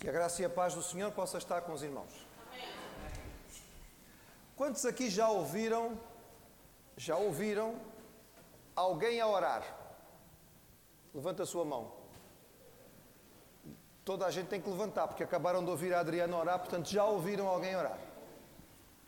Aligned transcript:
Que 0.00 0.08
a 0.08 0.12
graça 0.12 0.40
e 0.40 0.46
a 0.46 0.48
paz 0.48 0.74
do 0.74 0.82
Senhor 0.82 1.12
possa 1.12 1.36
estar 1.36 1.60
com 1.60 1.72
os 1.74 1.82
irmãos. 1.82 2.26
Quantos 4.56 4.86
aqui 4.86 5.10
já 5.10 5.28
ouviram, 5.28 6.00
já 6.96 7.16
ouviram 7.16 7.78
alguém 8.74 9.20
a 9.20 9.26
orar? 9.26 9.62
Levanta 11.14 11.42
a 11.42 11.46
sua 11.46 11.66
mão. 11.66 11.92
Toda 14.02 14.24
a 14.24 14.30
gente 14.30 14.48
tem 14.48 14.58
que 14.58 14.70
levantar, 14.70 15.06
porque 15.06 15.22
acabaram 15.22 15.62
de 15.62 15.70
ouvir 15.70 15.92
a 15.92 16.00
Adriana 16.00 16.34
orar, 16.34 16.58
portanto 16.58 16.88
já 16.88 17.04
ouviram 17.04 17.46
alguém 17.46 17.76
orar. 17.76 17.98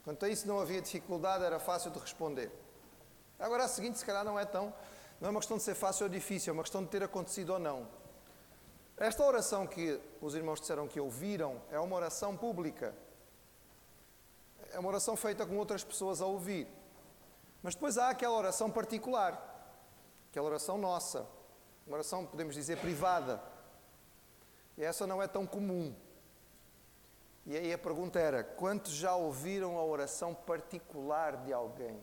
Quanto 0.05 0.27
a 0.27 0.29
isso 0.29 0.47
não 0.47 0.61
havia 0.61 0.83
dificuldade, 0.83 1.43
era 1.43 1.59
fácil 1.59 1.91
de 1.91 1.99
responder. 1.99 2.53
Agora 3.39 3.65
a 3.65 3.69
seguinte, 3.69 3.99
se 3.99 4.05
calhar 4.05 4.25
não 4.27 4.39
é 4.39 4.45
tão, 4.45 4.75
não 5.19 5.29
é 5.29 5.31
uma 5.31 5.41
questão 5.41 5.57
de 5.57 5.63
ser 5.63 5.75
fácil 5.75 6.05
ou 6.05 6.11
difícil, 6.11 6.51
é 6.51 6.55
uma 6.55 6.63
questão 6.63 6.85
de 6.85 6.91
ter 6.91 7.03
acontecido 7.03 7.51
ou 7.51 7.59
não. 7.59 8.02
Esta 9.03 9.25
oração 9.25 9.67
que 9.67 10.01
os 10.21 10.37
irmãos 10.37 10.61
disseram 10.61 10.87
que 10.87 11.01
ouviram 11.01 11.61
é 11.73 11.81
uma 11.81 11.97
oração 11.97 12.37
pública. 12.37 12.95
É 14.73 14.79
uma 14.79 14.91
oração 14.91 15.17
feita 15.17 15.45
com 15.45 15.57
outras 15.57 15.83
pessoas 15.83 16.23
a 16.23 16.27
ouvir. 16.27 16.69
Mas 17.65 17.75
depois 17.75 17.99
há 17.99 18.11
aquela 18.11 18.37
oração 18.37 18.71
particular, 18.71 19.33
aquela 20.31 20.47
oração 20.47 20.79
nossa, 20.79 21.27
uma 21.85 21.97
oração, 21.97 22.25
podemos 22.25 22.55
dizer, 22.55 22.79
privada. 22.79 23.43
E 24.79 24.85
essa 24.85 25.05
não 25.05 25.21
é 25.21 25.27
tão 25.27 25.49
comum. 25.49 25.93
E 27.45 27.57
aí 27.57 27.73
a 27.73 27.79
pergunta 27.79 28.21
era: 28.21 28.45
quantos 28.45 28.93
já 28.93 29.17
ouviram 29.17 29.79
a 29.79 29.85
oração 29.85 30.33
particular 30.33 31.39
de 31.39 31.53
alguém? 31.53 32.01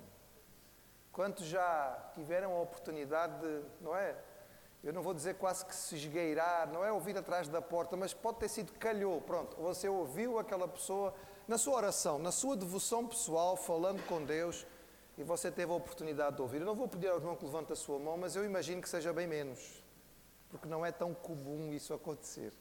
Quantos 1.13 1.45
já 1.45 2.11
tiveram 2.13 2.51
a 2.57 2.59
oportunidade 2.59 3.39
de, 3.39 3.63
não 3.79 3.95
é? 3.95 4.17
Eu 4.81 4.93
não 4.93 5.01
vou 5.01 5.13
dizer 5.13 5.35
quase 5.35 5.65
que 5.65 5.75
se 5.75 5.95
esgueirar, 5.95 6.71
não 6.71 6.85
é 6.85 6.91
ouvir 6.91 7.17
atrás 7.17 7.49
da 7.49 7.61
porta, 7.61 7.97
mas 7.97 8.13
pode 8.13 8.39
ter 8.39 8.47
sido 8.47 8.71
calhou, 8.73 9.19
pronto. 9.19 9.57
Você 9.61 9.89
ouviu 9.89 10.39
aquela 10.39 10.67
pessoa 10.67 11.13
na 11.47 11.57
sua 11.57 11.75
oração, 11.75 12.17
na 12.17 12.31
sua 12.31 12.55
devoção 12.55 13.05
pessoal, 13.05 13.57
falando 13.57 14.01
com 14.07 14.23
Deus, 14.23 14.65
e 15.17 15.23
você 15.23 15.51
teve 15.51 15.71
a 15.71 15.75
oportunidade 15.75 16.37
de 16.37 16.41
ouvir. 16.41 16.61
Eu 16.61 16.65
não 16.65 16.75
vou 16.75 16.87
pedir 16.87 17.09
ao 17.09 17.17
irmão 17.17 17.35
que 17.35 17.43
levante 17.43 17.73
a 17.73 17.75
sua 17.75 17.99
mão, 17.99 18.17
mas 18.17 18.37
eu 18.37 18.45
imagino 18.45 18.81
que 18.81 18.87
seja 18.87 19.11
bem 19.11 19.27
menos, 19.27 19.83
porque 20.49 20.67
não 20.67 20.85
é 20.85 20.93
tão 20.93 21.13
comum 21.13 21.73
isso 21.73 21.93
acontecer. 21.93 22.53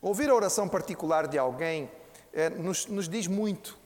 Ouvir 0.00 0.30
a 0.30 0.34
oração 0.34 0.68
particular 0.68 1.28
de 1.28 1.36
alguém 1.36 1.90
é, 2.32 2.48
nos, 2.48 2.86
nos 2.86 3.10
diz 3.10 3.26
muito, 3.26 3.78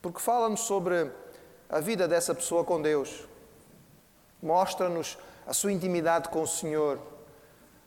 porque 0.00 0.18
fala-nos 0.18 0.60
sobre 0.60 1.12
a 1.68 1.78
vida 1.78 2.08
dessa 2.08 2.34
pessoa 2.34 2.64
com 2.64 2.80
Deus, 2.80 3.28
mostra-nos 4.42 5.18
a 5.46 5.52
sua 5.52 5.72
intimidade 5.72 6.28
com 6.28 6.42
o 6.42 6.46
Senhor, 6.46 6.98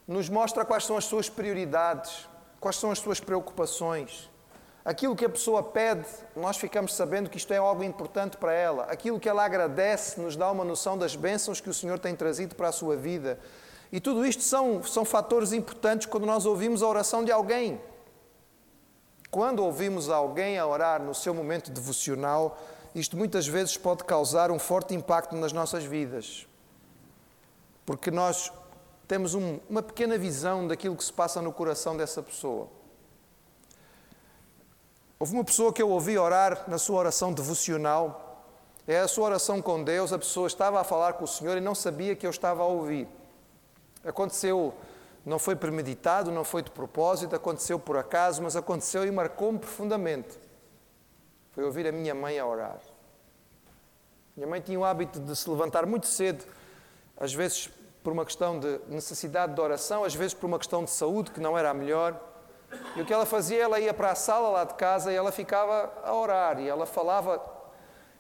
nos 0.08 0.30
mostra 0.30 0.64
quais 0.64 0.86
são 0.86 0.96
as 0.96 1.06
suas 1.06 1.30
prioridades, 1.30 2.28
quais 2.60 2.78
são 2.78 2.92
as 2.92 3.00
suas 3.00 3.20
preocupações. 3.20 4.30
Aquilo 4.86 5.18
que 5.18 5.26
a 5.26 5.30
pessoa 5.30 5.62
pede, 5.62 6.06
nós 6.34 6.56
ficamos 6.56 6.96
sabendo 6.96 7.30
que 7.30 7.38
isto 7.38 7.52
é 7.52 7.58
algo 7.58 7.84
importante 7.84 8.38
para 8.38 8.54
ela. 8.54 8.84
Aquilo 8.84 9.20
que 9.20 9.28
ela 9.28 9.44
agradece 9.44 10.22
nos 10.22 10.38
dá 10.38 10.50
uma 10.50 10.64
noção 10.64 10.98
das 10.98 11.14
bênçãos 11.14 11.60
que 11.60 11.70
o 11.70 11.74
Senhor 11.74 12.00
tem 12.00 12.16
trazido 12.16 12.56
para 12.56 12.70
a 12.70 12.72
sua 12.72 12.96
vida. 12.96 13.38
E 13.92 14.00
tudo 14.00 14.26
isto 14.26 14.44
são, 14.44 14.82
são 14.84 15.04
fatores 15.04 15.52
importantes 15.52 16.06
quando 16.06 16.26
nós 16.26 16.46
ouvimos 16.46 16.82
a 16.82 16.88
oração 16.88 17.26
de 17.26 17.32
alguém. 17.32 17.82
Quando 19.30 19.60
ouvimos 19.60 20.10
alguém 20.10 20.58
a 20.58 20.66
orar 20.66 21.02
no 21.02 21.14
seu 21.14 21.34
momento 21.34 21.70
devocional, 21.70 22.58
isto 22.96 23.18
muitas 23.18 23.46
vezes 23.46 23.76
pode 23.76 24.06
causar 24.06 24.52
um 24.52 24.60
forte 24.60 24.96
impacto 24.96 25.36
nas 25.36 25.52
nossas 25.52 25.84
vidas 25.84 26.48
porque 27.88 28.12
nós 28.12 28.52
temos 29.08 29.34
um, 29.34 29.62
uma 29.70 29.82
pequena 29.82 30.18
visão 30.18 30.68
daquilo 30.68 30.94
que 30.98 31.04
se 31.06 31.14
passa 31.14 31.42
no 31.42 31.54
coração 31.54 31.96
dessa 31.96 32.22
pessoa. 32.22 32.68
Houve 35.18 35.34
uma 35.34 35.44
pessoa 35.46 35.72
que 35.72 35.82
eu 35.82 35.90
ouvi 35.90 36.18
orar 36.18 36.66
na 36.70 36.78
sua 36.78 37.00
oração 37.00 37.32
devocional, 37.32 38.44
é 38.86 39.00
a 39.00 39.08
sua 39.08 39.28
oração 39.28 39.62
com 39.62 39.82
Deus, 39.82 40.12
a 40.12 40.20
pessoa 40.20 40.48
estava 40.48 40.82
a 40.82 40.84
falar 40.84 41.14
com 41.14 41.24
o 41.24 41.28
Senhor 41.28 41.58
e 41.58 41.62
não 41.62 41.74
sabia 41.74 42.14
que 42.14 42.28
eu 42.28 42.30
estava 42.30 42.62
a 42.62 42.66
ouvir. 42.66 43.08
Aconteceu, 44.04 44.74
não 45.26 45.40
foi 45.40 45.56
premeditado, 45.56 46.30
não 46.30 46.44
foi 46.44 46.62
de 46.62 46.72
propósito, 46.72 47.38
aconteceu 47.38 47.80
por 47.80 47.98
acaso, 47.98 48.44
mas 48.44 48.58
aconteceu 48.58 49.06
e 49.06 49.12
marcou-me 49.12 49.60
profundamente. 49.60 50.38
Foi 51.54 51.64
ouvir 51.64 51.88
a 51.88 51.92
minha 51.94 52.14
mãe 52.14 52.38
a 52.38 52.46
orar. 52.46 52.80
Minha 54.36 54.48
mãe 54.48 54.60
tinha 54.60 54.78
o 54.78 54.84
hábito 54.84 55.22
de 55.22 55.34
se 55.38 55.50
levantar 55.50 55.86
muito 55.86 56.08
cedo, 56.08 56.44
às 57.20 57.34
vezes 57.34 57.70
por 58.04 58.14
uma 58.14 58.24
questão 58.24 58.60
de 58.60 58.80
necessidade 58.88 59.54
de 59.54 59.60
oração, 59.60 60.04
às 60.04 60.16
vezes 60.16 60.34
por 60.34 60.48
uma 60.48 60.58
questão 60.58 60.84
de 60.84 60.90
saúde 60.90 61.32
que 61.32 61.40
não 61.40 61.58
era 61.58 61.72
a 61.72 61.74
melhor. 61.74 62.18
E 62.96 63.02
o 63.02 63.06
que 63.06 63.14
ela 63.14 63.26
fazia, 63.26 63.62
ela 63.64 63.80
ia 63.80 63.94
para 63.94 64.12
a 64.12 64.16
sala 64.16 64.50
lá 64.50 64.64
de 64.64 64.76
casa 64.76 65.12
e 65.12 65.16
ela 65.16 65.32
ficava 65.32 65.92
a 66.04 66.14
orar 66.14 66.60
e 66.60 66.68
ela 66.68 66.86
falava. 66.86 67.42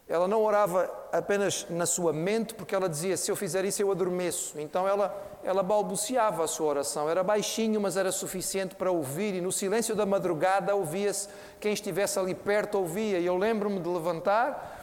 Ela 0.09 0.25
não 0.25 0.41
orava 0.41 0.89
apenas 1.11 1.65
na 1.69 1.85
sua 1.85 2.13
mente, 2.13 2.53
porque 2.53 2.73
ela 2.73 2.87
dizia: 2.87 3.17
se 3.17 3.29
eu 3.29 3.35
fizer 3.35 3.65
isso, 3.65 3.81
eu 3.81 3.91
adormeço. 3.91 4.59
Então 4.59 4.87
ela, 4.87 5.15
ela 5.43 5.61
balbuciava 5.61 6.45
a 6.45 6.47
sua 6.47 6.67
oração. 6.67 7.09
Era 7.09 7.23
baixinho, 7.23 7.81
mas 7.81 7.97
era 7.97 8.11
suficiente 8.11 8.75
para 8.75 8.89
ouvir. 8.89 9.35
E 9.35 9.41
no 9.41 9.51
silêncio 9.51 9.95
da 9.95 10.05
madrugada 10.05 10.73
ouvia-se, 10.75 11.27
quem 11.59 11.73
estivesse 11.73 12.17
ali 12.17 12.33
perto 12.33 12.77
ouvia. 12.77 13.19
E 13.19 13.25
eu 13.25 13.37
lembro-me 13.37 13.79
de 13.79 13.89
levantar 13.89 14.81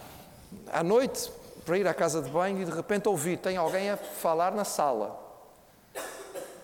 à 0.70 0.82
noite, 0.82 1.32
para 1.64 1.78
ir 1.78 1.88
à 1.88 1.94
casa 1.94 2.20
de 2.20 2.28
banho 2.28 2.60
e 2.60 2.64
de 2.64 2.70
repente 2.70 3.08
ouvir, 3.08 3.38
tem 3.38 3.56
alguém 3.56 3.90
a 3.90 3.96
falar 3.96 4.52
na 4.52 4.64
sala. 4.64 5.20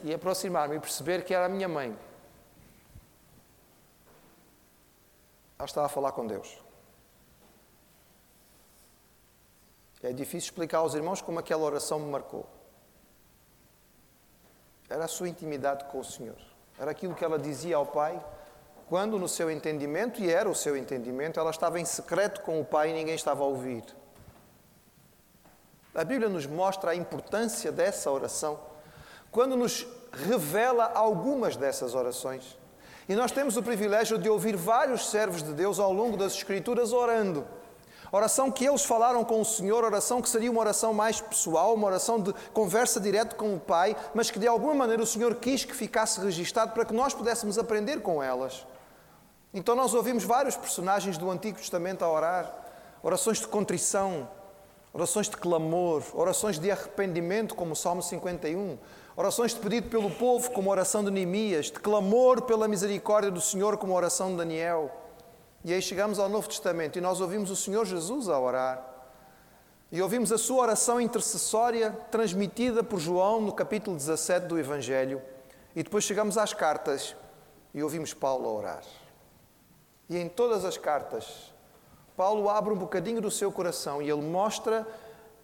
E 0.03 0.13
aproximar-me 0.13 0.77
e 0.77 0.81
perceber 0.81 1.25
que 1.25 1.35
era 1.35 1.47
a 1.47 1.49
minha 1.49 1.69
mãe. 1.69 1.97
Ela 5.59 5.67
estava 5.67 5.87
a 5.87 5.91
falar 5.91 6.13
com 6.13 6.27
Deus. 6.27 6.59
É 10.03 10.13
difícil 10.13 10.51
explicar 10.51 10.79
aos 10.79 10.95
irmãos 10.95 11.21
como 11.21 11.39
aquela 11.39 11.63
oração 11.63 11.99
me 11.99 12.11
marcou. 12.11 12.47
Era 14.89 15.05
a 15.05 15.09
sua 15.09 15.29
intimidade 15.29 15.85
com 15.85 16.01
o 16.01 16.05
Senhor. 16.05 16.39
Era 16.79 16.91
aquilo 16.91 17.15
que 17.15 17.25
ela 17.25 17.39
dizia 17.39 17.77
ao 17.77 17.85
Pai, 17.85 18.23
quando 18.89 19.19
no 19.19 19.29
seu 19.29 19.51
entendimento, 19.51 20.23
e 20.23 20.31
era 20.31 20.49
o 20.49 20.55
seu 20.55 20.77
entendimento, 20.77 21.39
ela 21.39 21.51
estava 21.51 21.79
em 21.79 21.85
secreto 21.85 22.41
com 22.41 22.59
o 22.61 22.65
Pai 22.65 22.91
e 22.91 22.95
ninguém 22.95 23.15
estava 23.15 23.45
a 23.45 23.47
ouvir. 23.47 23.85
A 25.95 26.05
Bíblia 26.05 26.29
nos 26.29 26.47
mostra 26.47 26.93
a 26.93 26.97
importância 26.97 27.73
dessa 27.73 28.11
oração 28.11 28.61
quando 29.31 29.57
nos 29.57 29.87
revela 30.13 30.91
algumas 30.95 31.57
dessas 31.57 31.95
orações. 31.95 32.59
E 33.09 33.15
nós 33.15 33.33
temos 33.33 33.57
o 33.57 33.63
privilégio 33.63 34.19
de 34.19 34.29
ouvir 34.29 34.57
vários 34.57 35.11
servos 35.11 35.43
de 35.43 35.53
Deus 35.53 35.79
ao 35.79 35.93
longo 35.93 36.17
das 36.17 36.35
Escrituras 36.35 36.93
orando. 36.93 37.47
Oração 38.13 38.51
que 38.51 38.65
eles 38.65 38.85
falaram 38.85 39.25
com 39.25 39.41
o 39.41 39.45
Senhor, 39.45 39.85
oração 39.85 40.21
que 40.21 40.29
seria 40.29 40.51
uma 40.51 40.61
oração 40.61 40.93
mais 40.93 41.21
pessoal, 41.21 41.75
uma 41.75 41.87
oração 41.87 42.21
de 42.21 42.33
conversa 42.53 43.01
direta 43.01 43.37
com 43.37 43.55
o 43.55 43.61
Pai, 43.61 43.97
mas 44.15 44.31
que 44.31 44.39
de 44.39 44.49
alguma 44.49 44.75
maneira 44.75 45.03
o 45.03 45.07
Senhor 45.07 45.37
quis 45.37 45.65
que 45.65 45.75
ficasse 45.75 46.21
registado 46.21 46.73
para 46.73 46.85
que 46.85 46.93
nós 46.93 47.15
pudéssemos 47.15 47.57
aprender 47.57 48.01
com 48.01 48.21
elas. 48.21 48.67
Então 49.55 49.77
nós 49.77 49.95
ouvimos 49.95 50.25
vários 50.25 50.57
personagens 50.57 51.17
do 51.17 51.31
Antigo 51.31 51.59
Testamento 51.59 52.05
a 52.05 52.11
orar, 52.11 52.53
orações 53.01 53.39
de 53.39 53.47
contrição, 53.47 54.29
orações 54.93 55.29
de 55.29 55.37
clamor, 55.37 56.03
orações 56.15 56.59
de 56.59 56.71
arrependimento, 56.71 57.55
como 57.55 57.73
o 57.73 57.77
Salmo 57.77 58.03
51, 58.03 58.79
orações 59.17 59.55
de 59.55 59.61
pedido 59.61 59.89
pelo 59.89 60.11
povo, 60.11 60.51
como 60.51 60.71
a 60.71 60.73
oração 60.73 61.05
de 61.05 61.11
Neemias, 61.11 61.67
de 61.67 61.81
clamor 61.81 62.43
pela 62.43 62.67
misericórdia 62.67 63.31
do 63.31 63.41
Senhor, 63.41 63.77
como 63.77 63.93
a 63.93 63.97
oração 63.97 64.31
de 64.31 64.37
Daniel. 64.37 64.91
E 65.65 65.73
aí 65.73 65.83
chegamos 65.83 66.19
ao 66.19 66.29
Novo 66.29 66.49
Testamento 66.49 66.99
e 66.99 67.03
nós 67.03 67.21
ouvimos 67.21 67.51
o 67.51 67.57
Senhor 67.57 67.85
Jesus 67.85 68.29
a 68.29 68.39
orar. 68.39 68.87
E 69.93 70.01
ouvimos 70.01 70.31
a 70.31 70.39
sua 70.39 70.63
oração 70.63 71.01
intercessória 71.01 71.91
transmitida 72.11 72.83
por 72.83 73.01
João 73.01 73.41
no 73.41 73.53
capítulo 73.53 73.97
17 73.97 74.47
do 74.47 74.59
Evangelho. 74.59 75.21
E 75.75 75.83
depois 75.83 76.05
chegamos 76.05 76.39
às 76.39 76.55
cartas 76.55 77.15
e 77.75 77.83
ouvimos 77.83 78.15
Paulo 78.15 78.49
a 78.49 78.53
orar. 78.53 78.83
E 80.09 80.17
em 80.17 80.29
todas 80.29 80.65
as 80.65 80.79
cartas, 80.79 81.50
Paulo 82.21 82.51
abre 82.51 82.75
um 82.75 82.77
bocadinho 82.77 83.19
do 83.19 83.31
seu 83.31 83.51
coração 83.51 84.03
e 84.03 84.11
ele 84.11 84.21
mostra 84.21 84.87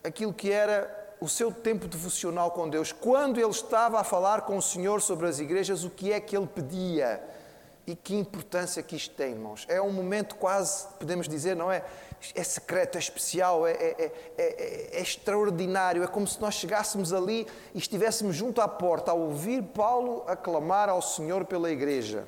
aquilo 0.05 0.31
que 0.31 0.53
era 0.53 0.95
o 1.19 1.27
seu 1.27 1.51
tempo 1.51 1.89
devocional 1.89 2.51
com 2.51 2.69
Deus. 2.69 2.93
Quando 2.93 3.41
ele 3.41 3.49
estava 3.49 3.99
a 3.99 4.05
falar 4.05 4.43
com 4.43 4.59
o 4.59 4.61
Senhor 4.61 5.01
sobre 5.01 5.27
as 5.27 5.39
igrejas, 5.39 5.85
o 5.85 5.89
que 5.89 6.13
é 6.13 6.21
que 6.21 6.37
ele 6.37 6.47
pedia? 6.47 7.25
E 7.87 7.97
que 7.97 8.15
importância 8.15 8.83
que 8.83 8.95
isto 8.95 9.15
tem, 9.15 9.31
irmãos. 9.31 9.65
É 9.71 9.81
um 9.81 9.91
momento 9.91 10.35
quase, 10.35 10.87
podemos 10.99 11.27
dizer, 11.27 11.57
não 11.57 11.73
é? 11.73 11.83
É 12.35 12.45
secreto, 12.45 12.97
é 12.97 12.99
especial, 12.99 13.67
é, 13.67 13.73
é, 13.73 14.13
é, 14.37 14.93
é, 14.99 15.01
extraordinário. 15.01 16.05
É 16.05 16.07
como 16.07 16.27
se 16.27 16.39
nós 16.39 16.57
chegássemos 16.57 17.11
ali 17.11 17.47
e 17.75 17.79
estivéssemos 17.79 18.37
junto 18.37 18.61
à 18.61 18.69
porta 18.69 19.13
a 19.13 19.15
ouvir 19.15 19.63
Paulo 19.63 20.25
aclamar 20.27 20.91
ao 20.91 21.01
Senhor 21.01 21.47
pela 21.47 21.71
igreja. 21.71 22.27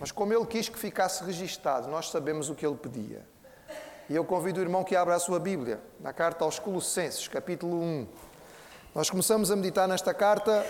Mas 0.00 0.10
como 0.10 0.32
ele 0.32 0.46
quis 0.46 0.66
que 0.66 0.78
ficasse 0.78 1.22
registado, 1.22 1.86
nós 1.86 2.08
sabemos 2.08 2.48
o 2.48 2.54
que 2.54 2.66
ele 2.66 2.74
pedia. 2.74 3.22
E 4.08 4.16
eu 4.16 4.24
convido 4.24 4.58
o 4.58 4.62
irmão 4.62 4.82
que 4.82 4.96
abra 4.96 5.14
a 5.14 5.18
sua 5.18 5.38
Bíblia, 5.38 5.78
na 6.00 6.10
carta 6.10 6.42
aos 6.42 6.58
Colossenses, 6.58 7.28
capítulo 7.28 7.76
1. 7.78 8.06
Nós 8.94 9.10
começamos 9.10 9.50
a 9.50 9.56
meditar 9.56 9.86
nesta 9.86 10.14
carta 10.14 10.64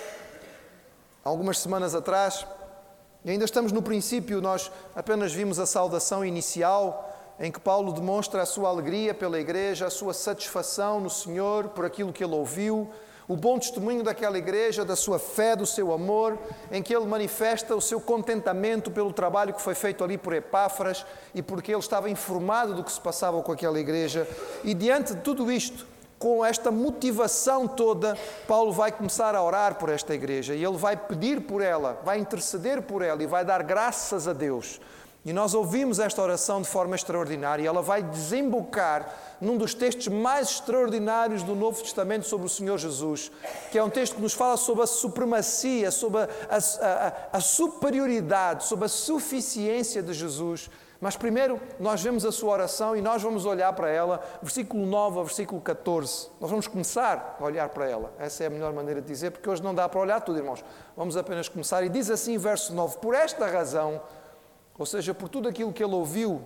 algumas 1.23 1.61
semanas 1.61 1.94
atrás, 1.94 2.44
e 3.25 3.31
ainda 3.31 3.44
estamos 3.44 3.71
no 3.71 3.81
princípio, 3.81 4.41
nós 4.41 4.69
apenas 4.97 5.33
vimos 5.33 5.61
a 5.61 5.67
saudação 5.67 6.25
inicial, 6.25 7.09
em 7.38 7.53
que 7.53 7.61
Paulo 7.61 7.93
demonstra 7.93 8.43
a 8.43 8.47
sua 8.47 8.69
alegria 8.69 9.15
pela 9.15 9.38
igreja, 9.38 9.87
a 9.87 9.91
sua 9.91 10.12
satisfação 10.12 11.00
no 11.00 11.09
Senhor 11.09 11.69
por 11.69 11.85
aquilo 11.85 12.12
que 12.12 12.25
ele 12.25 12.35
ouviu, 12.35 12.91
o 13.31 13.37
bom 13.37 13.61
testemunho 13.61 14.03
daquela 14.03 14.37
igreja, 14.37 14.85
da 14.85 14.97
sua 14.97 15.17
fé, 15.17 15.55
do 15.55 15.65
seu 15.65 15.93
amor, 15.93 16.37
em 16.69 16.82
que 16.82 16.93
ele 16.93 17.06
manifesta 17.06 17.77
o 17.77 17.81
seu 17.81 18.00
contentamento 18.00 18.91
pelo 18.91 19.12
trabalho 19.12 19.55
que 19.55 19.62
foi 19.62 19.77
feito 19.77 20.03
ali 20.03 20.19
por 20.19 20.32
Epáfras 20.32 21.06
e 21.32 21.41
porque 21.41 21.71
ele 21.71 21.79
estava 21.79 22.11
informado 22.11 22.75
do 22.75 22.82
que 22.82 22.91
se 22.91 23.00
passava 23.00 23.41
com 23.41 23.53
aquela 23.53 23.79
igreja. 23.79 24.27
E 24.65 24.75
diante 24.75 25.15
de 25.15 25.21
tudo 25.21 25.53
isto, 25.53 25.87
com 26.19 26.44
esta 26.44 26.73
motivação 26.73 27.69
toda, 27.69 28.19
Paulo 28.49 28.73
vai 28.73 28.91
começar 28.91 29.37
a 29.37 29.44
orar 29.44 29.76
por 29.76 29.91
esta 29.91 30.12
igreja 30.12 30.53
e 30.53 30.65
ele 30.65 30.76
vai 30.76 30.97
pedir 30.97 31.43
por 31.43 31.62
ela, 31.62 32.00
vai 32.05 32.19
interceder 32.19 32.83
por 32.83 33.00
ela 33.00 33.23
e 33.23 33.29
vai 33.29 33.44
dar 33.44 33.62
graças 33.62 34.26
a 34.26 34.33
Deus. 34.33 34.81
E 35.25 35.33
nós 35.33 35.53
ouvimos 35.53 35.99
esta 35.99 36.23
oração 36.23 36.63
de 36.63 36.69
forma 36.69 36.97
extraordinária 36.97 37.67
ela 37.69 37.83
vai 37.83 38.03
desembocar 38.03 39.15
num 39.41 39.57
dos 39.57 39.75
textos 39.75 40.09
mais 40.09 40.49
extraordinários 40.49 41.43
do 41.43 41.55
Novo 41.55 41.83
Testamento 41.83 42.27
sobre 42.27 42.47
o 42.47 42.51
Senhor 42.51 42.79
Jesus, 42.79 43.31
que 43.71 43.79
é 43.79 43.85
um 43.85 43.91
texto 43.91 44.17
que 44.17 44.23
nos 44.23 44.33
fala 44.33 44.57
sobre 44.57 44.85
a 44.85 44.87
supremacia, 44.87 45.91
sobre 45.91 46.23
a, 46.23 46.29
a, 46.51 46.57
a, 46.57 47.13
a 47.35 47.41
superioridade, 47.41 48.65
sobre 48.65 48.87
a 48.87 48.89
suficiência 48.89 50.03
de 50.03 50.15
Jesus 50.15 50.71
mas 51.01 51.17
primeiro 51.17 51.59
nós 51.79 52.03
vemos 52.03 52.27
a 52.27 52.31
sua 52.31 52.53
oração 52.53 52.95
e 52.95 53.01
nós 53.01 53.23
vamos 53.23 53.47
olhar 53.47 53.73
para 53.73 53.89
ela, 53.89 54.23
versículo 54.43 54.85
9 54.85 55.19
ao 55.19 55.25
versículo 55.25 55.59
14. 55.61 56.29
Nós 56.39 56.51
vamos 56.51 56.69
começar 56.69 57.39
a 57.41 57.43
olhar 57.43 57.71
para 57.71 57.89
ela. 57.89 58.13
Essa 58.19 58.45
é 58.45 58.47
a 58.49 58.51
melhor 58.51 58.73
maneira 58.75 59.01
de 59.01 59.07
dizer, 59.07 59.31
porque 59.31 59.49
hoje 59.49 59.63
não 59.63 59.75
dá 59.75 59.89
para 59.89 59.99
olhar 59.99 60.21
tudo, 60.21 60.39
irmãos. 60.39 60.63
Vamos 60.95 61.17
apenas 61.17 61.49
começar. 61.49 61.83
E 61.83 61.89
diz 61.89 62.11
assim, 62.11 62.37
verso 62.37 62.75
9: 62.75 62.99
Por 62.99 63.15
esta 63.15 63.47
razão, 63.47 64.03
ou 64.81 64.87
seja, 64.87 65.12
por 65.12 65.29
tudo 65.29 65.47
aquilo 65.47 65.75
que 65.75 65.85
ele 65.85 65.94
ouviu 65.94 66.43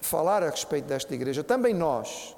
falar 0.00 0.42
a 0.42 0.50
respeito 0.50 0.86
desta 0.86 1.14
igreja, 1.14 1.44
também 1.44 1.72
nós, 1.72 2.36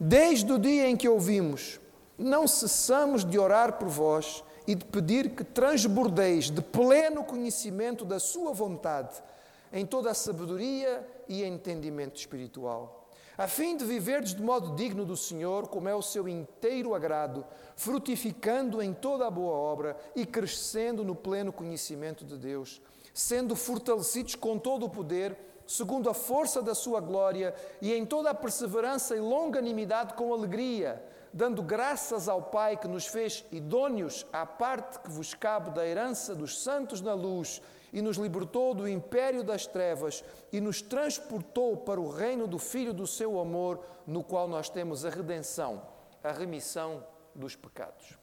desde 0.00 0.50
o 0.50 0.58
dia 0.58 0.88
em 0.88 0.96
que 0.96 1.06
ouvimos, 1.06 1.78
não 2.16 2.48
cessamos 2.48 3.22
de 3.22 3.38
orar 3.38 3.74
por 3.74 3.88
vós 3.88 4.42
e 4.66 4.74
de 4.74 4.86
pedir 4.86 5.36
que 5.36 5.44
transbordeis 5.44 6.50
de 6.50 6.62
pleno 6.62 7.22
conhecimento 7.22 8.06
da 8.06 8.18
Sua 8.18 8.54
vontade 8.54 9.22
em 9.70 9.84
toda 9.84 10.10
a 10.10 10.14
sabedoria 10.14 11.06
e 11.28 11.44
entendimento 11.44 12.16
espiritual, 12.16 13.10
a 13.36 13.46
fim 13.46 13.76
de 13.76 13.84
viverdes 13.84 14.34
de 14.34 14.40
modo 14.40 14.74
digno 14.76 15.04
do 15.04 15.14
Senhor, 15.14 15.68
como 15.68 15.90
é 15.90 15.94
o 15.94 16.00
seu 16.00 16.26
inteiro 16.26 16.94
agrado, 16.94 17.44
frutificando 17.76 18.80
em 18.80 18.94
toda 18.94 19.26
a 19.26 19.30
boa 19.30 19.52
obra 19.52 19.94
e 20.14 20.24
crescendo 20.24 21.04
no 21.04 21.14
pleno 21.14 21.52
conhecimento 21.52 22.24
de 22.24 22.38
Deus, 22.38 22.80
sendo 23.16 23.56
fortalecidos 23.56 24.34
com 24.34 24.58
todo 24.58 24.84
o 24.84 24.90
poder, 24.90 25.34
segundo 25.66 26.10
a 26.10 26.12
força 26.12 26.60
da 26.60 26.74
sua 26.74 27.00
glória, 27.00 27.54
e 27.80 27.94
em 27.94 28.04
toda 28.04 28.28
a 28.28 28.34
perseverança 28.34 29.16
e 29.16 29.20
longanimidade 29.20 30.12
com 30.12 30.34
alegria, 30.34 31.02
dando 31.32 31.62
graças 31.62 32.28
ao 32.28 32.42
Pai 32.42 32.76
que 32.76 32.86
nos 32.86 33.06
fez 33.06 33.42
idôneos 33.50 34.26
à 34.30 34.44
parte 34.44 34.98
que 34.98 35.10
vos 35.10 35.32
cabe 35.32 35.70
da 35.70 35.86
herança 35.86 36.34
dos 36.34 36.62
santos 36.62 37.00
na 37.00 37.14
luz 37.14 37.62
e 37.90 38.02
nos 38.02 38.18
libertou 38.18 38.74
do 38.74 38.86
império 38.86 39.42
das 39.42 39.66
trevas 39.66 40.22
e 40.52 40.60
nos 40.60 40.82
transportou 40.82 41.74
para 41.74 41.98
o 41.98 42.10
reino 42.10 42.46
do 42.46 42.58
Filho 42.58 42.92
do 42.92 43.06
seu 43.06 43.40
amor, 43.40 43.80
no 44.06 44.22
qual 44.22 44.46
nós 44.46 44.68
temos 44.68 45.06
a 45.06 45.08
redenção, 45.08 45.82
a 46.22 46.32
remissão 46.32 47.02
dos 47.34 47.56
pecados. 47.56 48.18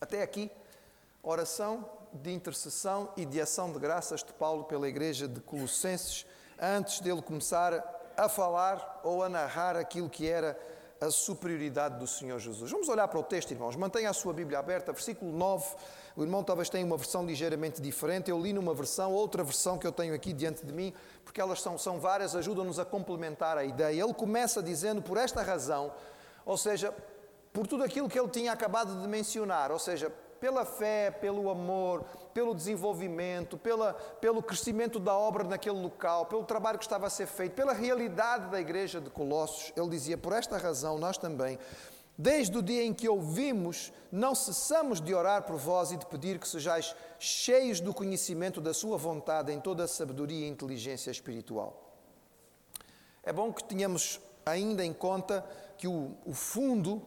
Até 0.00 0.20
aqui, 0.20 0.50
oração 1.22 1.88
de 2.14 2.32
intercessão 2.32 3.10
e 3.16 3.24
de 3.24 3.40
ação 3.40 3.72
de 3.72 3.78
graças 3.78 4.22
de 4.22 4.32
Paulo 4.32 4.64
pela 4.64 4.88
igreja 4.88 5.26
de 5.26 5.40
Colossenses, 5.40 6.24
antes 6.60 7.00
dele 7.00 7.20
começar 7.20 8.12
a 8.16 8.28
falar 8.28 9.00
ou 9.02 9.22
a 9.22 9.28
narrar 9.28 9.76
aquilo 9.76 10.08
que 10.08 10.28
era 10.28 10.58
a 11.00 11.10
superioridade 11.10 11.98
do 11.98 12.06
Senhor 12.06 12.38
Jesus. 12.38 12.70
Vamos 12.70 12.88
olhar 12.88 13.08
para 13.08 13.18
o 13.18 13.22
texto, 13.22 13.50
irmãos. 13.50 13.76
Mantenha 13.76 14.10
a 14.10 14.12
sua 14.14 14.32
Bíblia 14.32 14.58
aberta, 14.58 14.92
versículo 14.92 15.32
9 15.32 15.76
o 16.16 16.22
irmão 16.22 16.44
talvez 16.44 16.68
tenha 16.68 16.86
uma 16.86 16.96
versão 16.96 17.26
ligeiramente 17.26 17.82
diferente. 17.82 18.30
Eu 18.30 18.40
li 18.40 18.52
numa 18.52 18.72
versão, 18.72 19.12
outra 19.12 19.42
versão 19.42 19.76
que 19.76 19.86
eu 19.86 19.90
tenho 19.90 20.14
aqui 20.14 20.32
diante 20.32 20.64
de 20.64 20.72
mim, 20.72 20.94
porque 21.24 21.40
elas 21.40 21.60
são, 21.60 21.76
são 21.76 21.98
várias, 21.98 22.36
ajudam-nos 22.36 22.78
a 22.78 22.84
complementar 22.84 23.58
a 23.58 23.64
ideia. 23.64 24.04
Ele 24.04 24.14
começa 24.14 24.62
dizendo, 24.62 25.02
por 25.02 25.16
esta 25.16 25.42
razão, 25.42 25.92
ou 26.46 26.56
seja, 26.56 26.94
por 27.52 27.66
tudo 27.66 27.82
aquilo 27.82 28.08
que 28.08 28.18
ele 28.18 28.28
tinha 28.28 28.52
acabado 28.52 29.00
de 29.00 29.08
mencionar, 29.08 29.72
ou 29.72 29.78
seja, 29.78 30.12
pela 30.44 30.66
fé, 30.66 31.10
pelo 31.10 31.48
amor, 31.48 32.04
pelo 32.34 32.54
desenvolvimento, 32.54 33.56
pela, 33.56 33.94
pelo 33.94 34.42
crescimento 34.42 34.98
da 34.98 35.16
obra 35.16 35.42
naquele 35.42 35.80
local, 35.80 36.26
pelo 36.26 36.44
trabalho 36.44 36.76
que 36.76 36.84
estava 36.84 37.06
a 37.06 37.10
ser 37.10 37.26
feito, 37.26 37.54
pela 37.54 37.72
realidade 37.72 38.50
da 38.50 38.60
igreja 38.60 39.00
de 39.00 39.08
Colossos. 39.08 39.72
Ele 39.74 39.88
dizia: 39.88 40.18
Por 40.18 40.34
esta 40.34 40.58
razão, 40.58 40.98
nós 40.98 41.16
também, 41.16 41.58
Desde 42.16 42.56
o 42.58 42.62
dia 42.62 42.84
em 42.84 42.92
que 42.92 43.08
ouvimos, 43.08 43.90
não 44.12 44.34
cessamos 44.34 45.00
de 45.00 45.14
orar 45.14 45.44
por 45.44 45.56
vós 45.56 45.90
e 45.92 45.96
de 45.96 46.04
pedir 46.04 46.38
que 46.38 46.46
sejais 46.46 46.94
cheios 47.18 47.80
do 47.80 47.94
conhecimento 47.94 48.60
da 48.60 48.74
Sua 48.74 48.98
vontade 48.98 49.50
em 49.50 49.58
toda 49.58 49.84
a 49.84 49.88
sabedoria 49.88 50.46
e 50.46 50.48
inteligência 50.48 51.10
espiritual. 51.10 51.96
É 53.22 53.32
bom 53.32 53.50
que 53.50 53.64
tenhamos 53.64 54.20
ainda 54.44 54.84
em 54.84 54.92
conta 54.92 55.44
que 55.78 55.88
o, 55.88 56.12
o 56.24 56.34
fundo, 56.34 57.02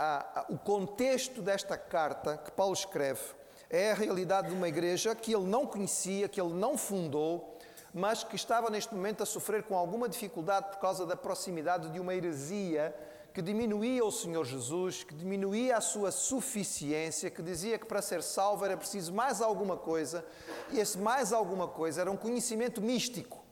a, 0.00 0.40
a, 0.40 0.44
o 0.48 0.56
contexto 0.56 1.42
desta 1.42 1.76
carta 1.76 2.38
que 2.38 2.50
Paulo 2.50 2.72
escreve 2.72 3.20
é 3.68 3.92
a 3.92 3.94
realidade 3.94 4.48
de 4.48 4.54
uma 4.54 4.66
igreja 4.66 5.14
que 5.14 5.30
ele 5.30 5.44
não 5.44 5.66
conhecia, 5.66 6.26
que 6.26 6.40
ele 6.40 6.54
não 6.54 6.78
fundou, 6.78 7.58
mas 7.92 8.24
que 8.24 8.34
estava 8.34 8.70
neste 8.70 8.94
momento 8.94 9.22
a 9.22 9.26
sofrer 9.26 9.62
com 9.62 9.76
alguma 9.76 10.08
dificuldade 10.08 10.70
por 10.70 10.78
causa 10.78 11.04
da 11.04 11.14
proximidade 11.14 11.90
de 11.90 12.00
uma 12.00 12.14
heresia 12.14 12.96
que 13.34 13.42
diminuía 13.42 14.02
o 14.02 14.10
Senhor 14.10 14.44
Jesus, 14.46 15.04
que 15.04 15.14
diminuía 15.14 15.76
a 15.76 15.82
sua 15.82 16.10
suficiência, 16.10 17.30
que 17.30 17.42
dizia 17.42 17.78
que 17.78 17.84
para 17.84 18.00
ser 18.00 18.22
salvo 18.22 18.64
era 18.64 18.78
preciso 18.78 19.12
mais 19.12 19.42
alguma 19.42 19.76
coisa, 19.76 20.24
e 20.70 20.80
esse 20.80 20.96
mais 20.96 21.30
alguma 21.30 21.68
coisa 21.68 22.00
era 22.00 22.10
um 22.10 22.16
conhecimento 22.16 22.80
místico, 22.80 23.44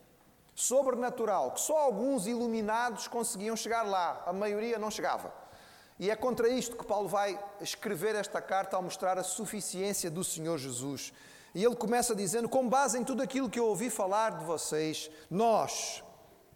sobrenatural, 0.55 1.51
que 1.51 1.61
só 1.61 1.77
alguns 1.77 2.25
iluminados 2.25 3.07
conseguiam 3.07 3.55
chegar 3.55 3.83
lá, 3.83 4.23
a 4.25 4.33
maioria 4.33 4.79
não 4.79 4.89
chegava. 4.89 5.47
E 5.99 6.09
é 6.09 6.15
contra 6.15 6.47
isto 6.47 6.77
que 6.77 6.85
Paulo 6.85 7.09
vai 7.09 7.37
escrever 7.59 8.15
esta 8.15 8.41
carta 8.41 8.77
ao 8.77 8.81
mostrar 8.81 9.17
a 9.17 9.23
suficiência 9.23 10.09
do 10.09 10.23
Senhor 10.23 10.57
Jesus. 10.57 11.11
E 11.53 11.63
ele 11.63 11.75
começa 11.75 12.15
dizendo: 12.15 12.47
com 12.47 12.67
base 12.69 12.97
em 12.97 13.03
tudo 13.03 13.21
aquilo 13.21 13.49
que 13.49 13.59
eu 13.59 13.65
ouvi 13.65 13.89
falar 13.89 14.37
de 14.37 14.45
vocês, 14.45 15.11
nós, 15.29 16.01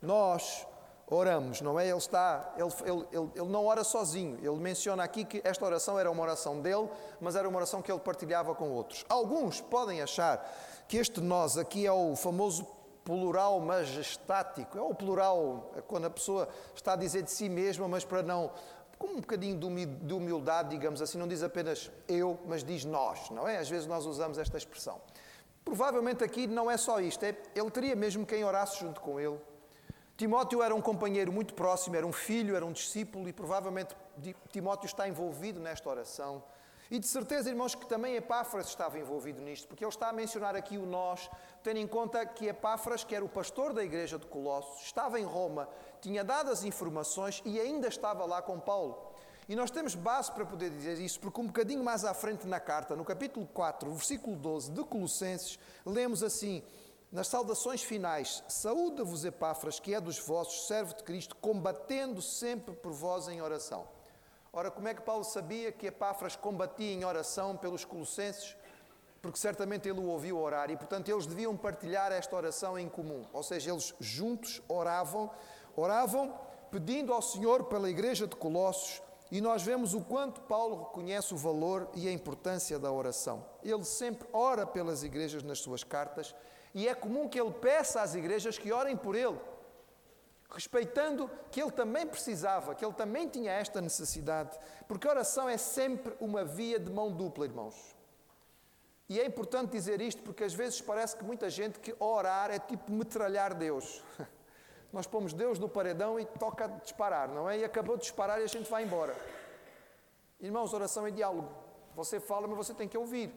nós, 0.02 0.66
oramos, 1.08 1.62
não 1.62 1.80
é? 1.80 1.88
Ele 1.88 1.98
está, 1.98 2.54
ele, 2.58 2.72
ele, 2.86 3.08
ele, 3.12 3.32
ele, 3.36 3.50
não 3.50 3.66
ora 3.66 3.84
sozinho. 3.84 4.38
Ele 4.42 4.58
menciona 4.58 5.04
aqui 5.04 5.26
que 5.26 5.42
esta 5.44 5.66
oração 5.66 6.00
era 6.00 6.10
uma 6.10 6.24
oração 6.24 6.62
dele, 6.62 6.90
mas 7.20 7.36
era 7.36 7.48
uma 7.48 7.58
oração 7.58 7.82
que 7.82 7.92
ele 7.92 8.00
partilhava 8.00 8.56
com 8.56 8.72
outros. 8.72 9.06
Alguns 9.10 9.62
podem 9.62 10.02
achar 10.02 10.50
que 10.88 10.98
este 10.98 11.20
nós 11.20 11.58
aqui 11.58 11.86
é 11.86 11.92
o 11.92 12.16
famoso 12.16 12.66
plural 13.04 13.60
majestático, 13.60 14.78
é 14.78 14.82
o 14.82 14.96
plural 14.96 15.72
é 15.76 15.82
quando 15.82 16.06
a 16.06 16.10
pessoa 16.10 16.48
está 16.74 16.94
a 16.94 16.96
dizer 16.96 17.24
de 17.24 17.32
si 17.32 17.50
mesma, 17.50 17.86
mas 17.88 18.06
para 18.06 18.24
não 18.24 18.52
com 19.04 19.18
um 19.18 19.20
bocadinho 19.20 19.60
de 19.60 20.14
humildade, 20.14 20.70
digamos 20.70 21.02
assim, 21.02 21.18
não 21.18 21.28
diz 21.28 21.44
apenas 21.44 21.92
eu, 22.08 22.40
mas 22.46 22.64
diz 22.64 22.86
nós, 22.86 23.30
não 23.32 23.46
é? 23.46 23.58
Às 23.58 23.70
vezes 23.70 23.86
nós 23.86 24.06
usamos 24.06 24.38
esta 24.38 24.58
expressão. 24.58 25.02
Provavelmente 25.66 26.24
aqui 26.24 26.48
não 26.48 26.72
é 26.72 26.78
só 26.78 27.02
isto, 27.02 27.22
é, 27.26 27.36
ele 27.54 27.70
teria 27.70 27.98
mesmo 27.98 28.26
quem 28.26 28.46
orasse 28.46 28.80
junto 28.80 29.02
com 29.02 29.20
ele, 29.20 29.38
Timóteo 30.16 30.62
era 30.64 30.74
um 30.74 30.80
companheiro 30.80 31.34
muito 31.34 31.54
próximo, 31.54 31.98
era 31.98 32.08
um 32.08 32.14
filho, 32.14 32.56
era 32.56 32.66
um 32.66 32.72
discípulo 32.72 33.28
e 33.28 33.34
provavelmente 33.34 33.94
Timóteo 34.52 34.86
está 34.86 35.06
envolvido 35.06 35.60
nesta 35.60 35.90
oração. 35.90 36.42
E 36.90 36.98
de 36.98 37.08
certeza, 37.08 37.50
irmãos, 37.50 37.76
que 37.76 37.86
também 37.88 38.16
Epáfras 38.16 38.68
estava 38.68 39.00
envolvido 39.00 39.42
nisto, 39.42 39.68
porque 39.68 39.84
ele 39.84 39.90
está 39.90 40.10
a 40.10 40.14
mencionar 40.14 40.56
aqui 40.56 40.78
o 40.78 40.86
nós, 40.86 41.30
tendo 41.62 41.80
em 41.80 41.88
conta 41.88 42.26
que 42.26 42.46
Epáfras, 42.46 43.04
que 43.04 43.16
era 43.16 43.26
o 43.26 43.30
pastor 43.30 43.74
da 43.74 43.84
igreja 43.84 44.18
de 44.18 44.28
Colossos, 44.28 44.84
estava 44.84 45.20
em 45.20 45.24
Roma, 45.26 45.68
tinha 46.04 46.22
dado 46.22 46.52
as 46.52 46.66
informações 46.66 47.42
e 47.46 47.58
ainda 47.60 47.88
estava 47.88 48.26
lá 48.26 48.42
com 48.42 48.60
Paulo. 48.60 49.14
E 49.48 49.56
nós 49.56 49.72
temos 49.72 49.96
base 49.96 50.32
para 50.32 50.46
poder 50.46 50.70
dizer 50.70 51.00
isso, 51.00 51.20
porque 51.20 51.40
um 51.40 51.48
bocadinho 51.48 51.84
mais 51.84 52.04
à 52.04 52.14
frente 52.14 52.46
na 52.46 52.60
carta, 52.60 52.94
no 52.94 53.06
capítulo 53.06 53.48
4, 53.48 53.90
versículo 53.92 54.36
12 54.36 54.72
de 54.72 54.84
Colossenses, 54.84 55.58
lemos 55.86 56.22
assim: 56.22 56.62
nas 57.10 57.28
saudações 57.28 57.82
finais, 57.82 58.44
saúda-vos 58.50 59.24
Epáfras, 59.24 59.80
que 59.80 59.94
é 59.94 60.02
dos 60.02 60.20
vossos, 60.20 60.68
servo 60.68 60.94
de 60.94 61.04
Cristo, 61.04 61.38
combatendo 61.38 62.22
sempre 62.22 62.76
por 62.76 62.92
vós 62.92 63.30
em 63.30 63.42
oração. 63.42 63.88
Ora, 64.52 64.70
como 64.70 64.90
é 64.90 64.94
que 64.94 65.02
Paulo 65.02 65.24
sabia 65.24 65.72
que 65.72 65.88
Epáfras 65.88 66.36
combatia 66.36 66.92
em 66.92 67.06
oração 67.06 67.56
pelos 67.56 67.86
colossenses? 67.86 68.58
Porque 69.22 69.40
certamente 69.40 69.88
ele 69.88 70.00
o 70.00 70.08
ouviu 70.08 70.38
orar 70.38 70.70
e, 70.70 70.76
portanto, 70.76 71.10
eles 71.10 71.26
deviam 71.26 71.56
partilhar 71.56 72.12
esta 72.12 72.36
oração 72.36 72.78
em 72.78 72.90
comum. 72.90 73.26
Ou 73.32 73.42
seja, 73.42 73.72
eles 73.72 73.96
juntos 74.00 74.62
oravam, 74.68 75.32
oravam 75.76 76.34
pedindo 76.72 77.14
ao 77.14 77.22
Senhor 77.22 77.66
pela 77.66 77.90
igreja 77.90 78.26
de 78.28 78.36
Colossos 78.36 79.02
E 79.32 79.42
nós 79.42 79.64
vemos 79.64 79.94
o 79.94 80.02
quanto 80.02 80.42
Paulo 80.42 80.86
reconhece 80.86 81.34
o 81.34 81.38
valor 81.38 81.90
e 81.96 82.08
a 82.08 82.12
importância 82.12 82.78
da 82.78 82.92
oração. 82.92 83.46
Ele 83.64 83.84
sempre 83.84 84.28
ora 84.32 84.66
pelas 84.66 85.04
igrejas 85.04 85.44
nas 85.44 85.60
suas 85.60 85.84
cartas 85.84 86.36
e 86.74 86.88
é 86.88 86.96
comum 86.96 87.28
que 87.28 87.40
ele 87.40 87.52
peça 87.52 88.02
às 88.02 88.16
igrejas 88.16 88.58
que 88.58 88.72
orem 88.72 88.98
por 88.98 89.16
ele, 89.16 89.40
respeitando 90.50 91.30
que 91.52 91.62
ele 91.62 91.72
também 91.72 92.06
precisava, 92.06 92.74
que 92.74 92.84
ele 92.84 92.94
também 92.94 93.28
tinha 93.28 93.52
esta 93.52 93.80
necessidade, 93.80 94.58
porque 94.88 95.08
a 95.08 95.12
oração 95.12 95.48
é 95.48 95.58
sempre 95.58 96.16
uma 96.20 96.44
via 96.44 96.80
de 96.80 96.92
mão 96.92 97.12
dupla, 97.12 97.46
irmãos. 97.46 97.96
E 99.08 99.20
é 99.20 99.26
importante 99.26 99.72
dizer 99.72 100.02
isto 100.02 100.24
porque 100.24 100.44
às 100.44 100.54
vezes 100.54 100.82
parece 100.82 101.16
que 101.16 101.24
muita 101.24 101.50
gente 101.50 101.80
que 101.80 101.96
orar 102.00 102.50
é 102.50 102.58
tipo 102.58 102.92
metralhar 102.92 103.54
Deus. 103.54 104.02
Nós 104.94 105.08
pomos 105.08 105.34
Deus 105.34 105.58
no 105.58 105.68
paredão 105.68 106.20
e 106.20 106.26
toca 106.26 106.68
disparar, 106.68 107.28
não 107.28 107.50
é? 107.50 107.58
E 107.58 107.64
acabou 107.66 107.98
de 107.98 108.04
disparar 108.04 108.40
e 108.40 108.44
a 108.44 108.48
gente 108.48 108.70
vai 108.70 108.84
embora. 108.84 109.16
Irmãos, 110.40 110.72
oração 110.72 111.08
é 111.08 111.10
diálogo. 111.12 111.50
Você 111.96 112.20
fala, 112.20 112.48
mas 112.48 112.58
você 112.58 112.76
tem 112.76 112.88
que 112.88 112.96
ouvir. 112.96 113.34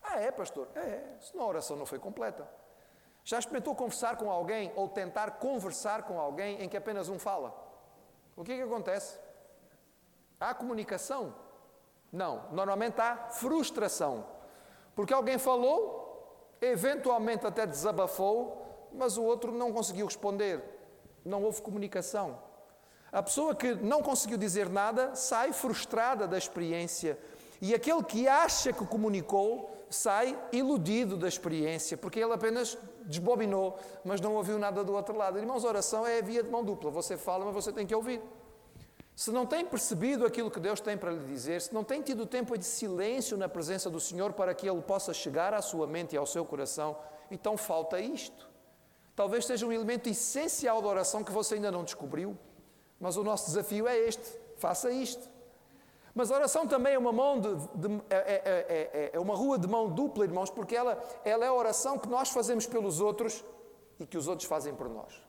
Ah, 0.00 0.20
é, 0.20 0.30
pastor? 0.30 0.68
É, 0.76 1.16
senão 1.20 1.44
a 1.44 1.48
oração 1.48 1.76
não 1.76 1.84
foi 1.84 1.98
completa. 1.98 2.48
Já 3.24 3.40
experimentou 3.40 3.74
conversar 3.74 4.16
com 4.16 4.30
alguém 4.30 4.72
ou 4.76 4.88
tentar 4.88 5.32
conversar 5.32 6.04
com 6.04 6.20
alguém 6.20 6.62
em 6.62 6.68
que 6.68 6.76
apenas 6.76 7.08
um 7.08 7.18
fala? 7.18 7.52
O 8.36 8.44
que 8.44 8.52
é 8.52 8.56
que 8.56 8.62
acontece? 8.62 9.18
Há 10.38 10.54
comunicação? 10.54 11.34
Não. 12.12 12.48
Normalmente 12.52 13.00
há 13.00 13.16
frustração. 13.30 14.24
Porque 14.94 15.12
alguém 15.12 15.38
falou, 15.38 16.54
eventualmente 16.60 17.44
até 17.46 17.66
desabafou, 17.66 18.63
mas 18.96 19.16
o 19.16 19.22
outro 19.22 19.52
não 19.52 19.72
conseguiu 19.72 20.06
responder. 20.06 20.62
Não 21.24 21.42
houve 21.42 21.62
comunicação. 21.62 22.38
A 23.12 23.22
pessoa 23.22 23.54
que 23.54 23.74
não 23.74 24.02
conseguiu 24.02 24.36
dizer 24.36 24.68
nada 24.68 25.14
sai 25.14 25.52
frustrada 25.52 26.26
da 26.26 26.36
experiência. 26.36 27.18
E 27.60 27.74
aquele 27.74 28.02
que 28.02 28.26
acha 28.26 28.72
que 28.72 28.84
comunicou 28.86 29.70
sai 29.88 30.38
iludido 30.52 31.16
da 31.16 31.28
experiência, 31.28 31.96
porque 31.96 32.18
ele 32.18 32.32
apenas 32.32 32.76
desbobinou, 33.02 33.78
mas 34.04 34.20
não 34.20 34.34
ouviu 34.34 34.58
nada 34.58 34.82
do 34.82 34.92
outro 34.92 35.16
lado. 35.16 35.38
Irmãos, 35.38 35.64
oração 35.64 36.06
é 36.06 36.18
a 36.18 36.22
via 36.22 36.42
de 36.42 36.50
mão 36.50 36.64
dupla. 36.64 36.90
Você 36.90 37.16
fala, 37.16 37.44
mas 37.44 37.54
você 37.54 37.72
tem 37.72 37.86
que 37.86 37.94
ouvir. 37.94 38.20
Se 39.14 39.30
não 39.30 39.46
tem 39.46 39.64
percebido 39.64 40.26
aquilo 40.26 40.50
que 40.50 40.58
Deus 40.58 40.80
tem 40.80 40.98
para 40.98 41.12
lhe 41.12 41.24
dizer, 41.24 41.60
se 41.60 41.72
não 41.72 41.84
tem 41.84 42.02
tido 42.02 42.26
tempo 42.26 42.58
de 42.58 42.64
silêncio 42.64 43.36
na 43.36 43.48
presença 43.48 43.88
do 43.88 44.00
Senhor 44.00 44.32
para 44.32 44.52
que 44.52 44.68
Ele 44.68 44.82
possa 44.82 45.14
chegar 45.14 45.54
à 45.54 45.62
sua 45.62 45.86
mente 45.86 46.14
e 46.14 46.18
ao 46.18 46.26
seu 46.26 46.44
coração, 46.44 46.96
então 47.30 47.56
falta 47.56 48.00
isto. 48.00 48.53
Talvez 49.16 49.46
seja 49.46 49.66
um 49.66 49.72
elemento 49.72 50.08
essencial 50.08 50.82
da 50.82 50.88
oração 50.88 51.22
que 51.22 51.30
você 51.30 51.54
ainda 51.54 51.70
não 51.70 51.84
descobriu, 51.84 52.36
mas 52.98 53.16
o 53.16 53.22
nosso 53.22 53.46
desafio 53.46 53.86
é 53.86 53.96
este: 53.96 54.38
faça 54.56 54.90
isto. 54.90 55.28
Mas 56.14 56.30
a 56.30 56.36
oração 56.36 56.66
também 56.66 56.94
é 56.94 56.98
uma 56.98 57.12
mão 57.12 57.40
de, 57.40 57.48
de 57.74 58.02
é, 58.08 58.16
é, 58.16 58.42
é, 58.46 59.10
é, 59.14 59.18
uma 59.18 59.34
rua 59.34 59.58
de 59.58 59.66
mão 59.66 59.90
dupla, 59.90 60.24
irmãos, 60.24 60.48
porque 60.48 60.76
ela, 60.76 61.02
ela 61.24 61.44
é 61.44 61.48
a 61.48 61.52
oração 61.52 61.98
que 61.98 62.08
nós 62.08 62.30
fazemos 62.30 62.66
pelos 62.66 63.00
outros 63.00 63.44
e 63.98 64.06
que 64.06 64.16
os 64.16 64.28
outros 64.28 64.48
fazem 64.48 64.72
por 64.74 64.88
nós. 64.88 65.20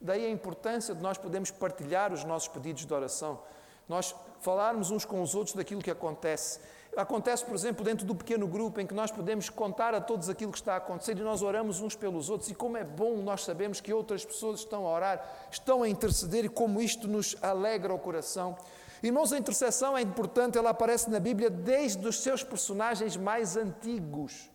Daí 0.00 0.24
a 0.24 0.30
importância 0.30 0.94
de 0.94 1.02
nós 1.02 1.18
podermos 1.18 1.50
partilhar 1.50 2.12
os 2.12 2.22
nossos 2.22 2.46
pedidos 2.46 2.86
de 2.86 2.94
oração, 2.94 3.42
nós 3.88 4.14
falarmos 4.40 4.92
uns 4.92 5.04
com 5.04 5.20
os 5.20 5.34
outros 5.34 5.56
daquilo 5.56 5.82
que 5.82 5.90
acontece. 5.90 6.60
Acontece, 6.98 7.44
por 7.44 7.54
exemplo, 7.54 7.84
dentro 7.84 8.04
do 8.04 8.12
pequeno 8.12 8.48
grupo 8.48 8.80
em 8.80 8.86
que 8.86 8.92
nós 8.92 9.12
podemos 9.12 9.48
contar 9.48 9.94
a 9.94 10.00
todos 10.00 10.28
aquilo 10.28 10.50
que 10.50 10.58
está 10.58 10.74
a 10.74 10.78
acontecer 10.78 11.16
e 11.16 11.20
nós 11.20 11.42
oramos 11.42 11.80
uns 11.80 11.94
pelos 11.94 12.28
outros. 12.28 12.50
E 12.50 12.54
como 12.56 12.76
é 12.76 12.82
bom 12.82 13.18
nós 13.18 13.44
sabemos 13.44 13.80
que 13.80 13.92
outras 13.92 14.24
pessoas 14.24 14.58
estão 14.58 14.84
a 14.84 14.90
orar, 14.90 15.48
estão 15.48 15.84
a 15.84 15.88
interceder 15.88 16.44
e 16.44 16.48
como 16.48 16.80
isto 16.80 17.06
nos 17.06 17.36
alegra 17.40 17.94
o 17.94 18.00
coração. 18.00 18.56
Irmãos, 19.00 19.32
a 19.32 19.38
intercessão 19.38 19.96
é 19.96 20.02
importante, 20.02 20.58
ela 20.58 20.70
aparece 20.70 21.08
na 21.08 21.20
Bíblia 21.20 21.48
desde 21.48 22.04
os 22.04 22.20
seus 22.20 22.42
personagens 22.42 23.16
mais 23.16 23.56
antigos. 23.56 24.50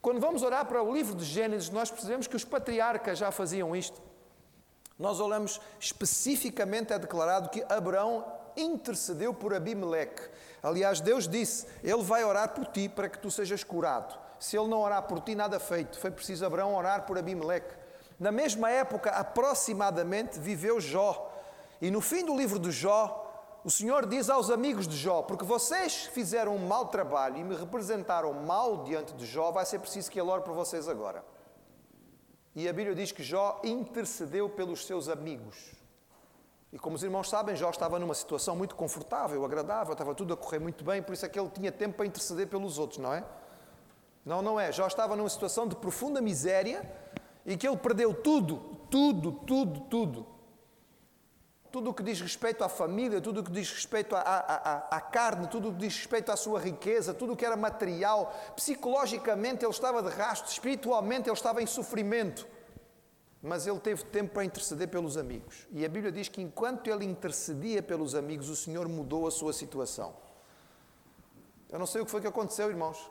Quando 0.00 0.20
vamos 0.20 0.44
orar 0.44 0.66
para 0.66 0.80
o 0.80 0.94
livro 0.94 1.16
de 1.16 1.24
Gênesis, 1.24 1.70
nós 1.70 1.90
percebemos 1.90 2.28
que 2.28 2.36
os 2.36 2.44
patriarcas 2.44 3.18
já 3.18 3.32
faziam 3.32 3.74
isto. 3.74 4.00
Nós 4.96 5.18
olhamos 5.18 5.60
especificamente, 5.80 6.92
é 6.92 6.98
declarado 7.00 7.48
que 7.48 7.64
Abraão 7.68 8.24
intercedeu 8.56 9.34
por 9.34 9.52
Abimeleque. 9.52 10.22
Aliás, 10.64 10.98
Deus 10.98 11.28
disse: 11.28 11.66
Ele 11.82 12.02
vai 12.02 12.24
orar 12.24 12.54
por 12.54 12.64
ti 12.64 12.88
para 12.88 13.06
que 13.06 13.18
tu 13.18 13.30
sejas 13.30 13.62
curado. 13.62 14.18
Se 14.38 14.56
ele 14.56 14.66
não 14.66 14.80
orar 14.80 15.02
por 15.02 15.20
ti, 15.20 15.34
nada 15.34 15.60
feito. 15.60 15.98
Foi 15.98 16.10
preciso 16.10 16.44
Abraão 16.46 16.74
orar 16.74 17.04
por 17.04 17.18
Abimeleque. 17.18 17.74
Na 18.18 18.32
mesma 18.32 18.70
época, 18.70 19.10
aproximadamente, 19.10 20.40
viveu 20.40 20.80
Jó. 20.80 21.30
E 21.82 21.90
no 21.90 22.00
fim 22.00 22.24
do 22.24 22.34
livro 22.34 22.58
de 22.58 22.70
Jó, 22.70 23.60
o 23.62 23.70
Senhor 23.70 24.06
diz 24.06 24.30
aos 24.30 24.50
amigos 24.50 24.88
de 24.88 24.96
Jó: 24.96 25.20
Porque 25.20 25.44
vocês 25.44 26.06
fizeram 26.06 26.56
um 26.56 26.66
mau 26.66 26.86
trabalho 26.86 27.36
e 27.36 27.44
me 27.44 27.54
representaram 27.54 28.32
mal 28.32 28.84
diante 28.84 29.12
de 29.12 29.26
Jó, 29.26 29.50
vai 29.50 29.66
ser 29.66 29.80
preciso 29.80 30.10
que 30.10 30.18
ele 30.18 30.30
ore 30.30 30.44
por 30.44 30.54
vocês 30.54 30.88
agora. 30.88 31.22
E 32.54 32.66
a 32.66 32.72
Bíblia 32.72 32.94
diz 32.94 33.12
que 33.12 33.22
Jó 33.22 33.60
intercedeu 33.62 34.48
pelos 34.48 34.86
seus 34.86 35.10
amigos. 35.10 35.83
E 36.74 36.78
como 36.78 36.96
os 36.96 37.04
irmãos 37.04 37.30
sabem, 37.30 37.54
Jó 37.54 37.70
estava 37.70 38.00
numa 38.00 38.14
situação 38.14 38.56
muito 38.56 38.74
confortável, 38.74 39.44
agradável, 39.44 39.92
estava 39.92 40.12
tudo 40.12 40.34
a 40.34 40.36
correr 40.36 40.58
muito 40.58 40.82
bem, 40.82 41.00
por 41.00 41.12
isso 41.12 41.24
é 41.24 41.28
que 41.28 41.38
ele 41.38 41.48
tinha 41.48 41.70
tempo 41.70 41.94
para 41.94 42.04
interceder 42.04 42.48
pelos 42.48 42.80
outros, 42.80 42.98
não 42.98 43.14
é? 43.14 43.22
Não, 44.26 44.42
não 44.42 44.58
é. 44.58 44.72
Jó 44.72 44.84
estava 44.88 45.14
numa 45.14 45.28
situação 45.28 45.68
de 45.68 45.76
profunda 45.76 46.20
miséria 46.20 46.84
e 47.46 47.56
que 47.56 47.68
ele 47.68 47.76
perdeu 47.76 48.12
tudo, 48.12 48.56
tudo, 48.90 49.30
tudo, 49.46 49.80
tudo. 49.82 50.26
Tudo 51.70 51.90
o 51.90 51.94
que 51.94 52.02
diz 52.02 52.20
respeito 52.20 52.64
à 52.64 52.68
família, 52.68 53.20
tudo 53.20 53.40
o 53.40 53.44
que 53.44 53.52
diz 53.52 53.70
respeito 53.70 54.16
à, 54.16 54.20
à, 54.20 54.96
à, 54.96 55.00
carne, 55.00 55.46
tudo 55.46 55.68
o 55.68 55.72
que 55.72 55.78
diz 55.78 55.96
respeito 55.96 56.32
à 56.32 56.36
sua 56.36 56.58
riqueza, 56.58 57.14
tudo 57.14 57.34
o 57.34 57.36
que 57.36 57.46
era 57.46 57.56
material. 57.56 58.34
Psicologicamente 58.56 59.64
ele 59.64 59.70
estava 59.70 60.02
de 60.02 60.08
rastro, 60.08 60.50
espiritualmente 60.50 61.28
ele 61.28 61.36
estava 61.36 61.62
em 61.62 61.66
sofrimento 61.66 62.44
mas 63.44 63.66
ele 63.66 63.78
teve 63.78 64.02
tempo 64.04 64.32
para 64.32 64.42
interceder 64.42 64.88
pelos 64.88 65.18
amigos. 65.18 65.68
E 65.70 65.84
a 65.84 65.88
Bíblia 65.88 66.10
diz 66.10 66.28
que 66.28 66.40
enquanto 66.40 66.88
ele 66.88 67.04
intercedia 67.04 67.82
pelos 67.82 68.14
amigos, 68.14 68.48
o 68.48 68.56
Senhor 68.56 68.88
mudou 68.88 69.26
a 69.26 69.30
sua 69.30 69.52
situação. 69.52 70.14
Eu 71.68 71.78
não 71.78 71.84
sei 71.84 72.00
o 72.00 72.06
que 72.06 72.10
foi 72.10 72.22
que 72.22 72.26
aconteceu, 72.26 72.70
irmãos. 72.70 73.10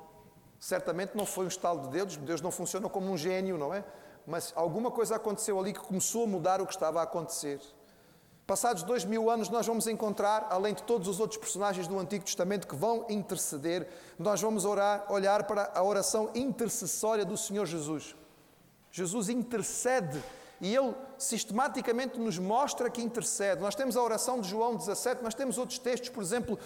Certamente 0.60 1.16
não 1.16 1.24
foi 1.24 1.46
um 1.46 1.50
estalo 1.50 1.82
de 1.82 1.90
Deus, 1.90 2.18
Deus 2.18 2.42
não 2.42 2.50
funciona 2.50 2.90
como 2.90 3.12
um 3.12 3.18
gênio, 3.18 3.60
não 3.60 3.72
é? 3.72 3.86
Mas 4.26 4.52
alguma 4.56 4.90
coisa 4.90 5.18
aconteceu 5.18 5.60
ali 5.60 5.72
que 5.72 5.82
começou 5.82 6.24
a 6.24 6.28
mudar 6.28 6.60
o 6.62 6.66
que 6.66 6.74
estava 6.74 7.00
a 7.00 7.04
acontecer. 7.04 7.62
Passados 8.48 8.82
dois 8.82 9.06
mil 9.06 9.30
anos, 9.30 9.50
nós 9.50 9.68
vamos 9.68 9.86
encontrar, 9.86 10.48
além 10.50 10.74
de 10.74 10.82
todos 10.82 11.08
os 11.08 11.20
outros 11.20 11.40
personagens 11.40 11.88
do 11.88 12.00
Antigo 12.00 12.26
Testamento 12.26 12.68
que 12.68 12.76
vão 12.76 13.06
interceder, 13.08 13.88
nós 14.18 14.42
vamos 14.42 14.66
orar, 14.66 15.06
olhar 15.12 15.44
para 15.44 15.72
a 15.76 15.84
oração 15.84 16.32
intercessória 16.34 17.24
do 17.24 17.38
Senhor 17.38 17.68
Jesus. 17.68 18.16
Jesus 18.94 19.28
intercede 19.28 20.24
e 20.62 20.74
ele 20.74 20.94
sistematicamente 21.18 22.20
nos 22.20 22.38
mostra 22.38 22.92
que 22.92 23.02
intercede. 23.02 23.60
Nós 23.60 23.74
temos 23.74 23.98
a 23.98 24.04
oração 24.04 24.40
de 24.40 24.48
João 24.48 24.76
17, 24.76 25.22
mas 25.24 25.34
temos 25.34 25.58
outros 25.58 25.80
textos, 25.80 26.10
por 26.10 26.22
exemplo, 26.22 26.60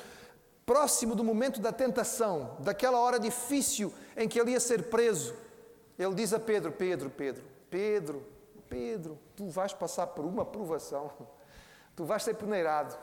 próximo 0.65 1.15
do 1.15 1.23
momento 1.23 1.61
da 1.61 1.71
tentação, 1.71 2.57
daquela 2.59 2.99
hora 2.99 3.17
difícil 3.17 3.93
em 4.17 4.27
que 4.27 4.37
ele 4.37 4.51
ia 4.51 4.59
ser 4.59 4.89
preso. 4.89 5.33
Ele 5.97 6.13
diz 6.13 6.33
a 6.33 6.39
Pedro: 6.39 6.73
Pedro, 6.73 7.09
Pedro, 7.09 7.45
Pedro, 7.69 8.27
Pedro, 8.69 9.17
tu 9.33 9.47
vais 9.47 9.71
passar 9.71 10.07
por 10.07 10.25
uma 10.25 10.43
provação, 10.43 11.09
tu 11.95 12.03
vais 12.03 12.21
ser 12.21 12.33
peneirado. 12.33 12.93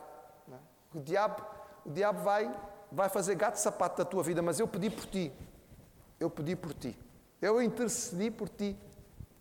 É? 0.52 0.99
O 0.99 1.00
diabo, 1.00 1.43
o 1.87 1.90
diabo 1.90 2.23
vai, 2.23 2.54
vai 2.93 3.09
fazer 3.09 3.37
gato 3.37 3.57
sapato 3.57 3.97
da 3.97 4.04
tua 4.04 4.23
vida, 4.23 4.43
mas 4.43 4.61
eu 4.61 4.69
pedi 4.69 4.90
por 4.90 5.07
ti. 5.07 5.33
Eu 6.21 6.28
pedi 6.28 6.54
por 6.54 6.75
ti. 6.75 6.95
Eu 7.40 7.62
intercedi 7.62 8.31
por 8.31 8.50
ti. 8.50 8.76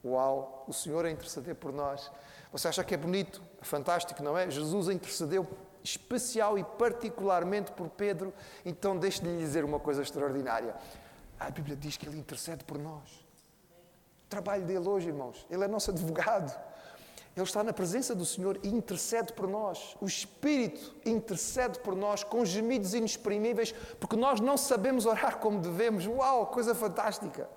Uau, 0.03 0.65
o 0.67 0.73
Senhor 0.73 1.05
a 1.05 1.11
interceder 1.11 1.55
por 1.55 1.71
nós. 1.71 2.11
Você 2.51 2.67
acha 2.67 2.83
que 2.83 2.93
é 2.93 2.97
bonito? 2.97 3.41
É 3.61 3.65
fantástico, 3.65 4.21
não 4.21 4.37
é? 4.37 4.49
Jesus 4.49 4.89
intercedeu 4.89 5.47
especial 5.83 6.57
e 6.57 6.63
particularmente 6.63 7.71
por 7.71 7.89
Pedro. 7.89 8.33
Então, 8.65 8.97
deixe-lhe 8.97 9.37
dizer 9.37 9.63
uma 9.63 9.79
coisa 9.79 10.01
extraordinária. 10.01 10.75
A 11.39 11.49
Bíblia 11.49 11.75
diz 11.75 11.97
que 11.97 12.07
ele 12.07 12.17
intercede 12.17 12.63
por 12.63 12.77
nós. 12.77 13.09
O 14.25 14.29
trabalho 14.29 14.65
dele 14.65 14.87
hoje, 14.87 15.07
irmãos, 15.07 15.45
ele 15.49 15.63
é 15.63 15.67
nosso 15.67 15.91
advogado. 15.91 16.53
Ele 17.35 17.45
está 17.45 17.63
na 17.63 17.73
presença 17.73 18.13
do 18.13 18.25
Senhor 18.25 18.59
e 18.61 18.69
intercede 18.69 19.33
por 19.33 19.47
nós. 19.47 19.97
O 19.99 20.05
Espírito 20.05 20.95
intercede 21.03 21.79
por 21.79 21.95
nós 21.95 22.23
com 22.23 22.45
gemidos 22.45 22.93
inexprimíveis, 22.93 23.73
porque 23.99 24.15
nós 24.15 24.39
não 24.39 24.55
sabemos 24.55 25.05
orar 25.05 25.37
como 25.39 25.59
devemos. 25.59 26.05
Uau, 26.05 26.47
coisa 26.47 26.75
fantástica! 26.75 27.49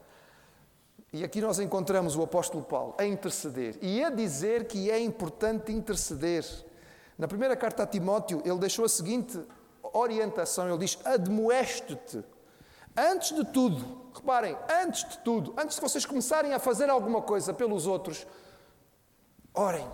E 1.17 1.25
aqui 1.25 1.41
nós 1.41 1.59
encontramos 1.59 2.15
o 2.15 2.23
apóstolo 2.23 2.63
Paulo 2.63 2.95
a 2.99 3.07
interceder 3.07 3.79
e 3.81 4.05
a 4.05 4.11
dizer 4.11 4.67
que 4.67 4.91
é 4.91 5.01
importante 5.01 5.73
interceder. 5.73 6.45
Na 7.17 7.27
primeira 7.27 7.57
carta 7.57 7.85
a 7.85 7.87
Timóteo, 7.87 8.43
ele 8.45 8.59
deixou 8.59 8.85
a 8.85 8.89
seguinte 8.89 9.41
orientação: 9.95 10.69
ele 10.69 10.77
diz: 10.77 10.99
Admoeste-te. 11.07 12.23
Antes 12.95 13.35
de 13.35 13.47
tudo, 13.47 14.11
reparem, 14.15 14.59
antes 14.83 15.09
de 15.09 15.19
tudo, 15.21 15.55
antes 15.57 15.77
de 15.77 15.81
vocês 15.81 16.05
começarem 16.05 16.53
a 16.53 16.59
fazer 16.59 16.91
alguma 16.91 17.23
coisa 17.23 17.55
pelos 17.55 17.87
outros, 17.87 18.27
orem. 19.55 19.91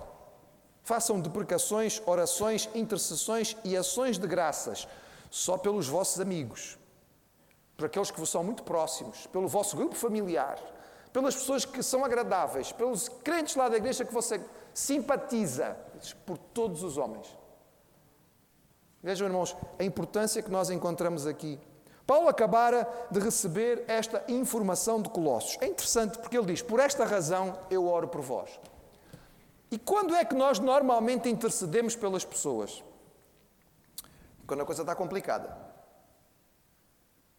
Façam 0.82 1.20
deprecações, 1.20 2.02
orações, 2.04 2.68
intercessões 2.74 3.56
e 3.62 3.76
ações 3.76 4.18
de 4.18 4.26
graças 4.26 4.88
só 5.30 5.56
pelos 5.56 5.86
vossos 5.86 6.18
amigos, 6.18 6.76
por 7.76 7.86
aqueles 7.86 8.10
que 8.10 8.18
vos 8.18 8.28
são 8.28 8.42
muito 8.42 8.64
próximos, 8.64 9.28
pelo 9.28 9.46
vosso 9.46 9.76
grupo 9.76 9.94
familiar, 9.94 10.58
pelas 11.12 11.34
pessoas 11.34 11.64
que 11.64 11.82
são 11.82 12.04
agradáveis, 12.04 12.72
pelos 12.72 13.08
crentes 13.08 13.54
lá 13.54 13.68
da 13.68 13.76
igreja 13.76 14.04
que 14.04 14.12
você 14.12 14.40
simpatiza, 14.72 15.76
por 16.24 16.38
todos 16.38 16.82
os 16.82 16.96
homens. 16.96 17.26
Vejam, 19.02 19.26
irmãos, 19.26 19.56
a 19.78 19.84
importância 19.84 20.42
que 20.42 20.50
nós 20.50 20.70
encontramos 20.70 21.26
aqui. 21.26 21.58
Paulo 22.06 22.28
acabara 22.28 22.88
de 23.10 23.20
receber 23.20 23.84
esta 23.88 24.24
informação 24.28 25.00
de 25.02 25.08
Colossos. 25.08 25.58
É 25.60 25.66
interessante 25.66 26.18
porque 26.18 26.36
ele 26.36 26.46
diz: 26.46 26.62
Por 26.62 26.80
esta 26.80 27.04
razão 27.04 27.58
eu 27.70 27.86
oro 27.86 28.08
por 28.08 28.20
vós. 28.20 28.60
E 29.70 29.78
quando 29.78 30.14
é 30.14 30.24
que 30.24 30.34
nós 30.34 30.58
normalmente 30.58 31.28
intercedemos 31.28 31.96
pelas 31.96 32.24
pessoas? 32.24 32.82
Quando 34.46 34.60
a 34.60 34.66
coisa 34.66 34.82
está 34.82 34.94
complicada. 34.94 35.71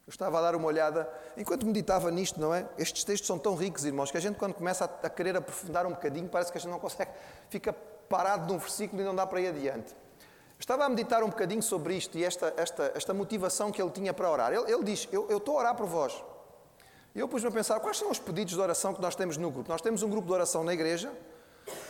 Eu 0.05 0.11
estava 0.11 0.37
a 0.37 0.41
dar 0.41 0.55
uma 0.55 0.67
olhada, 0.67 1.09
enquanto 1.37 1.65
meditava 1.65 2.11
nisto, 2.11 2.39
não 2.39 2.53
é? 2.53 2.67
Estes 2.77 3.05
textos 3.05 3.25
são 3.25 3.39
tão 3.39 3.55
ricos, 3.55 3.85
irmãos, 3.85 4.11
que 4.11 4.17
a 4.17 4.19
gente, 4.19 4.37
quando 4.37 4.53
começa 4.53 4.83
a, 4.83 5.09
querer 5.09 5.37
aprofundar 5.37 5.85
um 5.85 5.91
bocadinho, 5.91 6.27
parece 6.27 6.51
que 6.51 6.57
a 6.57 6.61
gente 6.61 6.71
não 6.71 6.79
consegue, 6.79 7.11
fica 7.49 7.71
parado 8.09 8.51
num 8.51 8.59
versículo 8.59 9.01
e 9.01 9.05
não 9.05 9.15
dá 9.15 9.25
para 9.25 9.39
ir 9.39 9.47
adiante. 9.47 9.95
Estava 10.59 10.85
a 10.85 10.89
meditar 10.89 11.23
um 11.23 11.29
bocadinho 11.29 11.63
sobre 11.63 11.95
isto 11.95 12.17
e 12.17 12.23
esta, 12.23 12.53
esta, 12.57 12.91
esta 12.95 13.13
motivação 13.13 13.71
que 13.71 13.81
ele 13.81 13.91
tinha 13.91 14.13
para 14.13 14.29
orar. 14.29 14.53
Ele, 14.53 14.71
ele 14.71 14.83
diz: 14.83 15.07
eu, 15.11 15.29
eu 15.29 15.37
estou 15.37 15.57
a 15.57 15.59
orar 15.59 15.75
por 15.75 15.87
vós. 15.87 16.23
E 17.15 17.19
eu 17.19 17.27
pus-me 17.27 17.47
a 17.47 17.51
pensar: 17.51 17.79
quais 17.79 17.97
são 17.97 18.11
os 18.11 18.19
pedidos 18.19 18.53
de 18.53 18.59
oração 18.59 18.93
que 18.93 19.01
nós 19.01 19.15
temos 19.15 19.37
no 19.37 19.49
grupo? 19.49 19.69
Nós 19.69 19.81
temos 19.81 20.03
um 20.03 20.09
grupo 20.09 20.27
de 20.27 20.33
oração 20.33 20.63
na 20.63 20.73
igreja, 20.73 21.11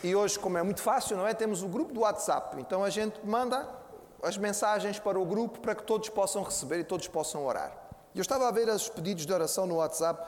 e 0.03 0.15
hoje, 0.15 0.37
como 0.37 0.57
é 0.57 0.63
muito 0.63 0.81
fácil, 0.81 1.17
não 1.17 1.27
é? 1.27 1.33
Temos 1.33 1.63
o 1.63 1.67
grupo 1.67 1.93
do 1.93 2.01
WhatsApp. 2.01 2.59
Então 2.59 2.83
a 2.83 2.89
gente 2.89 3.19
manda 3.25 3.67
as 4.21 4.37
mensagens 4.37 4.99
para 4.99 5.19
o 5.19 5.25
grupo 5.25 5.59
para 5.59 5.75
que 5.75 5.83
todos 5.83 6.09
possam 6.09 6.43
receber 6.43 6.79
e 6.79 6.83
todos 6.83 7.07
possam 7.07 7.45
orar. 7.45 7.82
Eu 8.15 8.21
estava 8.21 8.47
a 8.47 8.51
ver 8.51 8.69
os 8.69 8.89
pedidos 8.89 9.25
de 9.25 9.33
oração 9.33 9.65
no 9.65 9.75
WhatsApp. 9.75 10.23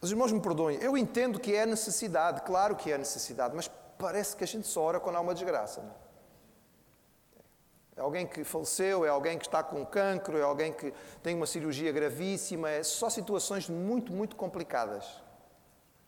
Os 0.00 0.10
irmãos 0.10 0.32
me 0.32 0.40
perdoem, 0.40 0.78
eu 0.80 0.96
entendo 0.96 1.38
que 1.38 1.54
é 1.54 1.66
necessidade, 1.66 2.40
claro 2.42 2.74
que 2.74 2.90
é 2.90 2.96
necessidade, 2.96 3.54
mas 3.54 3.70
parece 3.98 4.34
que 4.34 4.42
a 4.42 4.46
gente 4.46 4.66
só 4.66 4.80
ora 4.82 4.98
quando 4.98 5.16
há 5.16 5.20
uma 5.20 5.34
desgraça. 5.34 5.82
Não 5.82 5.90
é? 5.90 5.94
é 7.96 8.00
alguém 8.00 8.26
que 8.26 8.42
faleceu, 8.42 9.04
é 9.04 9.10
alguém 9.10 9.36
que 9.36 9.46
está 9.46 9.62
com 9.62 9.84
cancro, 9.84 10.38
é 10.38 10.42
alguém 10.42 10.72
que 10.72 10.94
tem 11.22 11.36
uma 11.36 11.46
cirurgia 11.46 11.92
gravíssima, 11.92 12.70
é 12.70 12.82
só 12.82 13.10
situações 13.10 13.68
muito, 13.68 14.10
muito 14.10 14.36
complicadas. 14.36 15.04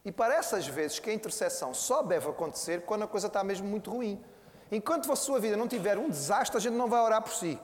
E 0.03 0.11
parece 0.11 0.57
às 0.57 0.67
vezes 0.67 0.99
que 0.99 1.11
a 1.11 1.13
intercessão 1.13 1.75
só 1.75 2.03
deve 2.03 2.31
acontecer 2.31 2.87
quando 2.87 3.03
a 3.03 3.07
coisa 3.07 3.27
está 3.27 3.45
mesmo 3.45 3.69
muito 3.69 3.91
ruim. 3.91 4.25
Enquanto 4.71 5.13
a 5.13 5.17
sua 5.17 5.39
vida 5.39 5.59
não 5.59 5.69
tiver 5.69 5.99
um 5.99 6.09
desastre, 6.09 6.57
a 6.57 6.61
gente 6.61 6.75
não 6.75 6.89
vai 6.89 7.03
orar 7.03 7.21
por 7.21 7.35
si. 7.35 7.61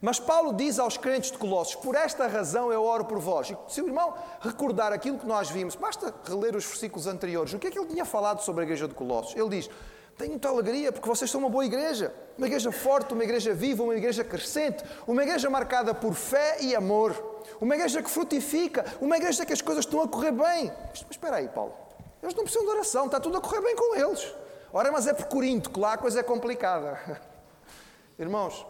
Mas 0.00 0.18
Paulo 0.20 0.52
diz 0.52 0.78
aos 0.78 0.96
crentes 0.96 1.30
de 1.30 1.38
Colossos: 1.38 1.74
Por 1.74 1.94
esta 1.94 2.26
razão 2.26 2.72
eu 2.72 2.82
oro 2.82 3.04
por 3.04 3.18
vós. 3.18 3.50
E 3.50 3.56
se 3.68 3.80
o 3.80 3.86
irmão 3.86 4.14
recordar 4.40 4.92
aquilo 4.92 5.18
que 5.18 5.26
nós 5.26 5.50
vimos, 5.50 5.74
basta 5.74 6.14
reler 6.24 6.54
os 6.54 6.64
versículos 6.64 7.06
anteriores. 7.06 7.52
O 7.54 7.58
que 7.58 7.66
é 7.66 7.70
que 7.70 7.78
ele 7.78 7.88
tinha 7.88 8.04
falado 8.04 8.40
sobre 8.42 8.62
a 8.62 8.64
igreja 8.64 8.86
de 8.86 8.94
Colossos? 8.94 9.34
Ele 9.34 9.48
diz: 9.48 9.70
tenho 10.16 10.30
muita 10.30 10.48
alegria 10.48 10.90
porque 10.90 11.08
vocês 11.08 11.30
são 11.30 11.40
uma 11.40 11.50
boa 11.50 11.64
igreja, 11.64 12.14
uma 12.38 12.46
igreja 12.46 12.72
forte, 12.72 13.12
uma 13.12 13.22
igreja 13.22 13.52
viva, 13.52 13.82
uma 13.82 13.94
igreja 13.94 14.24
crescente, 14.24 14.82
uma 15.06 15.22
igreja 15.22 15.50
marcada 15.50 15.94
por 15.94 16.14
fé 16.14 16.56
e 16.60 16.74
amor, 16.74 17.42
uma 17.60 17.74
igreja 17.74 18.02
que 18.02 18.10
frutifica, 18.10 18.84
uma 19.00 19.16
igreja 19.18 19.44
que 19.44 19.52
as 19.52 19.60
coisas 19.60 19.84
estão 19.84 20.00
a 20.00 20.08
correr 20.08 20.32
bem. 20.32 20.72
Mas, 20.88 21.04
espera 21.10 21.36
aí, 21.36 21.48
Paulo, 21.48 21.74
eles 22.22 22.34
não 22.34 22.44
precisam 22.44 22.66
de 22.66 22.72
oração, 22.72 23.06
está 23.06 23.20
tudo 23.20 23.36
a 23.36 23.40
correr 23.42 23.60
bem 23.60 23.76
com 23.76 23.94
eles. 23.94 24.34
Ora, 24.72 24.90
mas 24.90 25.06
é 25.06 25.12
por 25.12 25.26
Corinto, 25.26 25.70
que 25.70 25.78
lá 25.78 25.92
a 25.92 25.98
coisa 25.98 26.20
é 26.20 26.22
complicada. 26.22 27.20
Irmãos, 28.18 28.66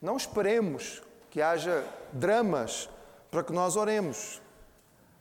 não 0.00 0.16
esperemos 0.16 1.02
que 1.30 1.42
haja 1.42 1.84
dramas 2.12 2.88
para 3.30 3.42
que 3.42 3.52
nós 3.52 3.76
oremos. 3.76 4.40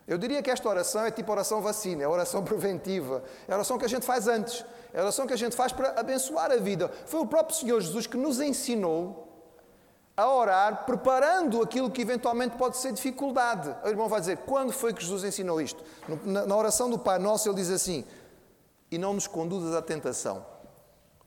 Eu 0.07 0.17
diria 0.17 0.41
que 0.41 0.49
esta 0.49 0.69
oração 0.69 1.03
é 1.05 1.11
tipo 1.11 1.31
oração 1.31 1.61
vacina, 1.61 2.03
é 2.03 2.07
oração 2.07 2.43
preventiva, 2.43 3.23
é 3.47 3.53
oração 3.53 3.77
que 3.77 3.85
a 3.85 3.89
gente 3.89 4.05
faz 4.05 4.27
antes. 4.27 4.63
É 4.93 5.01
oração 5.01 5.27
que 5.27 5.33
a 5.33 5.37
gente 5.37 5.55
faz 5.55 5.71
para 5.71 5.99
abençoar 5.99 6.51
a 6.51 6.57
vida. 6.57 6.89
Foi 7.05 7.19
o 7.19 7.25
próprio 7.25 7.55
Senhor 7.55 7.79
Jesus 7.81 8.07
que 8.07 8.15
nos 8.15 8.39
ensinou 8.39 9.27
a 10.15 10.33
orar, 10.33 10.85
preparando 10.85 11.61
aquilo 11.61 11.91
que 11.91 12.01
eventualmente 12.01 12.57
pode 12.57 12.77
ser 12.77 12.91
dificuldade. 12.93 13.75
O 13.83 13.87
irmão 13.87 14.07
vai 14.07 14.19
dizer: 14.19 14.37
quando 14.37 14.71
foi 14.71 14.93
que 14.93 15.03
Jesus 15.03 15.23
ensinou 15.23 15.61
isto? 15.61 15.83
Na 16.23 16.55
oração 16.55 16.89
do 16.89 16.97
Pai 16.97 17.19
Nosso, 17.19 17.47
ele 17.47 17.57
diz 17.57 17.69
assim: 17.69 18.05
E 18.89 18.97
não 18.97 19.13
nos 19.13 19.27
conduzas 19.27 19.75
à 19.75 19.81
tentação, 19.81 20.43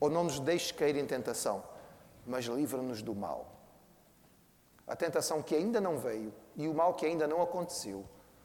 ou 0.00 0.10
não 0.10 0.24
nos 0.24 0.40
deixes 0.40 0.72
cair 0.72 0.96
em 0.96 1.06
tentação, 1.06 1.62
mas 2.30 2.46
livra-nos 2.46 3.02
do 3.02 3.14
mal. 3.14 3.52
A 4.86 4.96
tentação 4.96 5.42
que 5.42 5.54
ainda 5.54 5.80
não 5.80 5.98
veio 5.98 6.32
e 6.56 6.66
o 6.66 6.74
mal 6.74 6.94
que 6.94 7.04
ainda 7.04 7.26
não 7.26 7.42
aconteceu. 7.42 8.04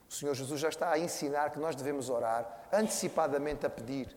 O 0.10 0.14
Senhor 0.14 0.36
Jesus 0.36 0.60
já 0.60 0.70
está 0.70 0.92
a 0.92 1.00
ensinar 1.00 1.52
que 1.52 1.60
nós 1.60 1.76
devemos 1.76 2.10
orar 2.10 2.68
antecipadamente 2.72 3.66
a 3.66 3.70
pedir 3.70 4.16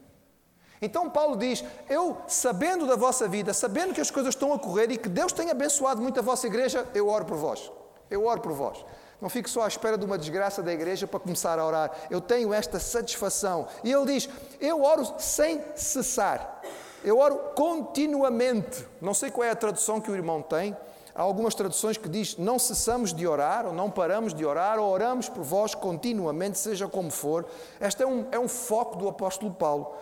então 0.81 1.11
Paulo 1.11 1.37
diz: 1.37 1.65
Eu, 1.89 2.17
sabendo 2.27 2.87
da 2.87 2.97
vossa 2.97 3.29
vida, 3.29 3.53
sabendo 3.53 3.95
que 3.95 4.01
as 4.01 4.11
coisas 4.11 4.35
estão 4.35 4.53
a 4.53 4.59
correr 4.59 4.91
e 4.91 4.97
que 4.97 5.09
Deus 5.09 5.33
tem 5.33 5.51
abençoado 5.51 6.01
muito 6.01 6.21
a 6.21 6.23
vossa 6.23 6.47
igreja, 6.47 6.87
eu 6.95 7.09
oro 7.09 7.25
por 7.25 7.37
vós. 7.37 7.71
Eu 8.11 8.25
oro 8.25 8.41
por 8.41 8.53
vós. 8.53 8.85
Não 9.21 9.29
fico 9.29 9.51
só 9.51 9.63
à 9.63 9.69
espera 9.69 9.99
de 9.99 10.05
uma 10.05 10.17
desgraça 10.17 10.63
da 10.63 10.73
igreja 10.73 11.07
para 11.07 11.19
começar 11.19 11.59
a 11.59 11.67
orar. 11.67 11.91
Eu 12.09 12.21
tenho 12.21 12.55
esta 12.55 12.79
satisfação. 12.79 13.67
E 13.83 13.93
ele 13.93 14.07
diz: 14.07 14.29
Eu 14.61 14.83
oro 14.83 15.05
sem 15.19 15.63
cessar. 15.75 16.63
Eu 17.05 17.19
oro 17.19 17.39
continuamente. 17.55 18.87
Não 19.01 19.15
sei 19.15 19.31
qual 19.31 19.47
é 19.47 19.51
a 19.51 19.57
tradução 19.57 20.01
que 20.01 20.11
o 20.11 20.15
irmão 20.15 20.43
tem. 20.43 20.77
Há 21.15 21.23
algumas 21.23 21.55
traduções 21.55 21.97
que 21.97 22.09
diz 22.09 22.37
não 22.37 22.59
cessamos 22.59 23.13
de 23.13 23.27
orar, 23.27 23.67
ou 23.67 23.73
não 23.73 23.91
paramos 23.91 24.33
de 24.33 24.45
orar, 24.45 24.79
ou 24.79 24.89
oramos 24.89 25.29
por 25.29 25.43
vós 25.43 25.75
continuamente, 25.75 26.59
seja 26.59 26.87
como 26.87 27.11
for. 27.11 27.45
Este 27.81 28.03
é 28.03 28.07
um, 28.07 28.27
é 28.31 28.39
um 28.39 28.47
foco 28.47 28.97
do 28.97 29.09
apóstolo 29.09 29.53
Paulo. 29.53 29.97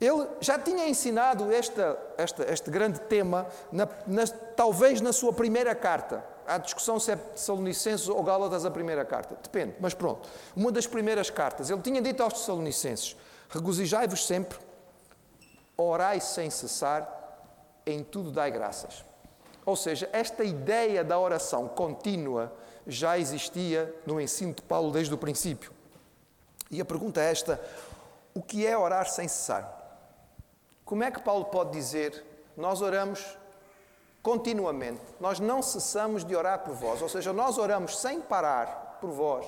Ele 0.00 0.26
já 0.40 0.58
tinha 0.58 0.88
ensinado 0.88 1.52
esta, 1.52 1.98
esta, 2.16 2.52
este 2.52 2.70
grande 2.70 3.00
tema, 3.02 3.46
na, 3.70 3.88
na, 4.06 4.26
talvez 4.56 5.00
na 5.00 5.12
sua 5.12 5.32
primeira 5.32 5.74
carta. 5.74 6.24
Há 6.46 6.56
discussão 6.58 6.98
se 6.98 7.12
é 7.12 7.16
Tessalonicenses 7.16 8.08
ou 8.08 8.22
Gálatas 8.22 8.64
a 8.64 8.70
primeira 8.70 9.04
carta. 9.04 9.36
Depende, 9.42 9.74
mas 9.80 9.92
pronto. 9.92 10.28
Uma 10.56 10.72
das 10.72 10.86
primeiras 10.86 11.30
cartas. 11.30 11.68
Ele 11.68 11.82
tinha 11.82 12.00
dito 12.00 12.22
aos 12.22 12.32
Tessalonicenses: 12.32 13.16
Regozijai-vos 13.50 14.26
sempre, 14.26 14.58
orai 15.78 16.20
sem 16.20 16.50
cessar, 16.50 17.08
em 17.86 18.02
tudo 18.02 18.30
dai 18.30 18.50
graças. 18.50 19.04
Ou 19.64 19.76
seja, 19.76 20.08
esta 20.12 20.44
ideia 20.44 21.04
da 21.04 21.18
oração 21.18 21.68
contínua 21.68 22.52
já 22.86 23.18
existia 23.18 23.94
no 24.04 24.20
ensino 24.20 24.52
de 24.52 24.62
Paulo 24.62 24.90
desde 24.90 25.14
o 25.14 25.18
princípio. 25.18 25.72
E 26.70 26.80
a 26.80 26.84
pergunta 26.84 27.20
é 27.20 27.30
esta: 27.30 27.60
o 28.34 28.42
que 28.42 28.66
é 28.66 28.76
orar 28.76 29.08
sem 29.08 29.28
cessar? 29.28 29.74
Como 30.84 31.04
é 31.04 31.10
que 31.10 31.22
Paulo 31.22 31.46
pode 31.46 31.70
dizer: 31.70 32.24
Nós 32.56 32.80
oramos 32.80 33.38
continuamente, 34.22 35.00
nós 35.20 35.38
não 35.38 35.62
cessamos 35.62 36.24
de 36.24 36.34
orar 36.34 36.60
por 36.60 36.74
vós, 36.74 37.00
ou 37.00 37.08
seja, 37.08 37.32
nós 37.32 37.56
oramos 37.56 37.98
sem 37.98 38.20
parar 38.20 38.98
por 39.00 39.10
vós. 39.10 39.46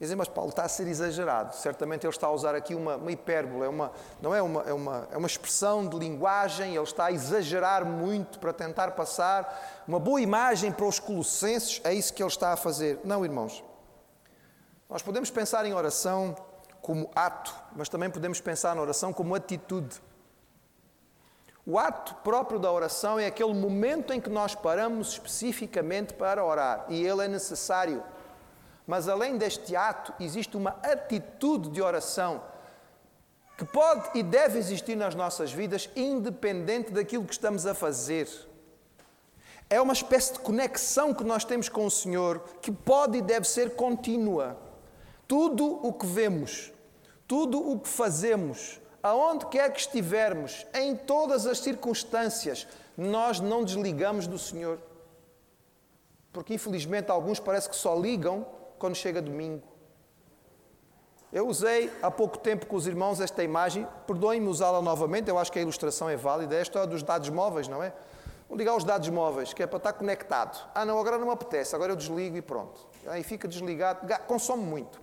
Dizem, 0.00 0.16
mas 0.16 0.28
Paulo 0.28 0.48
está 0.48 0.62
a 0.62 0.68
ser 0.68 0.88
exagerado. 0.88 1.54
Certamente 1.54 2.06
ele 2.06 2.12
está 2.12 2.26
a 2.26 2.32
usar 2.32 2.54
aqui 2.54 2.74
uma, 2.74 2.96
uma 2.96 3.12
hipérbole, 3.12 3.66
é 3.66 3.68
uma, 3.68 3.92
não 4.22 4.34
é 4.34 4.40
uma, 4.40 4.62
é, 4.62 4.72
uma, 4.72 5.08
é 5.10 5.16
uma 5.18 5.26
expressão 5.26 5.86
de 5.86 5.94
linguagem, 5.98 6.74
ele 6.74 6.82
está 6.82 7.06
a 7.06 7.12
exagerar 7.12 7.84
muito 7.84 8.38
para 8.38 8.50
tentar 8.50 8.92
passar 8.92 9.84
uma 9.86 10.00
boa 10.00 10.18
imagem 10.18 10.72
para 10.72 10.86
os 10.86 10.98
colossenses, 10.98 11.82
é 11.84 11.92
isso 11.92 12.14
que 12.14 12.22
ele 12.22 12.30
está 12.30 12.54
a 12.54 12.56
fazer. 12.56 12.98
Não, 13.04 13.22
irmãos. 13.26 13.62
Nós 14.88 15.02
podemos 15.02 15.30
pensar 15.30 15.66
em 15.66 15.74
oração 15.74 16.34
como 16.80 17.10
ato, 17.14 17.54
mas 17.76 17.90
também 17.90 18.08
podemos 18.08 18.40
pensar 18.40 18.74
na 18.74 18.80
oração 18.80 19.12
como 19.12 19.34
atitude. 19.34 20.00
O 21.66 21.78
ato 21.78 22.14
próprio 22.24 22.58
da 22.58 22.72
oração 22.72 23.18
é 23.18 23.26
aquele 23.26 23.52
momento 23.52 24.14
em 24.14 24.20
que 24.20 24.30
nós 24.30 24.54
paramos 24.54 25.08
especificamente 25.08 26.14
para 26.14 26.42
orar 26.42 26.86
e 26.88 27.06
ele 27.06 27.22
é 27.22 27.28
necessário. 27.28 28.02
Mas 28.86 29.08
além 29.08 29.36
deste 29.36 29.76
ato, 29.76 30.12
existe 30.18 30.56
uma 30.56 30.70
atitude 30.82 31.70
de 31.70 31.80
oração 31.80 32.42
que 33.56 33.64
pode 33.64 34.18
e 34.18 34.22
deve 34.22 34.58
existir 34.58 34.96
nas 34.96 35.14
nossas 35.14 35.52
vidas, 35.52 35.90
independente 35.94 36.90
daquilo 36.92 37.26
que 37.26 37.32
estamos 37.34 37.66
a 37.66 37.74
fazer. 37.74 38.26
É 39.68 39.80
uma 39.80 39.92
espécie 39.92 40.32
de 40.32 40.38
conexão 40.38 41.12
que 41.12 41.22
nós 41.22 41.44
temos 41.44 41.68
com 41.68 41.84
o 41.84 41.90
Senhor 41.90 42.40
que 42.62 42.72
pode 42.72 43.18
e 43.18 43.22
deve 43.22 43.46
ser 43.46 43.76
contínua. 43.76 44.56
Tudo 45.28 45.86
o 45.86 45.92
que 45.92 46.06
vemos, 46.06 46.72
tudo 47.28 47.70
o 47.70 47.78
que 47.78 47.88
fazemos, 47.88 48.80
aonde 49.02 49.46
quer 49.46 49.70
que 49.72 49.80
estivermos, 49.80 50.66
em 50.74 50.96
todas 50.96 51.46
as 51.46 51.58
circunstâncias, 51.58 52.66
nós 52.96 53.40
não 53.40 53.62
desligamos 53.62 54.26
do 54.26 54.38
Senhor. 54.38 54.80
Porque 56.32 56.54
infelizmente 56.54 57.10
alguns 57.10 57.38
parece 57.38 57.68
que 57.68 57.76
só 57.76 57.94
ligam 57.94 58.46
quando 58.80 58.96
chega 58.96 59.22
domingo. 59.22 59.62
Eu 61.32 61.46
usei 61.46 61.92
há 62.02 62.10
pouco 62.10 62.38
tempo 62.38 62.66
com 62.66 62.74
os 62.74 62.88
irmãos 62.88 63.20
esta 63.20 63.44
imagem, 63.44 63.86
perdoem-me 64.04 64.48
usá-la 64.48 64.82
novamente, 64.82 65.28
eu 65.28 65.38
acho 65.38 65.52
que 65.52 65.60
a 65.60 65.62
ilustração 65.62 66.10
é 66.10 66.16
válida. 66.16 66.56
Esta 66.56 66.80
é 66.80 66.86
dos 66.86 67.04
dados 67.04 67.28
móveis, 67.28 67.68
não 67.68 67.80
é? 67.80 67.92
Vou 68.48 68.58
ligar 68.58 68.74
os 68.74 68.82
dados 68.82 69.08
móveis, 69.10 69.52
que 69.52 69.62
é 69.62 69.66
para 69.66 69.76
estar 69.76 69.92
conectado. 69.92 70.68
Ah, 70.74 70.84
não, 70.84 70.98
agora 70.98 71.18
não 71.18 71.26
me 71.26 71.32
apetece, 71.32 71.76
agora 71.76 71.92
eu 71.92 71.96
desligo 71.96 72.36
e 72.36 72.42
pronto. 72.42 72.84
Aí 73.06 73.22
fica 73.22 73.46
desligado, 73.46 74.08
consome 74.26 74.64
muito. 74.64 75.00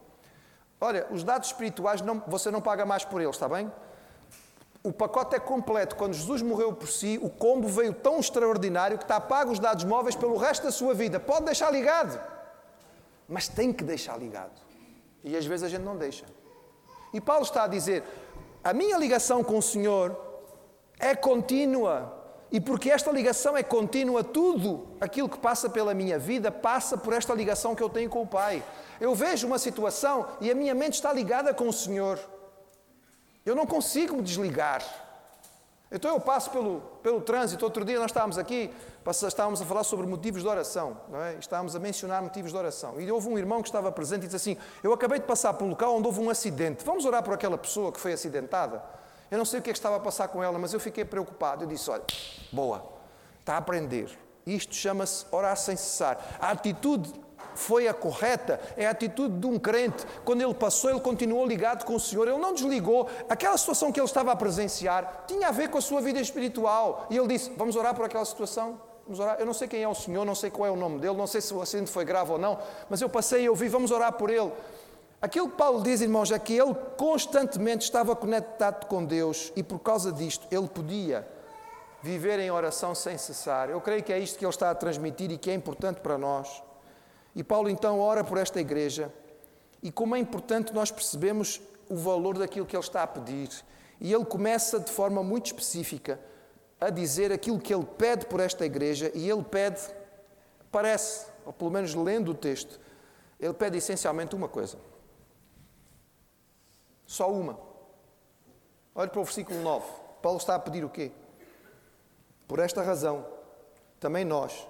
Olha, 0.81 1.07
os 1.09 1.23
dados 1.23 1.47
espirituais 1.47 2.01
não, 2.01 2.21
você 2.27 2.51
não 2.51 2.59
paga 2.59 2.85
mais 2.85 3.05
por 3.05 3.21
eles, 3.21 3.35
está 3.35 3.47
bem? 3.47 3.71
O 4.83 4.91
pacote 4.91 5.35
é 5.35 5.39
completo. 5.39 5.95
Quando 5.95 6.13
Jesus 6.13 6.41
morreu 6.41 6.73
por 6.73 6.89
si, 6.89 7.17
o 7.21 7.29
combo 7.29 7.67
veio 7.69 7.93
tão 7.93 8.19
extraordinário 8.19 8.97
que 8.97 9.05
está 9.05 9.19
pago 9.21 9.51
os 9.51 9.59
dados 9.59 9.85
móveis 9.85 10.15
pelo 10.15 10.35
resto 10.35 10.63
da 10.63 10.71
sua 10.71 10.93
vida. 10.93 11.19
Pode 11.19 11.45
deixar 11.45 11.71
ligado, 11.71 12.19
mas 13.27 13.47
tem 13.47 13.73
que 13.73 13.83
deixar 13.83 14.17
ligado. 14.17 14.61
E 15.23 15.35
às 15.35 15.45
vezes 15.45 15.63
a 15.65 15.69
gente 15.69 15.83
não 15.83 15.97
deixa. 15.97 16.25
E 17.13 17.19
Paulo 17.19 17.43
está 17.43 17.63
a 17.63 17.67
dizer: 17.67 18.03
a 18.63 18.73
minha 18.73 18.97
ligação 18.97 19.43
com 19.43 19.57
o 19.57 19.61
Senhor 19.61 20.15
é 20.99 21.15
contínua. 21.15 22.13
E 22.49 22.61
porque 22.61 22.89
esta 22.89 23.11
ligação 23.11 23.57
é 23.57 23.63
contínua, 23.63 24.23
tudo 24.23 24.87
aquilo 25.01 25.27
que 25.27 25.37
passa 25.37 25.69
pela 25.69 25.93
minha 25.93 26.17
vida 26.17 26.49
passa 26.49 26.97
por 26.97 27.11
esta 27.11 27.33
ligação 27.33 27.75
que 27.75 27.83
eu 27.83 27.89
tenho 27.89 28.09
com 28.09 28.21
o 28.21 28.27
Pai. 28.27 28.63
Eu 29.01 29.13
vejo 29.13 29.45
uma 29.45 29.59
situação 29.59 30.25
e 30.39 30.49
a 30.49 30.55
minha 30.55 30.73
mente 30.73 30.93
está 30.93 31.11
ligada 31.11 31.53
com 31.53 31.67
o 31.67 31.73
Senhor. 31.73 32.17
Eu 33.45 33.53
não 33.53 33.65
consigo 33.65 34.15
me 34.15 34.21
desligar. 34.21 34.81
Então 35.91 36.11
eu 36.11 36.19
passo 36.19 36.51
pelo, 36.51 36.81
pelo 37.01 37.21
trânsito. 37.21 37.63
Outro 37.63 37.85
dia 37.85 37.97
nós 37.97 38.11
estávamos 38.11 38.37
aqui, 38.37 38.73
estávamos 39.05 39.61
a 39.61 39.65
falar 39.65 39.83
sobre 39.83 40.05
motivos 40.05 40.41
de 40.41 40.47
oração, 40.47 40.97
não 41.09 41.21
é? 41.21 41.35
estávamos 41.35 41.75
a 41.75 41.79
mencionar 41.79 42.21
motivos 42.21 42.51
de 42.51 42.57
oração. 42.57 42.99
E 42.99 43.09
houve 43.11 43.29
um 43.29 43.37
irmão 43.37 43.61
que 43.61 43.69
estava 43.69 43.91
presente 43.91 44.23
e 44.23 44.25
disse 44.25 44.35
assim: 44.35 44.57
Eu 44.83 44.91
acabei 44.91 45.19
de 45.19 45.25
passar 45.25 45.53
por 45.53 45.65
um 45.65 45.69
local 45.69 45.95
onde 45.95 46.07
houve 46.07 46.19
um 46.19 46.29
acidente. 46.29 46.83
Vamos 46.83 47.05
orar 47.05 47.23
por 47.23 47.33
aquela 47.33 47.57
pessoa 47.57 47.91
que 47.91 47.99
foi 47.99 48.13
acidentada? 48.13 48.83
Eu 49.31 49.37
não 49.37 49.45
sei 49.45 49.59
o 49.59 49.63
que 49.63 49.69
é 49.69 49.73
que 49.73 49.79
estava 49.79 49.95
a 49.95 49.99
passar 49.99 50.27
com 50.27 50.43
ela, 50.43 50.57
mas 50.59 50.73
eu 50.73 50.79
fiquei 50.79 51.05
preocupado. 51.05 51.63
Eu 51.63 51.67
disse: 51.67 51.89
Olha, 51.89 52.03
boa, 52.51 52.83
está 53.39 53.55
a 53.55 53.57
aprender. 53.57 54.17
Isto 54.45 54.75
chama-se 54.75 55.25
orar 55.31 55.55
sem 55.55 55.75
cessar. 55.75 56.37
A 56.39 56.51
atitude 56.51 57.13
foi 57.57 57.87
a 57.87 57.93
correta, 57.93 58.59
é 58.77 58.85
a 58.85 58.91
atitude 58.91 59.39
de 59.39 59.47
um 59.47 59.57
crente. 59.57 60.05
Quando 60.23 60.41
ele 60.41 60.53
passou, 60.53 60.89
ele 60.89 60.99
continuou 60.99 61.45
ligado 61.45 61.83
com 61.85 61.95
o 61.95 61.99
Senhor, 61.99 62.27
ele 62.27 62.37
não 62.37 62.53
desligou. 62.53 63.09
Aquela 63.27 63.57
situação 63.57 63.91
que 63.91 63.99
ele 63.99 64.05
estava 64.05 64.31
a 64.31 64.35
presenciar 64.35 65.25
tinha 65.27 65.47
a 65.47 65.51
ver 65.51 65.69
com 65.69 65.77
a 65.77 65.81
sua 65.81 65.99
vida 65.99 66.19
espiritual. 66.19 67.07
E 67.09 67.17
ele 67.17 67.27
disse: 67.27 67.51
Vamos 67.57 67.75
orar 67.75 67.95
por 67.95 68.05
aquela 68.05 68.25
situação? 68.25 68.79
Vamos 69.05 69.19
orar. 69.19 69.37
Eu 69.39 69.45
não 69.45 69.53
sei 69.53 69.67
quem 69.67 69.81
é 69.81 69.87
o 69.87 69.95
Senhor, 69.95 70.23
não 70.23 70.35
sei 70.35 70.51
qual 70.51 70.67
é 70.67 70.71
o 70.71 70.75
nome 70.75 70.99
dele, 70.99 71.15
não 71.15 71.27
sei 71.27 71.41
se 71.41 71.53
o 71.53 71.61
acidente 71.61 71.89
foi 71.89 72.05
grave 72.05 72.31
ou 72.31 72.37
não, 72.37 72.59
mas 72.89 73.01
eu 73.01 73.09
passei 73.09 73.43
e 73.43 73.49
ouvi: 73.49 73.67
Vamos 73.67 73.89
orar 73.89 74.13
por 74.13 74.29
ele. 74.29 74.51
Aquilo 75.19 75.49
que 75.49 75.57
Paulo 75.57 75.81
diz, 75.81 76.01
irmãos, 76.01 76.31
é 76.31 76.37
que 76.37 76.53
ele 76.53 76.75
constantemente 76.95 77.83
estava 77.83 78.15
conectado 78.15 78.85
com 78.85 79.03
Deus 79.03 79.51
e 79.55 79.63
por 79.63 79.79
causa 79.79 80.11
disto 80.11 80.45
ele 80.51 80.67
podia 80.67 81.27
viver 82.03 82.39
em 82.39 82.51
oração 82.51 82.93
sem 82.93 83.17
cessar. 83.17 83.67
Eu 83.69 83.81
creio 83.81 84.03
que 84.03 84.13
é 84.13 84.19
isto 84.19 84.37
que 84.37 84.45
ele 84.45 84.51
está 84.51 84.69
a 84.69 84.75
transmitir 84.75 85.31
e 85.31 85.37
que 85.37 85.49
é 85.49 85.55
importante 85.55 86.01
para 86.01 86.19
nós. 86.19 86.66
E 87.37 87.43
Paulo 87.43 87.69
então 87.69 87.99
ora 87.99 88.23
por 88.23 88.39
esta 88.39 88.59
igreja 88.59 89.13
e 89.83 89.91
como 89.91 90.15
é 90.15 90.19
importante 90.19 90.73
nós 90.73 90.89
percebemos 90.89 91.61
o 91.87 91.95
valor 91.95 92.35
daquilo 92.35 92.65
que 92.65 92.75
ele 92.75 92.83
está 92.83 93.03
a 93.03 93.07
pedir. 93.07 93.49
E 94.01 94.11
ele 94.11 94.25
começa 94.25 94.79
de 94.79 94.91
forma 94.91 95.21
muito 95.21 95.45
específica 95.45 96.19
a 96.81 96.89
dizer 96.89 97.31
aquilo 97.31 97.59
que 97.59 97.71
ele 97.71 97.85
pede 97.85 98.25
por 98.25 98.39
esta 98.39 98.65
igreja 98.65 99.11
e 99.13 99.29
ele 99.29 99.43
pede, 99.43 99.79
parece, 100.71 101.27
ou 101.45 101.53
pelo 101.53 101.69
menos 101.69 101.93
lendo 101.93 102.31
o 102.31 102.33
texto, 102.33 102.79
ele 103.39 103.53
pede 103.53 103.77
essencialmente 103.77 104.35
uma 104.35 104.49
coisa. 104.49 104.79
Só 107.05 107.31
uma. 107.31 107.59
Olhe 108.95 109.11
para 109.11 109.21
o 109.21 109.23
versículo 109.23 109.61
9. 109.61 109.85
Paulo 110.23 110.39
está 110.39 110.55
a 110.55 110.59
pedir 110.59 110.83
o 110.83 110.89
quê? 110.89 111.11
Por 112.47 112.57
esta 112.57 112.81
razão, 112.81 113.27
também 113.99 114.25
nós, 114.25 114.67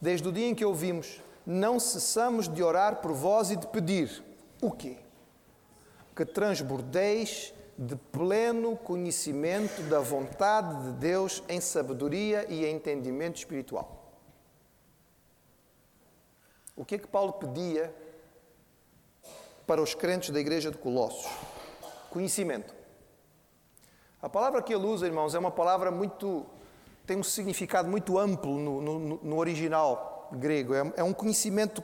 desde 0.00 0.26
o 0.26 0.32
dia 0.32 0.48
em 0.48 0.54
que 0.54 0.64
ouvimos 0.64 1.20
não 1.46 1.78
cessamos 1.78 2.48
de 2.48 2.60
orar 2.62 2.96
por 2.96 3.12
vós 3.12 3.52
e 3.52 3.56
de 3.56 3.68
pedir 3.68 4.22
o 4.60 4.72
quê? 4.72 4.96
Que 6.14 6.24
transbordeis 6.24 7.54
de 7.78 7.94
pleno 7.94 8.76
conhecimento 8.76 9.82
da 9.82 10.00
vontade 10.00 10.82
de 10.84 10.92
Deus 10.92 11.44
em 11.48 11.60
sabedoria 11.60 12.46
e 12.50 12.66
entendimento 12.66 13.36
espiritual. 13.36 14.02
O 16.74 16.84
que 16.84 16.96
é 16.96 16.98
que 16.98 17.06
Paulo 17.06 17.34
pedia 17.34 17.94
para 19.66 19.80
os 19.80 19.94
crentes 19.94 20.30
da 20.30 20.40
igreja 20.40 20.70
de 20.70 20.78
Colossos? 20.78 21.30
Conhecimento. 22.10 22.74
A 24.20 24.28
palavra 24.28 24.62
que 24.62 24.74
ele 24.74 24.86
usa, 24.86 25.06
irmãos, 25.06 25.34
é 25.34 25.38
uma 25.38 25.50
palavra 25.50 25.90
muito. 25.90 26.46
tem 27.06 27.18
um 27.18 27.22
significado 27.22 27.88
muito 27.88 28.18
amplo 28.18 28.58
no, 28.58 28.80
no, 28.80 28.98
no 29.22 29.38
original 29.38 30.15
grego, 30.32 30.74
é, 30.74 30.92
é 30.96 31.02
um 31.02 31.12
conhecimento 31.12 31.82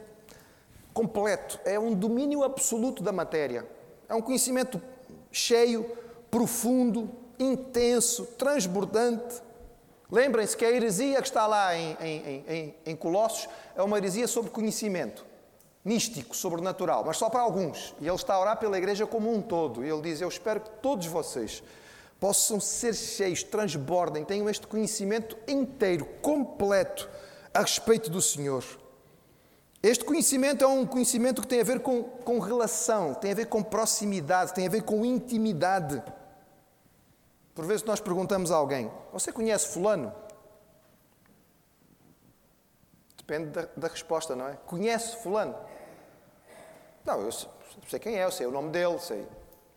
completo, 0.93 1.59
é 1.65 1.79
um 1.79 1.95
domínio 1.95 2.43
absoluto 2.43 3.03
da 3.03 3.13
matéria. 3.13 3.67
É 4.09 4.15
um 4.15 4.21
conhecimento 4.21 4.81
cheio, 5.31 5.85
profundo, 6.31 7.11
intenso, 7.39 8.27
transbordante. 8.39 9.43
Lembrem-se 10.11 10.57
que 10.57 10.65
a 10.65 10.71
heresia 10.71 11.23
que 11.23 11.29
está 11.29 11.47
lá 11.47 11.75
em, 11.75 11.97
em, 12.01 12.45
em, 12.47 12.75
em, 12.85 12.97
Colossos 12.97 13.49
é 13.75 13.83
uma 13.83 13.97
heresia 13.97 14.29
sobre 14.29 14.51
conhecimento, 14.51 15.25
místico, 15.83 16.37
sobrenatural, 16.37 17.03
mas 17.07 17.17
só 17.17 17.31
para 17.31 17.41
alguns. 17.41 17.95
E 17.99 18.07
ele 18.07 18.15
está 18.15 18.35
a 18.35 18.41
orar 18.41 18.59
pela 18.59 18.77
igreja 18.77 19.07
como 19.07 19.33
um 19.33 19.41
todo. 19.41 19.83
E 19.83 19.89
ele 19.89 20.03
diz: 20.03 20.21
Eu 20.21 20.29
espero 20.29 20.61
que 20.61 20.71
todos 20.83 21.07
vocês 21.07 21.63
possam 22.21 22.61
ser 22.61 22.95
cheios, 22.95 23.43
transbordem, 23.43 24.25
tenham 24.25 24.49
este 24.49 24.67
conhecimento 24.67 25.37
inteiro, 25.49 26.05
completo 26.21 27.09
a 27.55 27.61
respeito 27.61 28.11
do 28.11 28.21
Senhor. 28.21 28.65
Este 29.83 30.05
conhecimento 30.05 30.63
é 30.65 30.67
um 30.67 30.87
conhecimento 30.87 31.43
que 31.43 31.49
tem 31.49 31.61
a 31.61 31.65
ver 31.65 31.81
com, 31.81 32.05
com 32.05 32.39
relação, 32.39 33.15
tem 33.15 33.33
a 33.33 33.35
ver 33.35 33.47
com 33.47 33.63
proximidade, 33.63 34.55
tem 34.55 34.67
a 34.67 34.71
ver 34.71 34.83
com 34.83 35.05
intimidade. 35.05 36.03
Por 37.55 37.67
vezes 37.67 37.83
nós 37.85 38.01
perguntamos 38.01 38.53
a 38.53 38.57
alguém: 38.57 38.91
Você 39.13 39.33
conhece 39.33 39.69
Fulano? 39.69 40.15
Depende 43.17 43.51
da, 43.51 43.69
da 43.77 43.89
resposta, 43.89 44.37
não 44.37 44.49
é? 44.49 44.57
Conhece 44.67 45.17
Fulano? 45.17 45.55
Não, 47.05 47.21
eu 47.21 47.33
sei 47.33 47.99
quem 47.99 48.19
é, 48.19 48.25
eu 48.25 48.31
sei 48.31 48.47
o 48.47 48.53
nome 48.53 48.71
dele, 48.71 48.99
sei, 49.01 49.27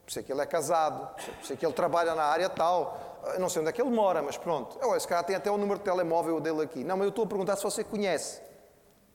sei 0.07 0.21
que 0.21 0.31
ele 0.31 0.41
é 0.41 0.45
casado, 0.45 1.19
sei, 1.19 1.33
sei 1.43 1.57
que 1.57 1.65
ele 1.65 1.73
trabalha 1.73 2.13
na 2.13 2.23
área 2.23 2.47
tal, 2.47 3.14
eu 3.33 3.39
não 3.39 3.49
sei 3.49 3.61
onde 3.61 3.69
é 3.69 3.73
que 3.73 3.81
ele 3.81 3.89
mora, 3.89 4.21
mas 4.21 4.37
pronto. 4.37 4.77
Eu, 4.81 4.95
esse 4.95 5.07
cara 5.07 5.23
tem 5.23 5.35
até 5.35 5.49
o 5.49 5.57
número 5.57 5.79
de 5.79 5.85
telemóvel 5.85 6.39
dele 6.39 6.61
aqui. 6.61 6.83
Não, 6.83 6.95
mas 6.97 7.05
eu 7.05 7.09
estou 7.09 7.25
a 7.25 7.27
perguntar 7.27 7.55
se 7.55 7.63
você 7.63 7.83
conhece. 7.83 8.41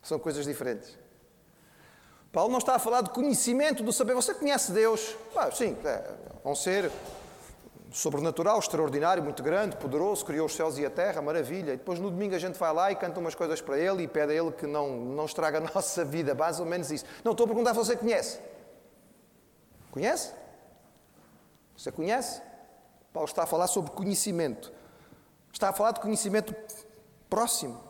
São 0.03 0.19
coisas 0.19 0.45
diferentes. 0.45 0.99
Paulo 2.33 2.51
não 2.51 2.59
está 2.59 2.77
a 2.77 2.79
falar 2.79 3.03
de 3.03 3.11
conhecimento, 3.11 3.83
do 3.83 3.93
saber. 3.93 4.15
Você 4.15 4.35
conhece 4.35 4.73
Deus? 4.73 5.17
Ah, 5.37 5.51
sim, 5.51 5.77
é, 5.85 5.89
é 6.45 6.49
um 6.49 6.55
ser 6.55 6.91
sobrenatural, 7.93 8.59
extraordinário, 8.59 9.23
muito 9.23 9.43
grande, 9.43 9.77
poderoso, 9.77 10.25
criou 10.25 10.47
os 10.47 10.55
céus 10.55 10.79
e 10.79 10.87
a 10.87 10.91
terra, 10.91 11.21
maravilha. 11.21 11.73
E 11.73 11.77
depois 11.77 11.99
no 11.99 12.11
domingo 12.11 12.35
a 12.35 12.39
gente 12.39 12.59
vai 12.59 12.73
lá 12.73 12.93
e 12.93 12.97
canta 12.97 13.19
umas 13.19 13.35
coisas 13.35 13.61
para 13.61 13.79
ele 13.79 14.05
e 14.05 14.09
pede 14.09 14.33
a 14.33 14.37
ele 14.37 14.53
que 14.53 14.67
não, 14.67 14.89
não 14.97 15.25
estraga 15.25 15.59
a 15.59 15.61
nossa 15.75 16.05
vida, 16.05 16.35
mais 16.35 16.61
ou 16.61 16.67
menos 16.67 16.91
isso. 16.91 17.05
Não, 17.25 17.33
estou 17.33 17.45
a 17.45 17.49
perguntar 17.49 17.71
se 17.75 17.79
você 17.79 17.97
conhece. 17.97 18.41
Conhece? 19.91 20.33
Você 21.77 21.91
conhece? 21.91 22.41
Paulo 23.13 23.29
está 23.29 23.43
a 23.43 23.47
falar 23.47 23.67
sobre 23.67 23.91
conhecimento. 23.91 24.73
Está 25.53 25.71
a 25.71 25.73
falar 25.73 25.93
de 25.93 26.01
conhecimento 26.01 26.55
próximo. 27.29 27.81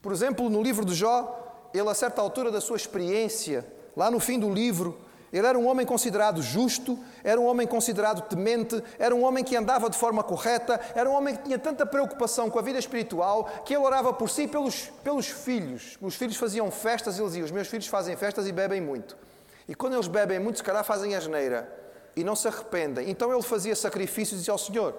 Por 0.00 0.12
exemplo, 0.12 0.48
no 0.48 0.62
livro 0.62 0.84
de 0.84 0.94
Jó, 0.94 1.68
ele, 1.74 1.88
a 1.88 1.94
certa 1.94 2.22
altura 2.22 2.50
da 2.50 2.60
sua 2.60 2.76
experiência, 2.76 3.66
lá 3.96 4.10
no 4.10 4.20
fim 4.20 4.38
do 4.38 4.48
livro, 4.48 4.98
ele 5.32 5.46
era 5.46 5.58
um 5.58 5.66
homem 5.66 5.84
considerado 5.84 6.40
justo, 6.40 6.98
era 7.22 7.38
um 7.38 7.46
homem 7.46 7.66
considerado 7.66 8.22
temente, 8.28 8.82
era 8.98 9.14
um 9.14 9.22
homem 9.24 9.44
que 9.44 9.56
andava 9.56 9.90
de 9.90 9.98
forma 9.98 10.22
correta, 10.22 10.80
era 10.94 11.10
um 11.10 11.14
homem 11.14 11.36
que 11.36 11.42
tinha 11.42 11.58
tanta 11.58 11.84
preocupação 11.84 12.48
com 12.48 12.58
a 12.58 12.62
vida 12.62 12.78
espiritual 12.78 13.44
que 13.64 13.74
ele 13.74 13.84
orava 13.84 14.12
por 14.12 14.30
si 14.30 14.42
e 14.42 14.48
pelos, 14.48 14.90
pelos 15.04 15.26
filhos. 15.26 15.98
Os 16.00 16.14
filhos 16.14 16.36
faziam 16.36 16.70
festas 16.70 17.16
e 17.16 17.20
ele 17.20 17.26
dizia: 17.26 17.44
Os 17.44 17.50
meus 17.50 17.68
filhos 17.68 17.88
fazem 17.88 18.16
festas 18.16 18.46
e 18.46 18.52
bebem 18.52 18.80
muito. 18.80 19.16
E 19.68 19.74
quando 19.74 19.94
eles 19.94 20.08
bebem 20.08 20.38
muito, 20.38 20.58
se 20.58 20.64
calhar 20.64 20.82
fazem 20.84 21.14
asneira 21.14 21.77
e 22.18 22.24
não 22.24 22.34
se 22.34 22.48
arrependem. 22.48 23.08
Então 23.08 23.32
ele 23.32 23.42
fazia 23.42 23.76
sacrifícios 23.76 24.32
e 24.32 24.36
dizia 24.40 24.52
ao 24.52 24.58
Senhor: 24.58 24.94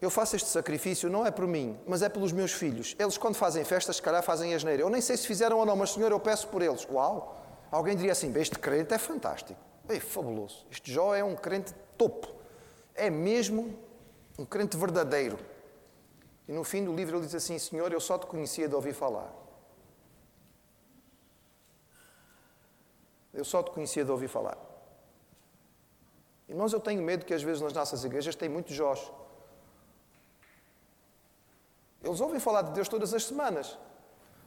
Eu 0.00 0.10
faço 0.10 0.34
este 0.34 0.48
sacrifício 0.48 1.08
não 1.08 1.24
é 1.24 1.30
por 1.30 1.46
mim, 1.46 1.78
mas 1.86 2.02
é 2.02 2.08
pelos 2.08 2.32
meus 2.32 2.52
filhos. 2.52 2.96
Eles, 2.98 3.16
quando 3.16 3.36
fazem 3.36 3.64
festas, 3.64 3.96
se 3.96 4.02
calhar 4.02 4.22
fazem 4.22 4.52
asneira. 4.52 4.82
Eu 4.82 4.90
nem 4.90 5.00
sei 5.00 5.16
se 5.16 5.26
fizeram 5.26 5.58
ou 5.58 5.64
não, 5.64 5.76
mas 5.76 5.90
Senhor, 5.90 6.10
eu 6.10 6.18
peço 6.18 6.48
por 6.48 6.60
eles. 6.60 6.86
Uau! 6.90 7.40
Alguém 7.70 7.96
diria 7.96 8.10
assim: 8.10 8.32
Este 8.36 8.58
crente 8.58 8.92
é 8.92 8.98
fantástico, 8.98 9.60
é 9.88 10.00
fabuloso. 10.00 10.66
Este 10.70 10.92
Jó 10.92 11.14
é 11.14 11.22
um 11.22 11.36
crente 11.36 11.72
topo, 11.96 12.28
é 12.94 13.08
mesmo 13.08 13.78
um 14.36 14.44
crente 14.44 14.76
verdadeiro. 14.76 15.38
E 16.48 16.52
no 16.52 16.64
fim 16.64 16.84
do 16.84 16.92
livro 16.92 17.18
ele 17.18 17.26
diz 17.26 17.36
assim: 17.36 17.56
Senhor, 17.56 17.92
eu 17.92 18.00
só 18.00 18.18
te 18.18 18.26
conhecia 18.26 18.68
de 18.68 18.74
ouvir 18.74 18.94
falar. 18.94 19.32
Eu 23.32 23.44
só 23.44 23.62
te 23.62 23.70
conhecia 23.70 24.04
de 24.04 24.10
ouvir 24.10 24.28
falar. 24.28 24.71
Irmãos, 26.52 26.70
eu 26.70 26.80
tenho 26.80 27.02
medo 27.02 27.24
que 27.24 27.32
às 27.32 27.42
vezes 27.42 27.62
nas 27.62 27.72
nossas 27.72 28.04
igrejas 28.04 28.34
tem 28.36 28.46
muitos 28.46 28.74
Jós. 28.74 29.10
Eles 32.04 32.20
ouvem 32.20 32.38
falar 32.38 32.60
de 32.60 32.72
Deus 32.72 32.88
todas 32.88 33.14
as 33.14 33.24
semanas. 33.24 33.78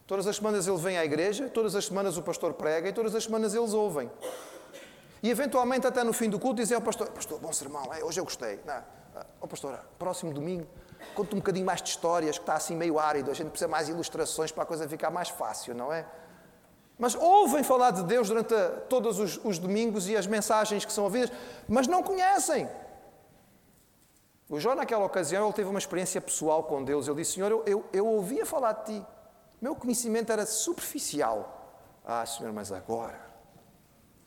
Todas 0.06 0.24
as 0.28 0.36
semanas 0.36 0.68
ele 0.68 0.76
vem 0.76 0.96
à 0.98 1.04
igreja, 1.04 1.48
todas 1.48 1.74
as 1.74 1.86
semanas 1.86 2.16
o 2.16 2.22
pastor 2.22 2.54
prega 2.54 2.88
e 2.88 2.92
todas 2.92 3.12
as 3.12 3.24
semanas 3.24 3.54
eles 3.54 3.72
ouvem. 3.72 4.08
E 5.20 5.28
eventualmente, 5.28 5.84
até 5.84 6.04
no 6.04 6.12
fim 6.12 6.30
do 6.30 6.38
culto, 6.38 6.62
dizem 6.62 6.76
ao 6.76 6.80
pastor: 6.80 7.10
Pastor, 7.10 7.40
bom 7.40 7.52
sermão, 7.52 7.92
é, 7.92 8.04
hoje 8.04 8.20
eu 8.20 8.24
gostei. 8.24 8.60
Não, 8.64 8.84
oh, 9.40 9.48
pastor, 9.48 9.76
próximo 9.98 10.32
domingo, 10.32 10.64
conta 11.12 11.34
um 11.34 11.40
bocadinho 11.40 11.66
mais 11.66 11.82
de 11.82 11.88
histórias, 11.88 12.38
que 12.38 12.44
está 12.44 12.54
assim 12.54 12.76
meio 12.76 13.00
árido, 13.00 13.32
a 13.32 13.34
gente 13.34 13.50
precisa 13.50 13.66
mais 13.66 13.88
ilustrações 13.88 14.52
para 14.52 14.62
a 14.62 14.66
coisa 14.66 14.88
ficar 14.88 15.10
mais 15.10 15.28
fácil, 15.28 15.74
não 15.74 15.92
é? 15.92 16.06
Mas 16.98 17.14
ouvem 17.14 17.62
falar 17.62 17.90
de 17.90 18.02
Deus 18.04 18.28
durante 18.28 18.54
todos 18.88 19.18
os, 19.18 19.38
os 19.44 19.58
domingos 19.58 20.08
e 20.08 20.16
as 20.16 20.26
mensagens 20.26 20.84
que 20.84 20.92
são 20.92 21.04
ouvidas, 21.04 21.30
mas 21.68 21.86
não 21.86 22.02
conhecem. 22.02 22.68
O 24.48 24.58
Jó, 24.58 24.74
naquela 24.74 25.04
ocasião, 25.04 25.44
ele 25.44 25.52
teve 25.52 25.68
uma 25.68 25.78
experiência 25.78 26.20
pessoal 26.20 26.62
com 26.64 26.82
Deus. 26.82 27.06
Ele 27.06 27.16
disse: 27.16 27.32
Senhor, 27.32 27.50
eu, 27.50 27.62
eu, 27.66 27.84
eu 27.92 28.06
ouvia 28.06 28.46
falar 28.46 28.72
de 28.72 29.00
ti, 29.00 29.06
meu 29.60 29.74
conhecimento 29.74 30.32
era 30.32 30.46
superficial. 30.46 31.74
Ah, 32.04 32.24
Senhor, 32.24 32.52
mas 32.52 32.72
agora. 32.72 33.20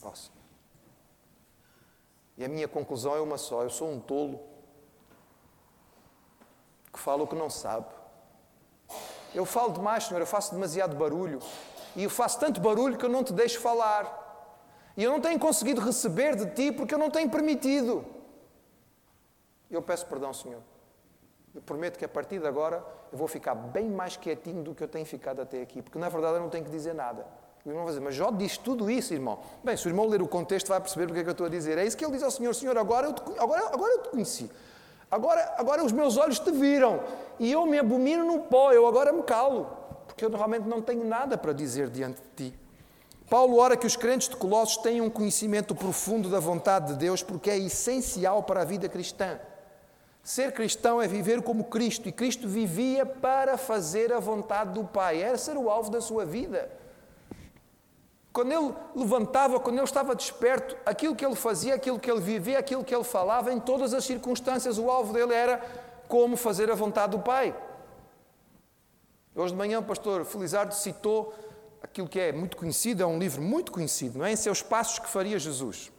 Oh, 0.03 0.13
Senhor. 0.13 0.37
E 2.37 2.45
a 2.45 2.47
minha 2.47 2.67
conclusão 2.67 3.15
é 3.15 3.21
uma 3.21 3.37
só: 3.37 3.63
eu 3.63 3.69
sou 3.69 3.89
um 3.89 3.99
tolo 3.99 4.39
que 6.91 6.99
fala 6.99 7.23
o 7.23 7.27
que 7.27 7.35
não 7.35 7.49
sabe. 7.49 7.87
Eu 9.33 9.45
falo 9.45 9.73
demais, 9.73 10.03
Senhor, 10.05 10.19
eu 10.19 10.27
faço 10.27 10.53
demasiado 10.53 10.95
barulho. 10.95 11.39
E 11.95 12.03
eu 12.03 12.09
faço 12.09 12.39
tanto 12.39 12.59
barulho 12.59 12.97
que 12.97 13.05
eu 13.05 13.09
não 13.09 13.23
te 13.23 13.33
deixo 13.33 13.59
falar. 13.59 14.27
E 14.95 15.03
eu 15.03 15.11
não 15.11 15.21
tenho 15.21 15.39
conseguido 15.39 15.81
receber 15.81 16.35
de 16.35 16.45
ti 16.47 16.71
porque 16.71 16.93
eu 16.93 16.99
não 16.99 17.09
tenho 17.09 17.29
permitido. 17.29 18.05
Eu 19.69 19.81
peço 19.81 20.05
perdão, 20.05 20.33
Senhor. 20.33 20.61
Eu 21.53 21.61
prometo 21.61 21.97
que 21.97 22.05
a 22.05 22.09
partir 22.09 22.39
de 22.39 22.47
agora 22.47 22.83
eu 23.11 23.17
vou 23.17 23.27
ficar 23.27 23.55
bem 23.55 23.89
mais 23.89 24.15
quietinho 24.15 24.63
do 24.63 24.75
que 24.75 24.83
eu 24.83 24.87
tenho 24.87 25.05
ficado 25.05 25.41
até 25.41 25.61
aqui, 25.61 25.81
porque 25.81 25.97
na 25.97 26.09
verdade 26.09 26.35
eu 26.35 26.41
não 26.41 26.49
tenho 26.49 26.65
que 26.65 26.71
dizer 26.71 26.93
nada. 26.93 27.25
O 27.65 27.69
irmão 27.69 27.83
vai 27.83 27.93
dizer, 27.93 28.03
mas 28.03 28.15
Jó 28.15 28.31
diz 28.31 28.57
tudo 28.57 28.89
isso, 28.89 29.13
irmão. 29.13 29.39
Bem, 29.63 29.75
se 29.75 29.85
o 29.87 29.89
irmão 29.89 30.07
ler 30.07 30.21
o 30.21 30.27
contexto 30.27 30.67
vai 30.67 30.79
perceber 30.79 31.07
porque 31.07 31.19
é 31.19 31.23
que 31.23 31.29
eu 31.29 31.33
estou 31.33 31.47
a 31.47 31.49
dizer. 31.49 31.77
É 31.77 31.85
isso 31.85 31.97
que 31.97 32.05
ele 32.05 32.13
diz 32.13 32.23
ao 32.23 32.31
Senhor, 32.31 32.53
Senhor, 32.53 32.77
agora 32.77 33.07
eu 33.07 33.13
te, 33.13 33.21
agora, 33.37 33.67
agora 33.67 33.93
eu 33.93 34.03
te 34.03 34.09
conheci. 34.09 34.49
Agora, 35.11 35.55
agora 35.57 35.83
os 35.83 35.91
meus 35.91 36.17
olhos 36.17 36.39
te 36.39 36.51
viram 36.51 37.01
e 37.39 37.51
eu 37.51 37.65
me 37.65 37.79
abomino 37.79 38.23
no 38.23 38.43
pó, 38.43 38.71
eu 38.71 38.85
agora 38.85 39.11
me 39.11 39.23
calo, 39.23 39.67
porque 40.19 40.25
eu 40.25 40.37
realmente 40.37 40.67
não 40.67 40.81
tenho 40.81 41.05
nada 41.05 41.37
para 41.37 41.53
dizer 41.53 41.89
diante 41.89 42.21
de 42.21 42.49
ti. 42.49 42.59
Paulo 43.29 43.57
ora 43.57 43.77
que 43.77 43.87
os 43.87 43.95
crentes 43.95 44.27
de 44.27 44.35
Colossos 44.35 44.77
tenham 44.77 45.05
um 45.05 45.09
conhecimento 45.09 45.73
profundo 45.73 46.29
da 46.29 46.41
vontade 46.41 46.93
de 46.93 46.99
Deus, 46.99 47.23
porque 47.23 47.49
é 47.49 47.57
essencial 47.57 48.43
para 48.43 48.61
a 48.61 48.65
vida 48.65 48.89
cristã. 48.89 49.39
Ser 50.21 50.51
cristão 50.51 51.01
é 51.01 51.07
viver 51.07 51.41
como 51.41 51.63
Cristo, 51.63 52.09
e 52.09 52.11
Cristo 52.11 52.49
vivia 52.49 53.05
para 53.05 53.57
fazer 53.57 54.11
a 54.11 54.19
vontade 54.19 54.73
do 54.73 54.83
Pai, 54.83 55.21
era 55.21 55.37
ser 55.37 55.55
o 55.55 55.69
alvo 55.69 55.89
da 55.89 56.01
sua 56.01 56.25
vida. 56.25 56.69
Quando 58.33 58.51
ele 58.51 58.73
levantava, 58.93 59.57
quando 59.59 59.77
ele 59.77 59.85
estava 59.85 60.13
desperto, 60.13 60.75
aquilo 60.85 61.15
que 61.15 61.25
ele 61.25 61.35
fazia, 61.35 61.75
aquilo 61.75 61.97
que 61.97 62.11
ele 62.11 62.19
vivia, 62.19 62.59
aquilo 62.59 62.83
que 62.83 62.93
ele 62.93 63.05
falava, 63.05 63.53
em 63.53 63.59
todas 63.59 63.93
as 63.93 64.03
circunstâncias, 64.03 64.77
o 64.77 64.89
alvo 64.89 65.13
dele 65.13 65.33
era 65.33 65.61
como 66.09 66.35
fazer 66.35 66.69
a 66.69 66.75
vontade 66.75 67.11
do 67.15 67.19
Pai. 67.19 67.55
Hoje 69.39 69.53
de 69.53 69.57
manhã 69.57 69.79
o 69.79 69.83
pastor 69.83 70.25
Felizardo 70.25 70.75
citou 70.75 71.33
aquilo 71.81 72.09
que 72.09 72.19
é 72.19 72.33
muito 72.33 72.57
conhecido, 72.57 73.01
é 73.01 73.05
um 73.05 73.17
livro 73.17 73.41
muito 73.41 73.71
conhecido, 73.71 74.19
não 74.19 74.25
é? 74.25 74.33
Em 74.33 74.35
seus 74.35 74.61
passos 74.61 74.99
que 74.99 75.07
faria 75.07 75.39
Jesus. 75.39 75.93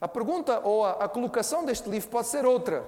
A 0.00 0.06
pergunta 0.06 0.60
ou 0.60 0.84
a, 0.84 0.92
a 1.04 1.08
colocação 1.08 1.64
deste 1.64 1.90
livro 1.90 2.08
pode 2.08 2.28
ser 2.28 2.46
outra. 2.46 2.84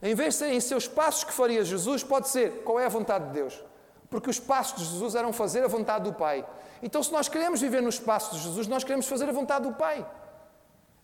Em 0.00 0.14
vez 0.14 0.34
de 0.34 0.38
ser 0.38 0.52
em 0.52 0.60
seus 0.60 0.86
passos 0.86 1.24
que 1.24 1.32
faria 1.32 1.64
Jesus, 1.64 2.04
pode 2.04 2.28
ser 2.28 2.62
qual 2.62 2.78
é 2.78 2.86
a 2.86 2.88
vontade 2.88 3.26
de 3.26 3.32
Deus. 3.32 3.60
Porque 4.08 4.30
os 4.30 4.38
passos 4.38 4.78
de 4.78 4.84
Jesus 4.84 5.16
eram 5.16 5.32
fazer 5.32 5.64
a 5.64 5.68
vontade 5.68 6.04
do 6.04 6.12
Pai. 6.12 6.46
Então, 6.80 7.02
se 7.02 7.10
nós 7.10 7.28
queremos 7.28 7.60
viver 7.60 7.82
nos 7.82 7.98
passos 7.98 8.38
de 8.38 8.44
Jesus, 8.44 8.68
nós 8.68 8.84
queremos 8.84 9.08
fazer 9.08 9.28
a 9.28 9.32
vontade 9.32 9.68
do 9.68 9.74
Pai. 9.74 10.08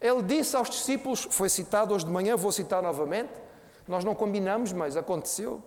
Ele 0.00 0.22
disse 0.22 0.54
aos 0.54 0.70
discípulos, 0.70 1.26
foi 1.28 1.48
citado 1.48 1.94
hoje 1.94 2.04
de 2.04 2.12
manhã, 2.12 2.36
vou 2.36 2.52
citar 2.52 2.80
novamente, 2.80 3.32
nós 3.88 4.04
não 4.04 4.14
combinamos, 4.14 4.72
mas 4.72 4.96
aconteceu 4.96 5.60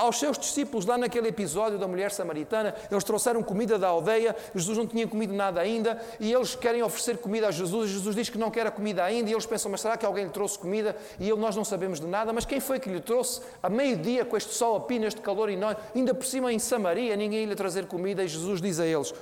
aos 0.00 0.18
seus 0.18 0.38
discípulos 0.38 0.86
lá 0.86 0.96
naquele 0.96 1.28
episódio 1.28 1.78
da 1.78 1.86
mulher 1.86 2.10
samaritana, 2.10 2.74
eles 2.90 3.04
trouxeram 3.04 3.42
comida 3.42 3.78
da 3.78 3.88
aldeia, 3.88 4.34
Jesus 4.54 4.78
não 4.78 4.86
tinha 4.86 5.06
comido 5.06 5.34
nada 5.34 5.60
ainda, 5.60 6.00
e 6.18 6.32
eles 6.32 6.54
querem 6.54 6.82
oferecer 6.82 7.18
comida 7.18 7.48
a 7.48 7.50
Jesus, 7.50 7.90
e 7.90 7.92
Jesus 7.92 8.16
diz 8.16 8.30
que 8.30 8.38
não 8.38 8.50
quer 8.50 8.66
a 8.66 8.70
comida 8.70 9.04
ainda, 9.04 9.28
e 9.28 9.32
eles 9.34 9.44
pensam, 9.44 9.70
mas 9.70 9.82
será 9.82 9.98
que 9.98 10.06
alguém 10.06 10.24
lhe 10.24 10.30
trouxe 10.30 10.58
comida? 10.58 10.96
E 11.18 11.28
ele, 11.28 11.38
nós 11.38 11.54
não 11.54 11.64
sabemos 11.64 12.00
de 12.00 12.06
nada, 12.06 12.32
mas 12.32 12.46
quem 12.46 12.60
foi 12.60 12.80
que 12.80 12.88
lhe 12.88 13.00
trouxe 13.00 13.42
a 13.62 13.68
meio-dia, 13.68 14.24
com 14.24 14.36
este 14.36 14.54
sol 14.54 14.76
a 14.76 14.80
pino, 14.80 15.06
este 15.06 15.20
calor 15.20 15.50
enorme, 15.50 15.78
ainda 15.94 16.14
por 16.14 16.24
cima 16.24 16.50
em 16.50 16.58
Samaria, 16.58 17.14
ninguém 17.14 17.44
lhe 17.44 17.54
trazer 17.54 17.86
comida, 17.86 18.24
e 18.24 18.28
Jesus 18.28 18.62
diz 18.62 18.80
a 18.80 18.86
eles, 18.86 19.12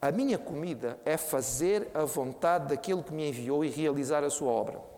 a 0.00 0.10
minha 0.10 0.38
comida 0.38 0.98
é 1.04 1.18
fazer 1.18 1.88
a 1.92 2.04
vontade 2.04 2.68
daquele 2.68 3.02
que 3.02 3.12
me 3.12 3.28
enviou 3.28 3.62
e 3.62 3.68
realizar 3.68 4.24
a 4.24 4.30
sua 4.30 4.50
obra 4.50 4.93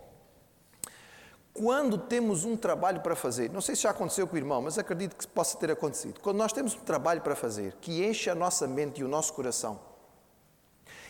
quando 1.57 1.97
temos 1.97 2.45
um 2.45 2.57
trabalho 2.57 3.01
para 3.01 3.17
fazer, 3.17 3.51
não 3.51 3.61
sei 3.61 3.75
se 3.75 3.83
já 3.83 3.91
aconteceu 3.91 4.27
com 4.27 4.35
o 4.35 4.39
irmão, 4.39 4.61
mas 4.61 4.79
acredito 4.79 5.17
que 5.17 5.27
possa 5.27 5.57
ter 5.59 5.71
acontecido. 5.71 6.21
Quando 6.21 6.37
nós 6.37 6.53
temos 6.53 6.75
um 6.75 6.81
trabalho 6.81 7.23
para 7.23 7.35
fazer 7.35 7.75
que 7.81 8.05
enche 8.05 8.29
a 8.29 8.35
nossa 8.35 8.67
mente 8.67 9.01
e 9.01 9.05
o 9.05 9.09
nosso 9.09 9.33
coração, 9.33 9.81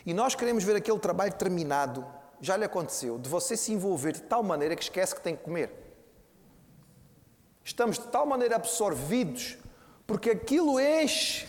e 0.05 0.15
nós 0.15 0.35
queremos 0.35 0.63
ver 0.63 0.77
aquele 0.77 0.99
trabalho 1.01 1.33
terminado, 1.33 2.07
já 2.41 2.57
lhe 2.57 2.65
aconteceu, 2.65 3.19
de 3.19 3.29
você 3.29 3.57
se 3.57 3.73
envolver 3.73 4.13
de 4.13 4.23
tal 4.23 4.43
maneira 4.43 4.77
que 4.77 4.83
esquece 4.83 5.15
que 5.15 5.21
tem 5.21 5.35
que 5.35 5.43
comer. 5.43 5.73
Estamos 7.65 7.99
de 7.99 8.07
tal 8.07 8.25
maneira 8.25 8.55
absorvidos, 8.55 9.59
porque 10.07 10.31
aquilo 10.31 10.79
enche 10.79 11.49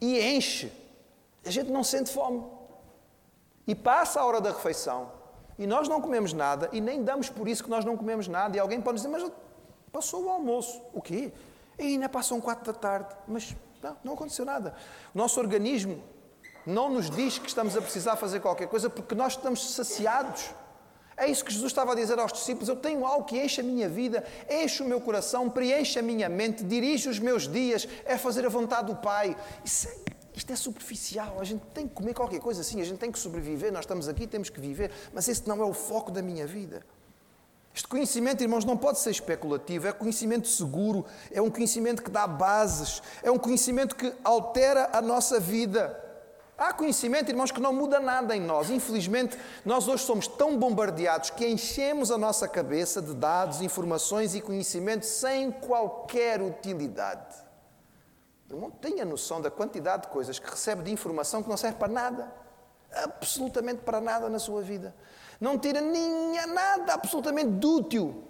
e 0.00 0.20
enche, 0.20 0.72
a 1.44 1.50
gente 1.50 1.70
não 1.70 1.82
sente 1.82 2.12
fome. 2.12 2.44
E 3.66 3.74
passa 3.74 4.20
a 4.20 4.24
hora 4.24 4.40
da 4.40 4.52
refeição, 4.52 5.10
e 5.60 5.66
nós 5.66 5.86
não 5.86 6.00
comemos 6.00 6.32
nada 6.32 6.70
e 6.72 6.80
nem 6.80 7.04
damos 7.04 7.28
por 7.28 7.46
isso 7.46 7.62
que 7.62 7.68
nós 7.68 7.84
não 7.84 7.94
comemos 7.94 8.26
nada. 8.26 8.56
E 8.56 8.58
alguém 8.58 8.80
pode 8.80 8.96
dizer, 8.96 9.08
mas 9.08 9.30
passou 9.92 10.24
o 10.24 10.30
almoço. 10.30 10.80
O 10.94 11.02
quê? 11.02 11.30
E 11.78 11.82
ainda 11.82 12.08
passam 12.08 12.40
quatro 12.40 12.72
da 12.72 12.78
tarde. 12.78 13.14
Mas 13.28 13.54
não, 13.82 13.96
não 14.02 14.12
aconteceu 14.14 14.46
nada. 14.46 14.74
O 15.14 15.18
nosso 15.18 15.38
organismo 15.38 16.02
não 16.64 16.88
nos 16.88 17.10
diz 17.10 17.38
que 17.38 17.46
estamos 17.46 17.76
a 17.76 17.82
precisar 17.82 18.16
fazer 18.16 18.40
qualquer 18.40 18.68
coisa 18.68 18.88
porque 18.88 19.14
nós 19.14 19.34
estamos 19.34 19.74
saciados. 19.74 20.50
É 21.14 21.28
isso 21.28 21.44
que 21.44 21.52
Jesus 21.52 21.70
estava 21.70 21.92
a 21.92 21.94
dizer 21.94 22.18
aos 22.18 22.32
discípulos: 22.32 22.66
Eu 22.66 22.76
tenho 22.76 23.04
algo 23.04 23.26
que 23.26 23.38
enche 23.38 23.60
a 23.60 23.64
minha 23.64 23.86
vida, 23.86 24.24
enche 24.48 24.82
o 24.82 24.86
meu 24.86 24.98
coração, 24.98 25.50
preenche 25.50 25.98
a 25.98 26.02
minha 26.02 26.30
mente, 26.30 26.64
dirige 26.64 27.06
os 27.06 27.18
meus 27.18 27.46
dias, 27.46 27.86
é 28.06 28.16
fazer 28.16 28.46
a 28.46 28.48
vontade 28.48 28.86
do 28.86 28.96
Pai. 28.96 29.36
Isso 29.62 29.88
é 29.88 30.09
isto 30.40 30.52
é 30.52 30.56
superficial, 30.56 31.36
a 31.38 31.44
gente 31.44 31.62
tem 31.74 31.86
que 31.86 31.94
comer 31.94 32.14
qualquer 32.14 32.40
coisa 32.40 32.62
assim, 32.62 32.80
a 32.80 32.84
gente 32.84 32.98
tem 32.98 33.12
que 33.12 33.18
sobreviver, 33.18 33.70
nós 33.70 33.84
estamos 33.84 34.08
aqui, 34.08 34.26
temos 34.26 34.48
que 34.48 34.58
viver, 34.58 34.90
mas 35.12 35.28
esse 35.28 35.46
não 35.46 35.60
é 35.60 35.64
o 35.64 35.74
foco 35.74 36.10
da 36.10 36.22
minha 36.22 36.46
vida. 36.46 36.82
Este 37.74 37.86
conhecimento, 37.86 38.42
irmãos, 38.42 38.64
não 38.64 38.76
pode 38.76 38.98
ser 38.98 39.10
especulativo, 39.10 39.86
é 39.86 39.92
conhecimento 39.92 40.48
seguro, 40.48 41.04
é 41.30 41.42
um 41.42 41.50
conhecimento 41.50 42.02
que 42.02 42.10
dá 42.10 42.26
bases, 42.26 43.02
é 43.22 43.30
um 43.30 43.38
conhecimento 43.38 43.94
que 43.94 44.12
altera 44.24 44.88
a 44.92 45.02
nossa 45.02 45.38
vida. 45.38 46.08
Há 46.56 46.72
conhecimento, 46.72 47.30
irmãos, 47.30 47.50
que 47.50 47.60
não 47.60 47.72
muda 47.72 48.00
nada 48.00 48.34
em 48.34 48.40
nós. 48.40 48.70
Infelizmente, 48.70 49.38
nós 49.64 49.88
hoje 49.88 50.04
somos 50.04 50.26
tão 50.26 50.58
bombardeados 50.58 51.30
que 51.30 51.46
enchemos 51.46 52.10
a 52.10 52.18
nossa 52.18 52.48
cabeça 52.48 53.00
de 53.00 53.14
dados, 53.14 53.60
informações 53.60 54.34
e 54.34 54.40
conhecimento 54.40 55.04
sem 55.04 55.50
qualquer 55.50 56.42
utilidade. 56.42 57.49
O 58.50 58.54
irmão 58.54 58.70
tem 58.70 59.00
a 59.00 59.04
noção 59.04 59.40
da 59.40 59.50
quantidade 59.50 60.02
de 60.02 60.08
coisas 60.08 60.38
que 60.38 60.50
recebe 60.50 60.82
de 60.82 60.90
informação 60.90 61.42
que 61.42 61.48
não 61.48 61.56
serve 61.56 61.78
para 61.78 61.88
nada. 61.88 62.32
Absolutamente 62.92 63.82
para 63.82 64.00
nada 64.00 64.28
na 64.28 64.40
sua 64.40 64.60
vida. 64.60 64.94
Não 65.40 65.56
tira 65.56 65.80
nem 65.80 66.34
nada 66.48 66.94
absolutamente 66.94 67.52
de 67.52 67.66
útil. 67.66 68.24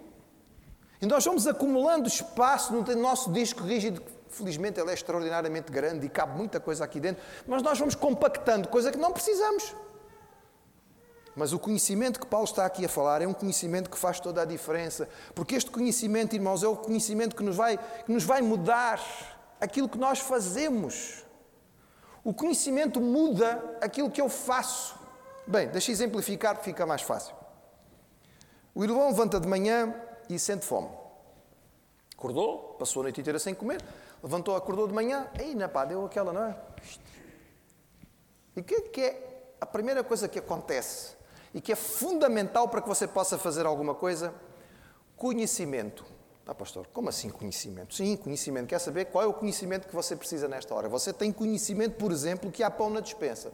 E 1.01 1.07
nós 1.07 1.25
vamos 1.25 1.47
acumulando 1.47 2.07
espaço 2.07 2.71
no 2.71 2.83
nosso 2.95 3.31
disco 3.31 3.63
rígido. 3.63 4.03
Felizmente 4.29 4.79
ele 4.79 4.91
é 4.91 4.93
extraordinariamente 4.93 5.71
grande 5.71 6.05
e 6.05 6.09
cabe 6.09 6.37
muita 6.37 6.59
coisa 6.59 6.85
aqui 6.85 6.99
dentro. 6.99 7.23
Mas 7.47 7.63
nós 7.63 7.79
vamos 7.79 7.95
compactando 7.95 8.69
coisa 8.69 8.91
que 8.91 8.99
não 8.99 9.11
precisamos. 9.11 9.75
Mas 11.35 11.51
o 11.51 11.57
conhecimento 11.57 12.19
que 12.19 12.27
Paulo 12.27 12.45
está 12.45 12.65
aqui 12.65 12.85
a 12.85 12.89
falar 12.89 13.23
é 13.23 13.27
um 13.27 13.33
conhecimento 13.33 13.89
que 13.89 13.97
faz 13.97 14.19
toda 14.19 14.43
a 14.43 14.45
diferença. 14.45 15.09
Porque 15.33 15.55
este 15.55 15.71
conhecimento, 15.71 16.35
irmãos, 16.35 16.61
é 16.61 16.67
o 16.67 16.75
conhecimento 16.75 17.35
que 17.35 17.43
nos 17.43 17.55
vai, 17.55 17.79
que 18.05 18.11
nos 18.11 18.23
vai 18.23 18.43
mudar 18.43 19.01
aquilo 19.61 19.87
que 19.87 19.97
nós 19.97 20.19
fazemos. 20.19 21.23
O 22.23 22.33
conhecimento 22.33 22.99
muda 22.99 23.77
aquilo 23.79 24.11
que 24.11 24.19
eu 24.19 24.27
faço. 24.27 24.99
Bem, 25.47 25.69
deixa 25.69 25.91
exemplificar 25.91 26.57
fica 26.61 26.85
mais 26.85 27.01
fácil. 27.01 27.33
O 28.75 28.83
irmão 28.83 29.07
levanta 29.07 29.39
de 29.39 29.47
manhã 29.47 29.95
e 30.27 30.37
sente 30.37 30.65
fome. 30.65 30.89
Acordou, 32.17 32.75
passou 32.77 33.01
a 33.01 33.03
noite 33.03 33.21
inteira 33.21 33.39
sem 33.39 33.53
comer, 33.53 33.81
levantou, 34.21 34.55
acordou 34.55 34.87
de 34.87 34.93
manhã, 34.93 35.27
aí 35.39 35.55
na 35.55 35.69
pá, 35.69 35.85
deu 35.85 36.05
aquela, 36.05 36.33
não 36.33 36.45
é? 36.45 36.57
E 38.55 38.59
o 38.59 38.65
é 38.67 38.81
que 38.81 39.01
é 39.01 39.53
a 39.61 39.65
primeira 39.65 40.03
coisa 40.03 40.27
que 40.27 40.37
acontece? 40.37 41.21
e 41.53 41.59
que 41.59 41.71
é 41.71 41.75
fundamental 41.75 42.67
para 42.67 42.81
que 42.81 42.87
você 42.87 43.07
possa 43.07 43.37
fazer 43.37 43.65
alguma 43.65 43.93
coisa? 43.93 44.33
Conhecimento. 45.17 46.05
Ah, 46.45 46.55
pastor, 46.55 46.87
como 46.91 47.09
assim 47.09 47.29
conhecimento? 47.29 47.93
Sim, 47.93 48.17
conhecimento. 48.17 48.67
Quer 48.67 48.79
saber 48.79 49.05
qual 49.05 49.23
é 49.23 49.27
o 49.27 49.33
conhecimento 49.33 49.87
que 49.87 49.95
você 49.95 50.15
precisa 50.15 50.47
nesta 50.47 50.73
hora? 50.73 50.89
Você 50.89 51.13
tem 51.13 51.31
conhecimento, 51.31 51.95
por 51.95 52.11
exemplo, 52.11 52.51
que 52.51 52.63
há 52.63 52.71
pão 52.71 52.89
na 52.89 52.99
despensa 52.99 53.51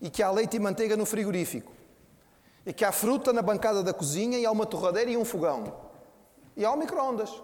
e 0.00 0.08
que 0.08 0.22
há 0.22 0.30
leite 0.30 0.56
e 0.56 0.60
manteiga 0.60 0.96
no 0.96 1.04
frigorífico 1.04 1.72
e 2.64 2.72
que 2.72 2.84
há 2.84 2.92
fruta 2.92 3.32
na 3.32 3.42
bancada 3.42 3.82
da 3.82 3.92
cozinha 3.92 4.38
e 4.38 4.46
há 4.46 4.50
uma 4.50 4.66
torradeira 4.66 5.10
e 5.10 5.16
um 5.16 5.24
fogão 5.24 5.90
e 6.56 6.64
há 6.64 6.72
um 6.72 6.76
micro-ondas. 6.76 7.42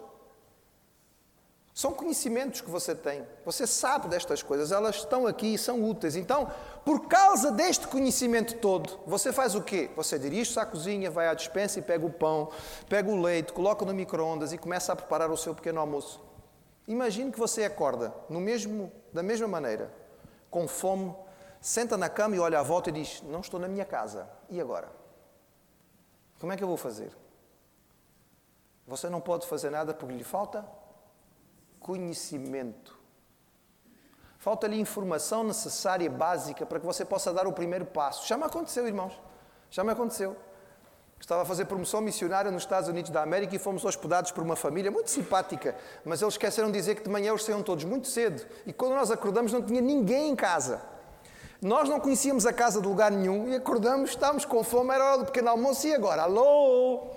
São 1.73 1.93
conhecimentos 1.93 2.61
que 2.61 2.69
você 2.69 2.93
tem. 2.93 3.25
Você 3.45 3.65
sabe 3.65 4.09
destas 4.09 4.43
coisas, 4.43 4.71
elas 4.71 4.97
estão 4.97 5.25
aqui 5.25 5.53
e 5.53 5.57
são 5.57 5.81
úteis. 5.89 6.15
Então, 6.15 6.51
por 6.89 7.01
causa 7.07 7.51
deste 7.51 7.87
conhecimento 7.87 8.55
todo, 8.55 8.99
você 9.05 9.31
faz 9.31 9.53
o 9.53 9.61
quê? 9.61 9.91
Você 9.95 10.17
dirige-se 10.17 10.59
à 10.59 10.65
cozinha, 10.65 11.11
vai 11.11 11.27
à 11.27 11.35
despensa 11.35 11.77
e 11.77 11.83
pega 11.83 12.03
o 12.03 12.11
pão, 12.11 12.49
pega 12.89 13.11
o 13.11 13.21
leite, 13.21 13.53
coloca 13.53 13.85
no 13.85 13.93
micro-ondas 13.93 14.53
e 14.53 14.57
começa 14.57 14.91
a 14.91 14.95
preparar 14.95 15.29
o 15.29 15.37
seu 15.37 15.53
pequeno 15.53 15.79
almoço. 15.79 16.19
Imagine 16.87 17.31
que 17.31 17.37
você 17.37 17.63
acorda 17.63 18.11
no 18.27 18.39
mesmo, 18.39 18.91
da 19.13 19.21
mesma 19.21 19.47
maneira, 19.47 19.93
com 20.49 20.67
fome, 20.67 21.15
senta 21.61 21.95
na 21.95 22.09
cama 22.09 22.35
e 22.35 22.39
olha 22.39 22.59
à 22.59 22.63
volta 22.63 22.89
e 22.89 22.93
diz: 22.93 23.21
Não 23.21 23.41
estou 23.41 23.59
na 23.59 23.67
minha 23.67 23.85
casa. 23.85 24.27
E 24.49 24.59
agora? 24.59 24.89
Como 26.39 26.51
é 26.51 26.57
que 26.57 26.63
eu 26.63 26.67
vou 26.67 26.75
fazer? 26.75 27.15
Você 28.87 29.07
não 29.11 29.21
pode 29.21 29.45
fazer 29.45 29.69
nada 29.69 29.93
porque 29.93 30.15
lhe 30.15 30.23
falta 30.23 30.67
conhecimento. 31.79 32.98
Falta-lhe 34.39 34.79
informação 34.79 35.43
necessária, 35.43 36.09
básica, 36.09 36.65
para 36.65 36.79
que 36.79 36.85
você 36.85 37.03
possa 37.03 37.33
dar 37.33 37.45
o 37.45 37.51
primeiro 37.51 37.85
passo. 37.85 38.25
Já 38.25 38.37
me 38.37 38.45
aconteceu, 38.45 38.87
irmãos. 38.87 39.11
Já 39.69 39.83
me 39.83 39.91
aconteceu. 39.91 40.35
Estava 41.19 41.41
a 41.41 41.45
fazer 41.45 41.65
promoção 41.65 41.99
missionária 41.99 42.49
nos 42.49 42.63
Estados 42.63 42.87
Unidos 42.87 43.11
da 43.11 43.21
América 43.21 43.53
e 43.53 43.59
fomos 43.59 43.83
hospedados 43.83 44.31
por 44.31 44.41
uma 44.41 44.55
família 44.55 44.89
muito 44.89 45.11
simpática, 45.11 45.75
mas 46.05 46.21
eles 46.21 46.35
esqueceram 46.35 46.71
de 46.71 46.77
dizer 46.77 46.95
que 46.95 47.03
de 47.03 47.09
manhã 47.09 47.31
eles 47.31 47.43
saíam 47.43 47.61
todos 47.61 47.83
muito 47.83 48.07
cedo. 48.07 48.47
E 48.65 48.71
quando 48.71 48.93
nós 48.93 49.11
acordamos 49.11 49.51
não 49.51 49.61
tinha 49.61 49.81
ninguém 49.81 50.29
em 50.29 50.35
casa. 50.37 50.81
Nós 51.61 51.89
não 51.89 51.99
conhecíamos 51.99 52.45
a 52.45 52.53
casa 52.53 52.81
de 52.81 52.87
lugar 52.87 53.11
nenhum 53.11 53.49
e 53.49 53.55
acordamos, 53.55 54.11
estávamos 54.11 54.45
com 54.45 54.63
fome, 54.63 54.93
era 54.93 55.03
hora 55.03 55.17
do 55.17 55.25
pequeno 55.25 55.49
almoço 55.49 55.85
e 55.85 55.93
agora? 55.93 56.21
Alô? 56.21 57.09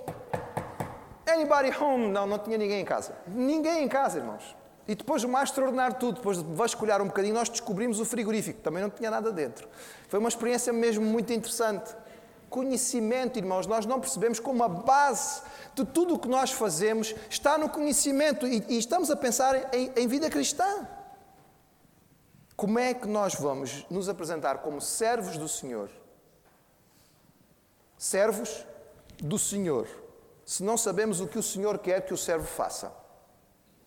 Anybody 1.25 1.71
home? 1.81 2.09
Não, 2.09 2.27
não 2.27 2.41
tinha 2.41 2.59
ninguém 2.59 2.81
em 2.81 2.85
casa. 2.85 3.15
Ninguém 3.29 3.85
em 3.85 3.89
casa, 3.89 4.19
irmãos. 4.19 4.57
E 4.87 4.95
depois, 4.95 5.23
o 5.23 5.29
mais 5.29 5.49
extraordinário 5.49 5.95
de 5.95 6.01
tudo, 6.01 6.16
depois 6.16 6.42
de 6.42 6.55
vasculhar 6.55 7.01
um 7.01 7.07
bocadinho, 7.07 7.35
nós 7.35 7.49
descobrimos 7.49 8.01
o 8.01 8.05
frigorífico. 8.05 8.61
Também 8.61 8.83
não 8.83 8.90
tinha 8.90 9.11
nada 9.11 9.31
dentro. 9.31 9.68
Foi 10.09 10.18
uma 10.18 10.29
experiência 10.29 10.73
mesmo 10.73 11.05
muito 11.05 11.33
interessante. 11.33 11.95
Conhecimento, 12.51 13.38
irmãos, 13.38 13.66
nós 13.66 13.87
não 13.87 14.01
percebemos 14.01 14.40
como 14.40 14.62
a 14.62 14.68
base 14.68 15.42
de 15.75 15.85
tudo 15.85 16.14
o 16.14 16.18
que 16.18 16.29
nós 16.29 16.51
fazemos 16.51 17.14
está 17.31 17.57
no 17.57 17.68
conhecimento 17.68 18.47
e, 18.47 18.64
e 18.68 18.79
estamos 18.79 19.11
a 19.11 19.16
pensar 19.16 19.75
em, 19.75 19.92
em 19.97 20.07
vida 20.07 20.29
cristã. 20.29 20.87
Como 22.57 22.79
é 22.79 22.92
que 22.92 23.09
nós 23.09 23.35
vamos 23.35 23.87
nos 23.88 24.09
apresentar 24.09 24.59
como 24.59 24.81
servos 24.81 25.38
do 25.38 25.49
Senhor? 25.49 25.88
Servos 27.97 28.66
do 29.18 29.38
Senhor 29.38 29.87
se 30.45 30.62
não 30.62 30.77
sabemos 30.77 31.21
o 31.21 31.27
que 31.27 31.38
o 31.38 31.42
Senhor 31.42 31.79
quer 31.79 32.05
que 32.05 32.12
o 32.12 32.16
servo 32.16 32.47
faça. 32.47 32.92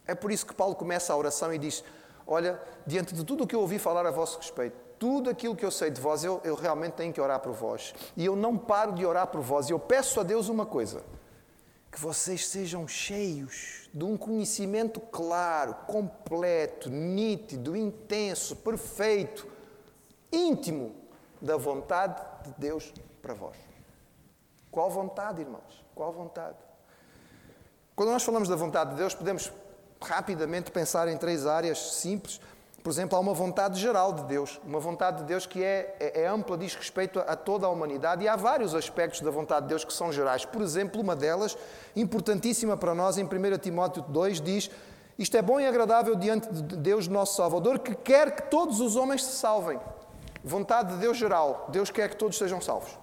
É 0.08 0.14
por 0.14 0.32
isso 0.32 0.46
que 0.46 0.54
Paulo 0.54 0.76
começa 0.76 1.14
a 1.14 1.18
oração 1.18 1.54
e 1.54 1.58
diz: 1.58 1.84
Olha, 2.28 2.62
diante 2.86 3.14
de 3.14 3.24
tudo 3.24 3.44
o 3.44 3.48
que 3.48 3.56
eu 3.56 3.62
ouvi 3.62 3.80
falar 3.80 4.06
a 4.06 4.12
vosso 4.12 4.38
respeito, 4.38 4.76
tudo 4.98 5.30
aquilo 5.30 5.56
que 5.56 5.66
eu 5.66 5.72
sei 5.72 5.90
de 5.90 6.00
vós, 6.00 6.24
eu, 6.24 6.42
eu 6.44 6.56
realmente 6.56 6.94
tenho 6.94 7.14
que 7.14 7.22
orar 7.22 7.40
por 7.40 7.54
vós. 7.54 7.94
E 8.16 8.26
eu 8.26 8.36
não 8.36 8.58
paro 8.58 8.94
de 8.94 9.06
orar 9.06 9.28
por 9.28 9.42
vós. 9.42 9.70
E 9.70 9.74
eu 9.74 9.80
peço 9.80 10.20
a 10.20 10.24
Deus 10.24 10.48
uma 10.50 10.66
coisa: 10.66 11.04
que 11.92 12.00
vocês 12.00 12.48
sejam 12.48 12.88
cheios 12.88 13.90
de 13.94 14.04
um 14.04 14.18
conhecimento 14.18 15.00
claro, 15.00 15.74
completo, 15.88 16.90
nítido, 16.90 17.76
intenso, 17.76 18.56
perfeito, 18.58 19.48
íntimo 20.32 20.94
da 21.42 21.58
vontade 21.58 22.22
de 22.44 22.54
Deus 22.58 22.94
para 23.22 23.34
vós. 23.34 23.56
Qual 24.70 24.90
vontade, 24.90 25.42
irmãos? 25.42 25.86
Qual 25.96 26.12
vontade? 26.12 26.58
Quando 27.96 28.12
nós 28.12 28.24
falamos 28.24 28.50
da 28.50 28.58
vontade 28.58 28.90
de 28.90 28.98
Deus, 28.98 29.16
podemos 29.16 29.50
rapidamente 30.08 30.72
pensar 30.72 31.08
em 31.08 31.18
três 31.18 31.46
áreas 31.46 31.94
simples. 31.94 32.40
Por 32.84 32.92
exemplo, 32.92 33.18
há 33.18 33.20
uma 33.20 33.34
vontade 33.34 33.80
geral 33.80 34.14
de 34.14 34.24
Deus, 34.26 34.62
uma 34.64 34.80
vontade 34.80 35.18
de 35.18 35.24
Deus 35.24 35.48
que 35.48 35.64
é, 35.64 35.96
é, 36.00 36.22
é, 36.22 36.28
ampla, 36.28 36.56
diz 36.56 36.76
respeito 36.76 37.20
a 37.20 37.36
toda 37.36 37.66
a 37.66 37.70
humanidade, 37.70 38.24
e 38.24 38.28
há 38.28 38.36
vários 38.36 38.76
aspectos 38.76 39.22
da 39.22 39.32
vontade 39.32 39.64
de 39.64 39.70
Deus 39.70 39.84
que 39.84 39.92
são 39.92 40.12
gerais. 40.12 40.46
Por 40.46 40.62
exemplo, 40.62 41.02
uma 41.02 41.16
delas, 41.16 41.58
importantíssima 41.96 42.78
para 42.78 42.94
nós, 42.94 43.18
em 43.18 43.24
1 43.24 43.58
Timóteo 43.58 44.04
2, 44.04 44.40
diz: 44.40 44.70
Isto 45.18 45.36
é 45.36 45.42
bom 45.42 45.60
e 45.60 45.66
agradável 45.66 46.16
diante 46.16 46.48
de 46.54 46.78
Deus, 46.78 47.08
nosso 47.08 47.36
Salvador, 47.36 47.80
que 47.80 47.96
quer 47.96 48.36
que 48.36 48.44
todos 48.52 48.80
os 48.80 48.96
homens 48.96 49.24
se 49.24 49.36
salvem. 49.36 49.80
Vontade 50.44 50.94
de 50.94 51.00
Deus 51.00 51.18
geral, 51.18 51.66
Deus 51.70 51.90
quer 51.90 52.08
que 52.08 52.18
todos 52.18 52.38
sejam 52.38 52.62
salvos. 52.62 52.96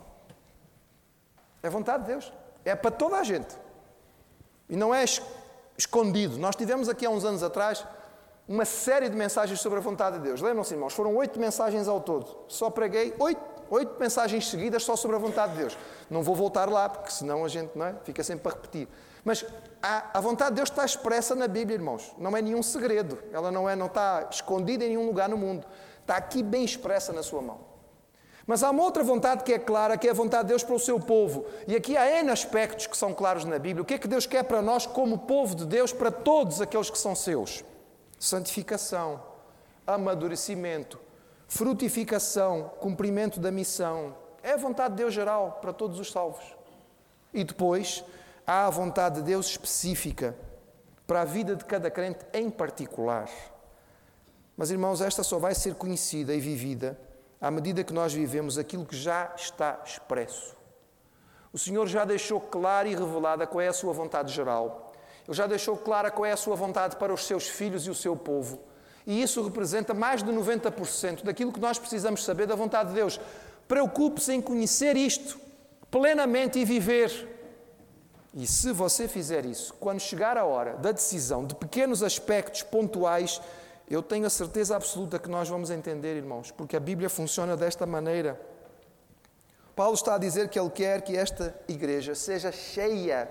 É 1.60 1.68
vontade 1.68 2.04
de 2.04 2.12
Deus. 2.12 2.32
É 2.64 2.76
para 2.76 2.92
toda 2.92 3.16
a 3.16 3.24
gente. 3.24 3.56
E 4.68 4.76
não 4.76 4.94
é 4.94 5.02
escondido. 5.82 6.38
Nós 6.38 6.56
tivemos 6.56 6.88
aqui 6.88 7.04
há 7.06 7.10
uns 7.10 7.24
anos 7.24 7.42
atrás 7.42 7.84
uma 8.48 8.64
série 8.64 9.08
de 9.08 9.16
mensagens 9.16 9.60
sobre 9.60 9.78
a 9.78 9.82
vontade 9.82 10.18
de 10.18 10.24
Deus. 10.24 10.40
Lembram-se, 10.40 10.74
irmãos? 10.74 10.92
Foram 10.92 11.14
oito 11.16 11.38
mensagens 11.38 11.86
ao 11.88 12.00
todo. 12.00 12.26
Só 12.48 12.70
preguei 12.70 13.14
oito, 13.18 13.40
oito 13.70 13.98
mensagens 14.00 14.48
seguidas 14.48 14.82
só 14.82 14.96
sobre 14.96 15.16
a 15.16 15.18
vontade 15.18 15.52
de 15.52 15.58
Deus. 15.58 15.78
Não 16.10 16.22
vou 16.22 16.34
voltar 16.34 16.68
lá, 16.68 16.88
porque 16.88 17.10
senão 17.10 17.44
a 17.44 17.48
gente 17.48 17.76
não 17.76 17.86
é? 17.86 17.94
fica 18.04 18.22
sempre 18.22 18.42
para 18.42 18.52
repetir. 18.52 18.88
Mas 19.24 19.44
a, 19.80 20.18
a 20.18 20.20
vontade 20.20 20.50
de 20.50 20.56
Deus 20.56 20.70
está 20.70 20.84
expressa 20.84 21.34
na 21.34 21.46
Bíblia, 21.46 21.76
irmãos. 21.76 22.12
Não 22.18 22.36
é 22.36 22.42
nenhum 22.42 22.62
segredo. 22.62 23.18
Ela 23.32 23.50
não, 23.50 23.68
é, 23.68 23.76
não 23.76 23.86
está 23.86 24.28
escondida 24.30 24.84
em 24.84 24.88
nenhum 24.88 25.06
lugar 25.06 25.28
no 25.28 25.36
mundo. 25.36 25.66
Está 26.00 26.16
aqui 26.16 26.42
bem 26.42 26.64
expressa 26.64 27.12
na 27.12 27.22
sua 27.22 27.40
mão. 27.40 27.71
Mas 28.46 28.62
há 28.62 28.70
uma 28.70 28.82
outra 28.82 29.04
vontade 29.04 29.44
que 29.44 29.52
é 29.52 29.58
clara, 29.58 29.96
que 29.96 30.08
é 30.08 30.10
a 30.10 30.14
vontade 30.14 30.44
de 30.44 30.48
Deus 30.48 30.64
para 30.64 30.74
o 30.74 30.78
seu 30.78 30.98
povo. 30.98 31.46
E 31.66 31.76
aqui 31.76 31.96
há 31.96 32.20
N 32.20 32.30
aspectos 32.30 32.86
que 32.86 32.96
são 32.96 33.14
claros 33.14 33.44
na 33.44 33.58
Bíblia. 33.58 33.82
O 33.82 33.84
que 33.84 33.94
é 33.94 33.98
que 33.98 34.08
Deus 34.08 34.26
quer 34.26 34.42
para 34.42 34.60
nós, 34.60 34.86
como 34.86 35.18
povo 35.18 35.54
de 35.54 35.64
Deus, 35.64 35.92
para 35.92 36.10
todos 36.10 36.60
aqueles 36.60 36.90
que 36.90 36.98
são 36.98 37.14
seus? 37.14 37.64
Santificação, 38.18 39.22
amadurecimento, 39.86 40.98
frutificação, 41.46 42.72
cumprimento 42.80 43.38
da 43.38 43.50
missão. 43.50 44.16
É 44.42 44.52
a 44.52 44.56
vontade 44.56 44.94
de 44.94 45.02
Deus 45.02 45.14
geral 45.14 45.58
para 45.60 45.72
todos 45.72 46.00
os 46.00 46.10
salvos. 46.10 46.44
E 47.32 47.44
depois 47.44 48.04
há 48.46 48.66
a 48.66 48.70
vontade 48.70 49.16
de 49.16 49.22
Deus 49.22 49.46
específica 49.46 50.36
para 51.06 51.22
a 51.22 51.24
vida 51.24 51.54
de 51.54 51.64
cada 51.64 51.90
crente 51.90 52.24
em 52.32 52.50
particular. 52.50 53.28
Mas, 54.56 54.70
irmãos, 54.70 55.00
esta 55.00 55.22
só 55.22 55.38
vai 55.38 55.54
ser 55.54 55.74
conhecida 55.76 56.34
e 56.34 56.40
vivida 56.40 56.98
à 57.42 57.50
medida 57.50 57.82
que 57.82 57.92
nós 57.92 58.14
vivemos 58.14 58.56
aquilo 58.56 58.86
que 58.86 58.96
já 58.96 59.32
está 59.36 59.82
expresso. 59.84 60.54
O 61.52 61.58
Senhor 61.58 61.88
já 61.88 62.04
deixou 62.04 62.40
clara 62.40 62.88
e 62.88 62.94
revelada 62.94 63.48
qual 63.48 63.60
é 63.60 63.66
a 63.66 63.72
sua 63.72 63.92
vontade 63.92 64.32
geral. 64.32 64.92
Ele 65.26 65.36
já 65.36 65.48
deixou 65.48 65.76
clara 65.76 66.08
qual 66.08 66.24
é 66.24 66.30
a 66.30 66.36
sua 66.36 66.54
vontade 66.54 66.94
para 66.94 67.12
os 67.12 67.26
seus 67.26 67.48
filhos 67.48 67.84
e 67.84 67.90
o 67.90 67.96
seu 67.96 68.14
povo. 68.14 68.60
E 69.04 69.20
isso 69.20 69.42
representa 69.42 69.92
mais 69.92 70.22
de 70.22 70.30
90% 70.30 71.24
daquilo 71.24 71.52
que 71.52 71.58
nós 71.58 71.80
precisamos 71.80 72.24
saber 72.24 72.46
da 72.46 72.54
vontade 72.54 72.90
de 72.90 72.94
Deus. 72.94 73.20
Preocupe-se 73.66 74.32
em 74.32 74.40
conhecer 74.40 74.96
isto 74.96 75.40
plenamente 75.90 76.60
e 76.60 76.64
viver. 76.64 77.28
E 78.32 78.46
se 78.46 78.72
você 78.72 79.08
fizer 79.08 79.44
isso, 79.44 79.74
quando 79.74 79.98
chegar 79.98 80.38
a 80.38 80.44
hora 80.44 80.76
da 80.76 80.92
decisão 80.92 81.44
de 81.44 81.56
pequenos 81.56 82.04
aspectos 82.04 82.62
pontuais, 82.62 83.40
eu 83.88 84.02
tenho 84.02 84.26
a 84.26 84.30
certeza 84.30 84.76
absoluta 84.76 85.18
que 85.18 85.28
nós 85.28 85.48
vamos 85.48 85.70
entender, 85.70 86.16
irmãos, 86.16 86.50
porque 86.50 86.76
a 86.76 86.80
Bíblia 86.80 87.10
funciona 87.10 87.56
desta 87.56 87.86
maneira. 87.86 88.40
Paulo 89.74 89.94
está 89.94 90.14
a 90.14 90.18
dizer 90.18 90.48
que 90.48 90.58
ele 90.58 90.70
quer 90.70 91.02
que 91.02 91.16
esta 91.16 91.54
igreja 91.66 92.14
seja 92.14 92.52
cheia, 92.52 93.30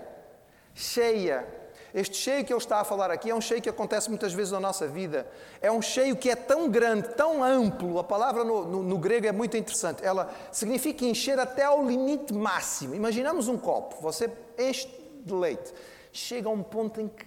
cheia. 0.73 1.47
Este 1.93 2.15
cheio 2.15 2.45
que 2.45 2.53
ele 2.53 2.59
está 2.59 2.79
a 2.79 2.83
falar 2.83 3.11
aqui 3.11 3.29
é 3.29 3.35
um 3.35 3.41
cheio 3.41 3.61
que 3.61 3.69
acontece 3.69 4.09
muitas 4.09 4.33
vezes 4.33 4.51
na 4.51 4.59
nossa 4.59 4.87
vida. 4.87 5.27
É 5.61 5.71
um 5.71 5.81
cheio 5.81 6.15
que 6.15 6.29
é 6.29 6.35
tão 6.35 6.69
grande, 6.69 7.09
tão 7.09 7.43
amplo. 7.43 7.99
A 7.99 8.03
palavra 8.03 8.43
no, 8.43 8.65
no, 8.65 8.83
no 8.83 8.97
grego 8.97 9.27
é 9.27 9.31
muito 9.31 9.57
interessante. 9.57 10.03
Ela 10.03 10.33
significa 10.51 11.03
encher 11.05 11.37
até 11.37 11.63
ao 11.63 11.85
limite 11.85 12.33
máximo. 12.33 12.95
Imaginamos 12.95 13.47
um 13.47 13.57
copo, 13.57 14.01
você 14.01 14.31
enche 14.57 14.87
de 15.25 15.33
leite. 15.33 15.73
Chega 16.13 16.47
a 16.47 16.51
um 16.51 16.63
ponto 16.63 17.01
em 17.01 17.09
que, 17.09 17.25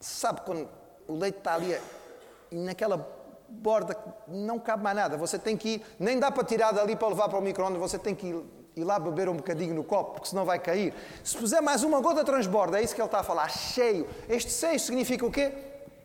sabe, 0.00 0.42
quando 0.42 0.68
o 1.08 1.16
leite 1.16 1.38
está 1.38 1.54
ali 1.54 1.76
e 2.50 2.56
naquela 2.56 2.96
borda 3.48 3.96
não 4.26 4.58
cabe 4.58 4.82
mais 4.82 4.96
nada. 4.96 5.16
Você 5.16 5.38
tem 5.38 5.56
que 5.56 5.68
ir, 5.68 5.82
nem 5.98 6.18
dá 6.18 6.30
para 6.30 6.44
tirar 6.44 6.72
dali 6.72 6.94
para 6.94 7.08
levar 7.08 7.28
para 7.28 7.38
o 7.38 7.42
micro-ondas, 7.42 7.80
você 7.80 7.98
tem 7.98 8.14
que 8.14 8.28
ir, 8.28 8.44
ir, 8.76 8.84
lá 8.84 8.98
beber 8.98 9.28
um 9.28 9.36
bocadinho 9.36 9.74
no 9.74 9.82
copo, 9.82 10.12
porque 10.12 10.28
senão 10.28 10.44
vai 10.44 10.58
cair. 10.58 10.94
Se 11.24 11.36
puser 11.36 11.62
mais 11.62 11.82
uma 11.82 12.00
gota, 12.00 12.24
transborda. 12.24 12.78
É 12.78 12.82
isso 12.82 12.94
que 12.94 13.00
ele 13.00 13.06
está 13.06 13.20
a 13.20 13.24
falar, 13.24 13.48
cheio. 13.48 14.06
Este 14.28 14.50
cheio 14.50 14.78
significa 14.78 15.24
o 15.24 15.30
quê? 15.30 15.52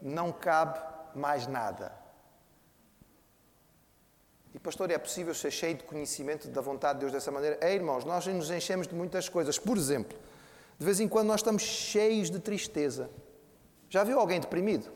Não 0.02 0.32
cabe 0.32 0.80
mais 1.16 1.48
nada. 1.48 1.92
E 4.54 4.60
pastor, 4.60 4.92
é 4.92 4.98
possível 4.98 5.34
ser 5.34 5.50
cheio 5.50 5.76
de 5.76 5.84
conhecimento 5.84 6.48
da 6.48 6.62
vontade 6.62 6.96
de 6.96 7.00
Deus 7.02 7.12
dessa 7.12 7.32
maneira? 7.32 7.58
É, 7.60 7.74
irmãos, 7.74 8.06
nós 8.06 8.26
nos 8.28 8.52
enchemos 8.52 8.88
de 8.88 8.94
muitas 8.94 9.28
coisas. 9.28 9.58
Por 9.58 9.78
exemplo, 9.78 10.18
de 10.78 10.86
vez 10.86 11.00
em 11.00 11.08
quando 11.08 11.28
nós 11.28 11.40
estamos 11.40 11.64
cheios 11.64 12.30
de 12.30 12.40
tristeza. 12.40 13.10
Já 13.90 14.04
viu 14.04 14.20
alguém 14.20 14.40
deprimido? 14.40 14.92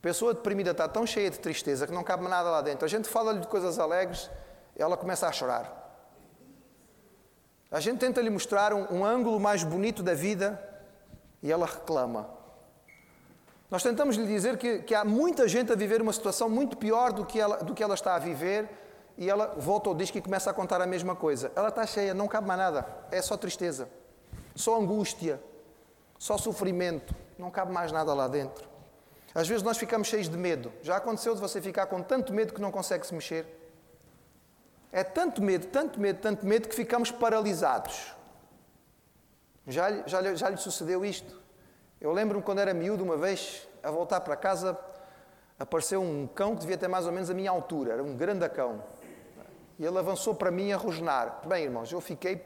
A 0.00 0.02
pessoa 0.02 0.32
deprimida 0.32 0.70
está 0.70 0.88
tão 0.88 1.06
cheia 1.06 1.30
de 1.30 1.38
tristeza 1.38 1.86
que 1.86 1.92
não 1.92 2.02
cabe 2.02 2.26
nada 2.26 2.48
lá 2.48 2.62
dentro. 2.62 2.86
A 2.86 2.88
gente 2.88 3.06
fala-lhe 3.06 3.40
de 3.40 3.46
coisas 3.46 3.78
alegres, 3.78 4.30
ela 4.74 4.96
começa 4.96 5.28
a 5.28 5.32
chorar. 5.32 5.76
A 7.70 7.80
gente 7.80 7.98
tenta 7.98 8.18
lhe 8.22 8.30
mostrar 8.30 8.72
um, 8.72 8.86
um 8.90 9.04
ângulo 9.04 9.38
mais 9.38 9.62
bonito 9.62 10.02
da 10.02 10.14
vida 10.14 10.58
e 11.42 11.52
ela 11.52 11.66
reclama. 11.66 12.30
Nós 13.70 13.82
tentamos 13.82 14.16
lhe 14.16 14.26
dizer 14.26 14.56
que, 14.56 14.78
que, 14.78 14.94
há 14.94 15.04
muita 15.04 15.46
gente 15.46 15.70
a 15.70 15.76
viver 15.76 16.00
uma 16.00 16.14
situação 16.14 16.48
muito 16.48 16.78
pior 16.78 17.12
do 17.12 17.26
que, 17.26 17.38
ela, 17.38 17.58
do 17.58 17.74
que 17.74 17.82
ela 17.82 17.94
está 17.94 18.14
a 18.14 18.18
viver 18.18 18.70
e 19.18 19.28
ela 19.28 19.54
volta 19.58 19.90
ao 19.90 19.94
disco 19.94 20.16
e 20.16 20.22
começa 20.22 20.50
a 20.50 20.54
contar 20.54 20.80
a 20.80 20.86
mesma 20.86 21.14
coisa. 21.14 21.52
Ela 21.54 21.68
está 21.68 21.86
cheia, 21.86 22.14
não 22.14 22.26
cabe 22.26 22.48
mais 22.48 22.58
nada, 22.58 22.86
é 23.10 23.20
só 23.20 23.36
tristeza, 23.36 23.86
só 24.54 24.80
angústia, 24.80 25.38
só 26.18 26.38
sofrimento, 26.38 27.14
não 27.38 27.50
cabe 27.50 27.70
mais 27.70 27.92
nada 27.92 28.14
lá 28.14 28.26
dentro. 28.26 28.69
Às 29.34 29.46
vezes 29.48 29.62
nós 29.62 29.78
ficamos 29.78 30.08
cheios 30.08 30.28
de 30.28 30.36
medo. 30.36 30.72
Já 30.82 30.96
aconteceu 30.96 31.34
de 31.34 31.40
você 31.40 31.60
ficar 31.60 31.86
com 31.86 32.02
tanto 32.02 32.32
medo 32.32 32.52
que 32.52 32.60
não 32.60 32.70
consegue 32.70 33.06
se 33.06 33.14
mexer? 33.14 33.46
É 34.92 35.04
tanto 35.04 35.40
medo, 35.40 35.66
tanto 35.68 36.00
medo, 36.00 36.18
tanto 36.20 36.44
medo 36.44 36.68
que 36.68 36.74
ficamos 36.74 37.10
paralisados. 37.12 38.12
Já, 39.66 40.06
já, 40.06 40.34
já 40.34 40.48
lhe 40.48 40.56
sucedeu 40.56 41.04
isto? 41.04 41.40
Eu 42.00 42.12
lembro-me 42.12 42.42
quando 42.42 42.58
era 42.58 42.74
miúdo, 42.74 43.04
uma 43.04 43.16
vez, 43.16 43.68
a 43.82 43.90
voltar 43.90 44.20
para 44.20 44.34
casa, 44.34 44.76
apareceu 45.58 46.02
um 46.02 46.26
cão 46.26 46.54
que 46.54 46.62
devia 46.62 46.76
ter 46.76 46.88
mais 46.88 47.06
ou 47.06 47.12
menos 47.12 47.30
a 47.30 47.34
minha 47.34 47.50
altura, 47.50 47.92
era 47.92 48.02
um 48.02 48.16
grande 48.16 48.48
cão. 48.48 48.82
E 49.78 49.84
ele 49.84 49.98
avançou 49.98 50.34
para 50.34 50.50
mim 50.50 50.72
a 50.72 50.76
rosnar. 50.76 51.42
Bem, 51.46 51.64
irmãos, 51.64 51.92
eu 51.92 52.00
fiquei 52.00 52.44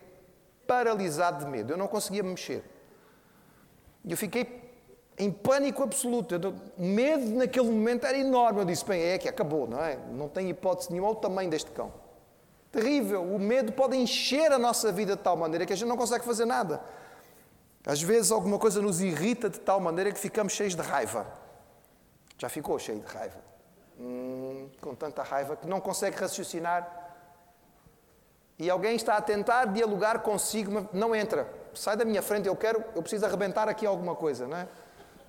paralisado 0.67 1.45
de 1.45 1.51
medo, 1.51 1.73
eu 1.73 1.77
não 1.77 1.87
conseguia 1.87 2.23
me 2.23 2.31
mexer. 2.31 2.63
Eu 4.07 4.17
fiquei 4.17 4.45
em 5.19 5.31
pânico 5.31 5.83
absoluto. 5.83 6.35
O 6.77 6.83
medo 6.83 7.27
naquele 7.37 7.71
momento 7.71 8.05
era 8.07 8.19
enorme. 8.19 8.61
Eu 8.61 8.65
disse: 8.65 8.85
bem, 8.85 9.03
é 9.03 9.19
que 9.19 9.29
acabou, 9.29 9.69
não 9.69 9.83
é? 9.83 9.97
Não 10.11 10.29
tem 10.29 10.51
hipótese 10.51 10.91
nenhuma 10.91 11.11
o 11.11 11.15
tamanho 11.15 11.51
deste 11.51 11.71
cão. 11.71 11.93
Terrível. 12.73 13.23
O 13.23 13.39
medo 13.39 13.73
pode 13.73 13.97
encher 13.97 14.51
a 14.53 14.59
nossa 14.59 14.91
vida 14.91 15.17
de 15.17 15.23
tal 15.23 15.37
maneira 15.37 15.65
que 15.65 15.73
a 15.73 15.77
gente 15.77 15.89
não 15.89 15.97
consegue 15.97 16.25
fazer 16.25 16.45
nada. 16.45 16.83
Às 17.87 18.03
vezes 18.03 18.33
alguma 18.33 18.59
coisa 18.59 18.81
nos 18.81 19.01
irrita 19.01 19.49
de 19.49 19.61
tal 19.61 19.79
maneira 19.79 20.11
que 20.11 20.19
ficamos 20.19 20.53
cheios 20.53 20.75
de 20.75 20.83
raiva. 20.83 21.27
Já 22.39 22.49
ficou 22.49 22.79
cheio 22.79 23.01
de 23.01 23.07
raiva. 23.07 23.37
Hum, 24.01 24.69
com 24.81 24.95
tanta 24.95 25.23
raiva 25.23 25.55
que 25.55 25.69
não 25.69 25.81
consegue 25.81 26.17
raciocinar. 26.17 27.03
E 28.59 28.71
alguém 28.71 28.97
está 28.97 29.17
a 29.17 29.21
tentar 29.21 29.67
dialogar 29.67 30.21
consigo, 30.21 30.73
mas 30.73 30.87
não 30.93 31.15
entra. 31.15 31.49
Sai 31.75 31.97
da 31.97 32.05
minha 32.05 32.23
frente, 32.23 32.49
eu 32.49 32.57
quero, 32.57 32.83
eu 32.95 33.03
preciso 33.03 33.27
arrebentar 33.27 33.69
aqui 33.69 33.85
alguma 33.85 34.15
coisa, 34.15 34.47
não 34.47 34.57
é? 34.57 34.69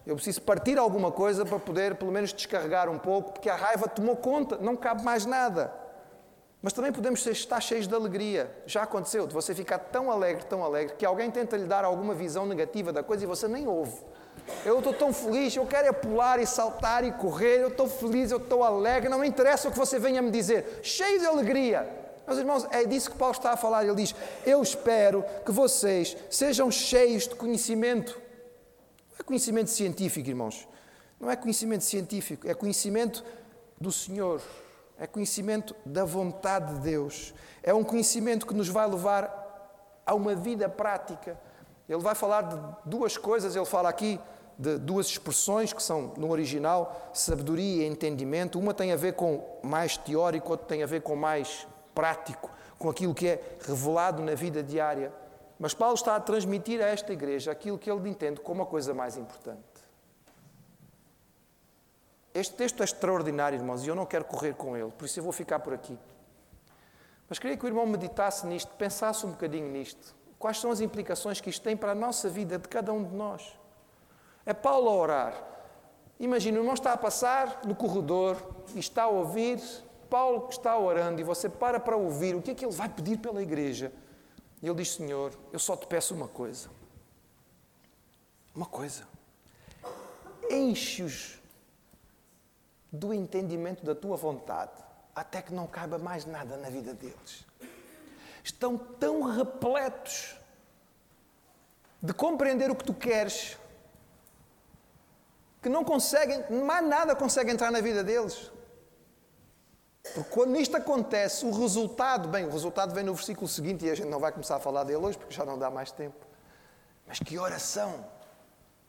Eu 0.05 0.15
preciso 0.15 0.41
partir 0.41 0.77
alguma 0.77 1.11
coisa 1.11 1.43
para 1.43 1.57
poder, 1.57 1.95
pelo 1.95 2.11
menos, 2.11 2.31
descarregar 2.31 2.89
um 2.89 2.99
pouco, 2.99 3.33
porque 3.33 3.49
a 3.49 3.55
raiva 3.55 3.87
tomou 3.87 4.15
conta, 4.15 4.57
não 4.57 4.75
cabe 4.75 5.03
mais 5.03 5.25
nada. 5.25 5.73
Mas 6.61 6.73
também 6.73 6.91
podemos 6.91 7.25
estar 7.25 7.59
cheios 7.59 7.87
de 7.87 7.93
alegria. 7.93 8.55
Já 8.65 8.83
aconteceu 8.83 9.27
de 9.27 9.33
você 9.33 9.53
ficar 9.53 9.79
tão 9.79 10.11
alegre, 10.11 10.45
tão 10.45 10.63
alegre, 10.63 10.95
que 10.95 11.05
alguém 11.05 11.29
tenta 11.29 11.57
lhe 11.57 11.65
dar 11.65 11.83
alguma 11.83 12.13
visão 12.13 12.45
negativa 12.45 12.91
da 12.91 13.03
coisa 13.03 13.23
e 13.23 13.27
você 13.27 13.47
nem 13.47 13.67
ouve. 13.67 13.97
Eu 14.63 14.77
estou 14.77 14.93
tão 14.93 15.11
feliz, 15.13 15.55
eu 15.55 15.65
quero 15.65 15.87
é 15.87 15.91
pular 15.91 16.39
e 16.39 16.45
saltar 16.45 17.03
e 17.03 17.11
correr, 17.11 17.61
eu 17.61 17.69
estou 17.69 17.87
feliz, 17.87 18.31
eu 18.31 18.37
estou 18.37 18.63
alegre, 18.63 19.09
não 19.09 19.19
me 19.19 19.27
interessa 19.27 19.67
o 19.69 19.71
que 19.71 19.77
você 19.77 19.97
venha 19.97 20.21
me 20.21 20.29
dizer, 20.29 20.79
cheio 20.83 21.19
de 21.19 21.25
alegria. 21.25 21.87
Meus 22.27 22.39
irmãos, 22.39 22.67
é 22.71 22.83
disso 22.83 23.11
que 23.11 23.17
Paulo 23.17 23.35
está 23.35 23.51
a 23.51 23.57
falar. 23.57 23.83
Ele 23.83 23.93
diz: 23.95 24.15
Eu 24.45 24.61
espero 24.61 25.23
que 25.45 25.51
vocês 25.51 26.17
sejam 26.29 26.71
cheios 26.71 27.27
de 27.27 27.35
conhecimento. 27.35 28.19
Conhecimento 29.25 29.71
científico, 29.71 30.29
irmãos. 30.29 30.67
Não 31.19 31.31
é 31.31 31.35
conhecimento 31.35 31.83
científico, 31.83 32.47
é 32.47 32.53
conhecimento 32.53 33.23
do 33.79 33.91
Senhor. 33.91 34.41
É 34.97 35.05
conhecimento 35.05 35.75
da 35.85 36.05
vontade 36.05 36.75
de 36.75 36.79
Deus. 36.81 37.33
É 37.61 37.73
um 37.73 37.83
conhecimento 37.83 38.45
que 38.45 38.53
nos 38.53 38.69
vai 38.69 38.87
levar 38.87 39.43
a 40.05 40.13
uma 40.13 40.35
vida 40.35 40.69
prática. 40.69 41.37
Ele 41.89 42.01
vai 42.01 42.15
falar 42.15 42.43
de 42.43 42.57
duas 42.85 43.17
coisas. 43.17 43.55
Ele 43.55 43.65
fala 43.65 43.89
aqui 43.89 44.19
de 44.57 44.77
duas 44.77 45.07
expressões 45.07 45.73
que 45.73 45.83
são 45.83 46.13
no 46.15 46.31
original 46.31 47.11
sabedoria 47.13 47.83
e 47.83 47.87
entendimento. 47.87 48.57
Uma 48.57 48.73
tem 48.73 48.93
a 48.93 48.95
ver 48.95 49.13
com 49.13 49.59
mais 49.61 49.97
teórico, 49.97 50.51
outra 50.51 50.67
tem 50.67 50.81
a 50.81 50.87
ver 50.87 51.01
com 51.01 51.15
mais 51.15 51.67
prático, 51.93 52.49
com 52.79 52.89
aquilo 52.89 53.13
que 53.13 53.27
é 53.27 53.57
revelado 53.65 54.23
na 54.23 54.33
vida 54.33 54.63
diária. 54.63 55.11
Mas 55.59 55.73
Paulo 55.73 55.95
está 55.95 56.15
a 56.15 56.19
transmitir 56.19 56.81
a 56.81 56.87
esta 56.87 57.13
igreja 57.13 57.51
aquilo 57.51 57.77
que 57.77 57.89
ele 57.89 58.09
entende 58.09 58.41
como 58.41 58.61
a 58.63 58.65
coisa 58.65 58.93
mais 58.93 59.17
importante. 59.17 59.63
Este 62.33 62.53
texto 62.55 62.81
é 62.81 62.83
extraordinário, 62.83 63.57
irmãos, 63.57 63.85
e 63.85 63.87
eu 63.87 63.95
não 63.95 64.05
quero 64.05 64.25
correr 64.25 64.53
com 64.53 64.75
ele, 64.75 64.91
por 64.91 65.05
isso 65.05 65.19
eu 65.19 65.23
vou 65.23 65.31
ficar 65.31 65.59
por 65.59 65.73
aqui. 65.73 65.97
Mas 67.29 67.39
queria 67.39 67.55
que 67.55 67.63
o 67.63 67.67
irmão 67.67 67.85
meditasse 67.85 68.45
nisto, 68.45 68.73
pensasse 68.75 69.25
um 69.25 69.31
bocadinho 69.31 69.69
nisto. 69.71 70.13
Quais 70.37 70.59
são 70.59 70.69
as 70.69 70.81
implicações 70.81 71.39
que 71.39 71.49
isto 71.49 71.63
tem 71.63 71.77
para 71.77 71.93
a 71.93 71.95
nossa 71.95 72.29
vida, 72.29 72.59
de 72.59 72.67
cada 72.67 72.91
um 72.91 73.03
de 73.03 73.15
nós? 73.15 73.57
É 74.45 74.53
Paulo 74.53 74.89
a 74.89 74.93
orar. 74.93 75.43
Imagina, 76.19 76.57
o 76.57 76.61
irmão 76.61 76.73
está 76.73 76.93
a 76.93 76.97
passar 76.97 77.61
no 77.65 77.73
corredor 77.73 78.37
e 78.75 78.79
está 78.79 79.03
a 79.03 79.07
ouvir 79.07 79.59
Paulo 80.09 80.41
que 80.47 80.53
está 80.53 80.77
orando 80.77 81.19
e 81.19 81.23
você 81.23 81.49
para 81.49 81.79
para 81.79 81.97
ouvir 81.97 82.35
o 82.35 82.41
que 82.41 82.51
é 82.51 82.55
que 82.55 82.63
ele 82.63 82.73
vai 82.73 82.87
pedir 82.87 83.17
pela 83.17 83.41
igreja. 83.41 83.91
E 84.65 84.67
ele 84.67 84.77
diz: 84.77 84.93
Senhor, 84.95 85.31
eu 85.53 85.59
só 85.59 85.77
te 85.77 85.85
peço 85.85 86.15
uma 86.15 86.27
coisa. 86.27 86.69
Uma 88.55 88.65
coisa. 88.65 89.07
Enche-os 90.49 91.37
do 92.91 93.13
entendimento 93.13 93.85
da 93.85 93.93
tua 93.93 94.17
vontade, 94.17 94.71
até 95.13 95.39
que 95.39 95.53
não 95.53 95.67
caiba 95.67 95.99
mais 95.99 96.25
nada 96.25 96.57
na 96.57 96.67
vida 96.67 96.95
deles. 96.95 97.45
Estão 98.43 98.75
tão 98.75 99.21
repletos 99.21 100.35
de 102.01 102.11
compreender 102.11 102.71
o 102.71 102.75
que 102.75 102.85
tu 102.85 102.93
queres 102.95 103.59
que 105.61 105.69
não 105.69 105.83
conseguem, 105.83 106.43
mais 106.49 106.87
nada 106.87 107.15
consegue 107.15 107.51
entrar 107.51 107.71
na 107.71 107.81
vida 107.81 108.03
deles. 108.03 108.51
Porque 110.13 110.29
quando 110.29 110.55
isto 110.57 110.77
acontece, 110.77 111.45
o 111.45 111.51
resultado, 111.51 112.29
bem, 112.29 112.45
o 112.45 112.51
resultado 112.51 112.93
vem 112.93 113.03
no 113.03 113.13
versículo 113.13 113.47
seguinte 113.47 113.85
e 113.85 113.89
a 113.89 113.95
gente 113.95 114.07
não 114.07 114.19
vai 114.19 114.31
começar 114.31 114.57
a 114.57 114.59
falar 114.59 114.83
dele 114.83 115.03
hoje 115.03 115.17
porque 115.17 115.33
já 115.33 115.43
não 115.43 115.57
dá 115.57 115.69
mais 115.69 115.91
tempo. 115.91 116.25
Mas 117.07 117.19
que 117.19 117.37
oração! 117.37 118.05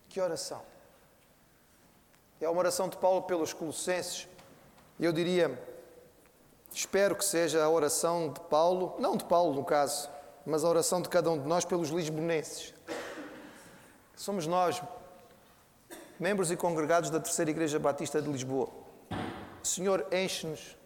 Que 0.09 0.21
oração! 0.21 0.63
É 2.41 2.49
uma 2.49 2.59
oração 2.59 2.89
de 2.89 2.97
Paulo 2.99 3.23
pelos 3.23 3.53
Colossenses. 3.53 4.29
Eu 5.01 5.13
diria, 5.13 5.59
espero 6.73 7.17
que 7.17 7.25
seja 7.25 7.65
a 7.65 7.69
oração 7.69 8.31
de 8.31 8.41
Paulo, 8.41 8.95
não 8.99 9.17
de 9.17 9.25
Paulo 9.25 9.55
no 9.55 9.65
caso, 9.65 10.11
mas 10.45 10.65
a 10.65 10.69
oração 10.69 11.01
de 11.01 11.09
cada 11.09 11.31
um 11.31 11.39
de 11.39 11.49
nós 11.49 11.65
pelos 11.65 11.89
lisbonenses. 11.89 12.75
Somos 14.15 14.47
nós, 14.47 14.83
membros 16.21 16.51
e 16.51 16.57
congregados 16.57 17.11
da 17.11 17.21
Terceira 17.21 17.51
Igreja 17.51 17.79
Batista 17.79 18.21
de 18.21 18.31
Lisboa. 18.31 18.69
Senhor, 19.63 20.07
enche-nos 20.13 20.77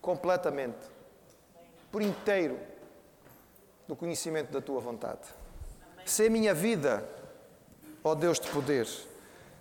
completamente, 0.00 0.78
por 1.90 2.02
inteiro, 2.02 2.58
do 3.86 3.96
conhecimento 3.96 4.52
da 4.52 4.60
tua 4.60 4.80
vontade. 4.80 5.20
Se 6.04 6.26
a 6.26 6.30
minha 6.30 6.54
vida, 6.54 7.04
ó 8.02 8.14
Deus 8.14 8.38
de 8.38 8.48
poder, 8.50 8.88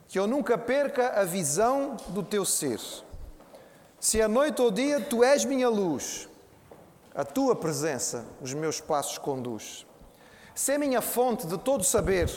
que 0.07 0.17
eu 0.17 0.27
nunca 0.27 0.57
perca 0.57 1.19
a 1.19 1.23
visão 1.23 1.97
do 2.09 2.23
teu 2.23 2.45
ser. 2.45 2.79
Se 3.99 4.21
a 4.21 4.27
noite 4.27 4.61
ou 4.61 4.71
dia 4.71 5.01
tu 5.01 5.23
és 5.23 5.45
minha 5.45 5.67
luz, 5.67 6.29
a 7.13 7.23
tua 7.23 7.55
presença 7.55 8.25
os 8.41 8.53
meus 8.53 8.79
passos 8.79 9.17
conduz. 9.17 9.85
Se 10.55 10.77
minha 10.77 11.01
fonte 11.01 11.47
de 11.47 11.57
todo 11.57 11.83
saber, 11.83 12.29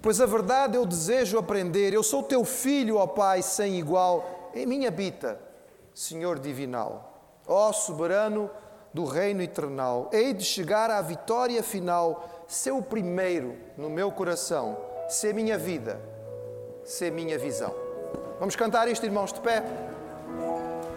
pois 0.00 0.20
a 0.20 0.26
verdade 0.26 0.76
eu 0.76 0.84
desejo 0.84 1.38
aprender. 1.38 1.92
Eu 1.92 2.02
sou 2.02 2.22
teu 2.22 2.44
filho, 2.44 2.96
ó 2.96 3.06
Pai, 3.06 3.42
sem 3.42 3.78
igual, 3.78 4.50
em 4.54 4.66
mim 4.66 4.86
habita, 4.86 5.40
Senhor 5.94 6.38
divinal. 6.38 7.13
Ó 7.46 7.72
soberano 7.72 8.50
do 8.92 9.04
reino 9.04 9.42
eternal, 9.42 10.08
hei 10.12 10.32
de 10.32 10.44
chegar 10.44 10.90
à 10.90 11.02
vitória 11.02 11.62
final, 11.62 12.28
ser 12.46 12.70
o 12.70 12.80
primeiro 12.80 13.56
no 13.76 13.90
meu 13.90 14.10
coração, 14.10 14.76
ser 15.08 15.34
minha 15.34 15.58
vida, 15.58 16.00
ser 16.84 17.10
minha 17.10 17.38
visão. 17.38 17.74
Vamos 18.38 18.56
cantar 18.56 18.88
isto, 18.88 19.04
irmãos, 19.04 19.32
de 19.32 19.40
pé? 19.40 19.64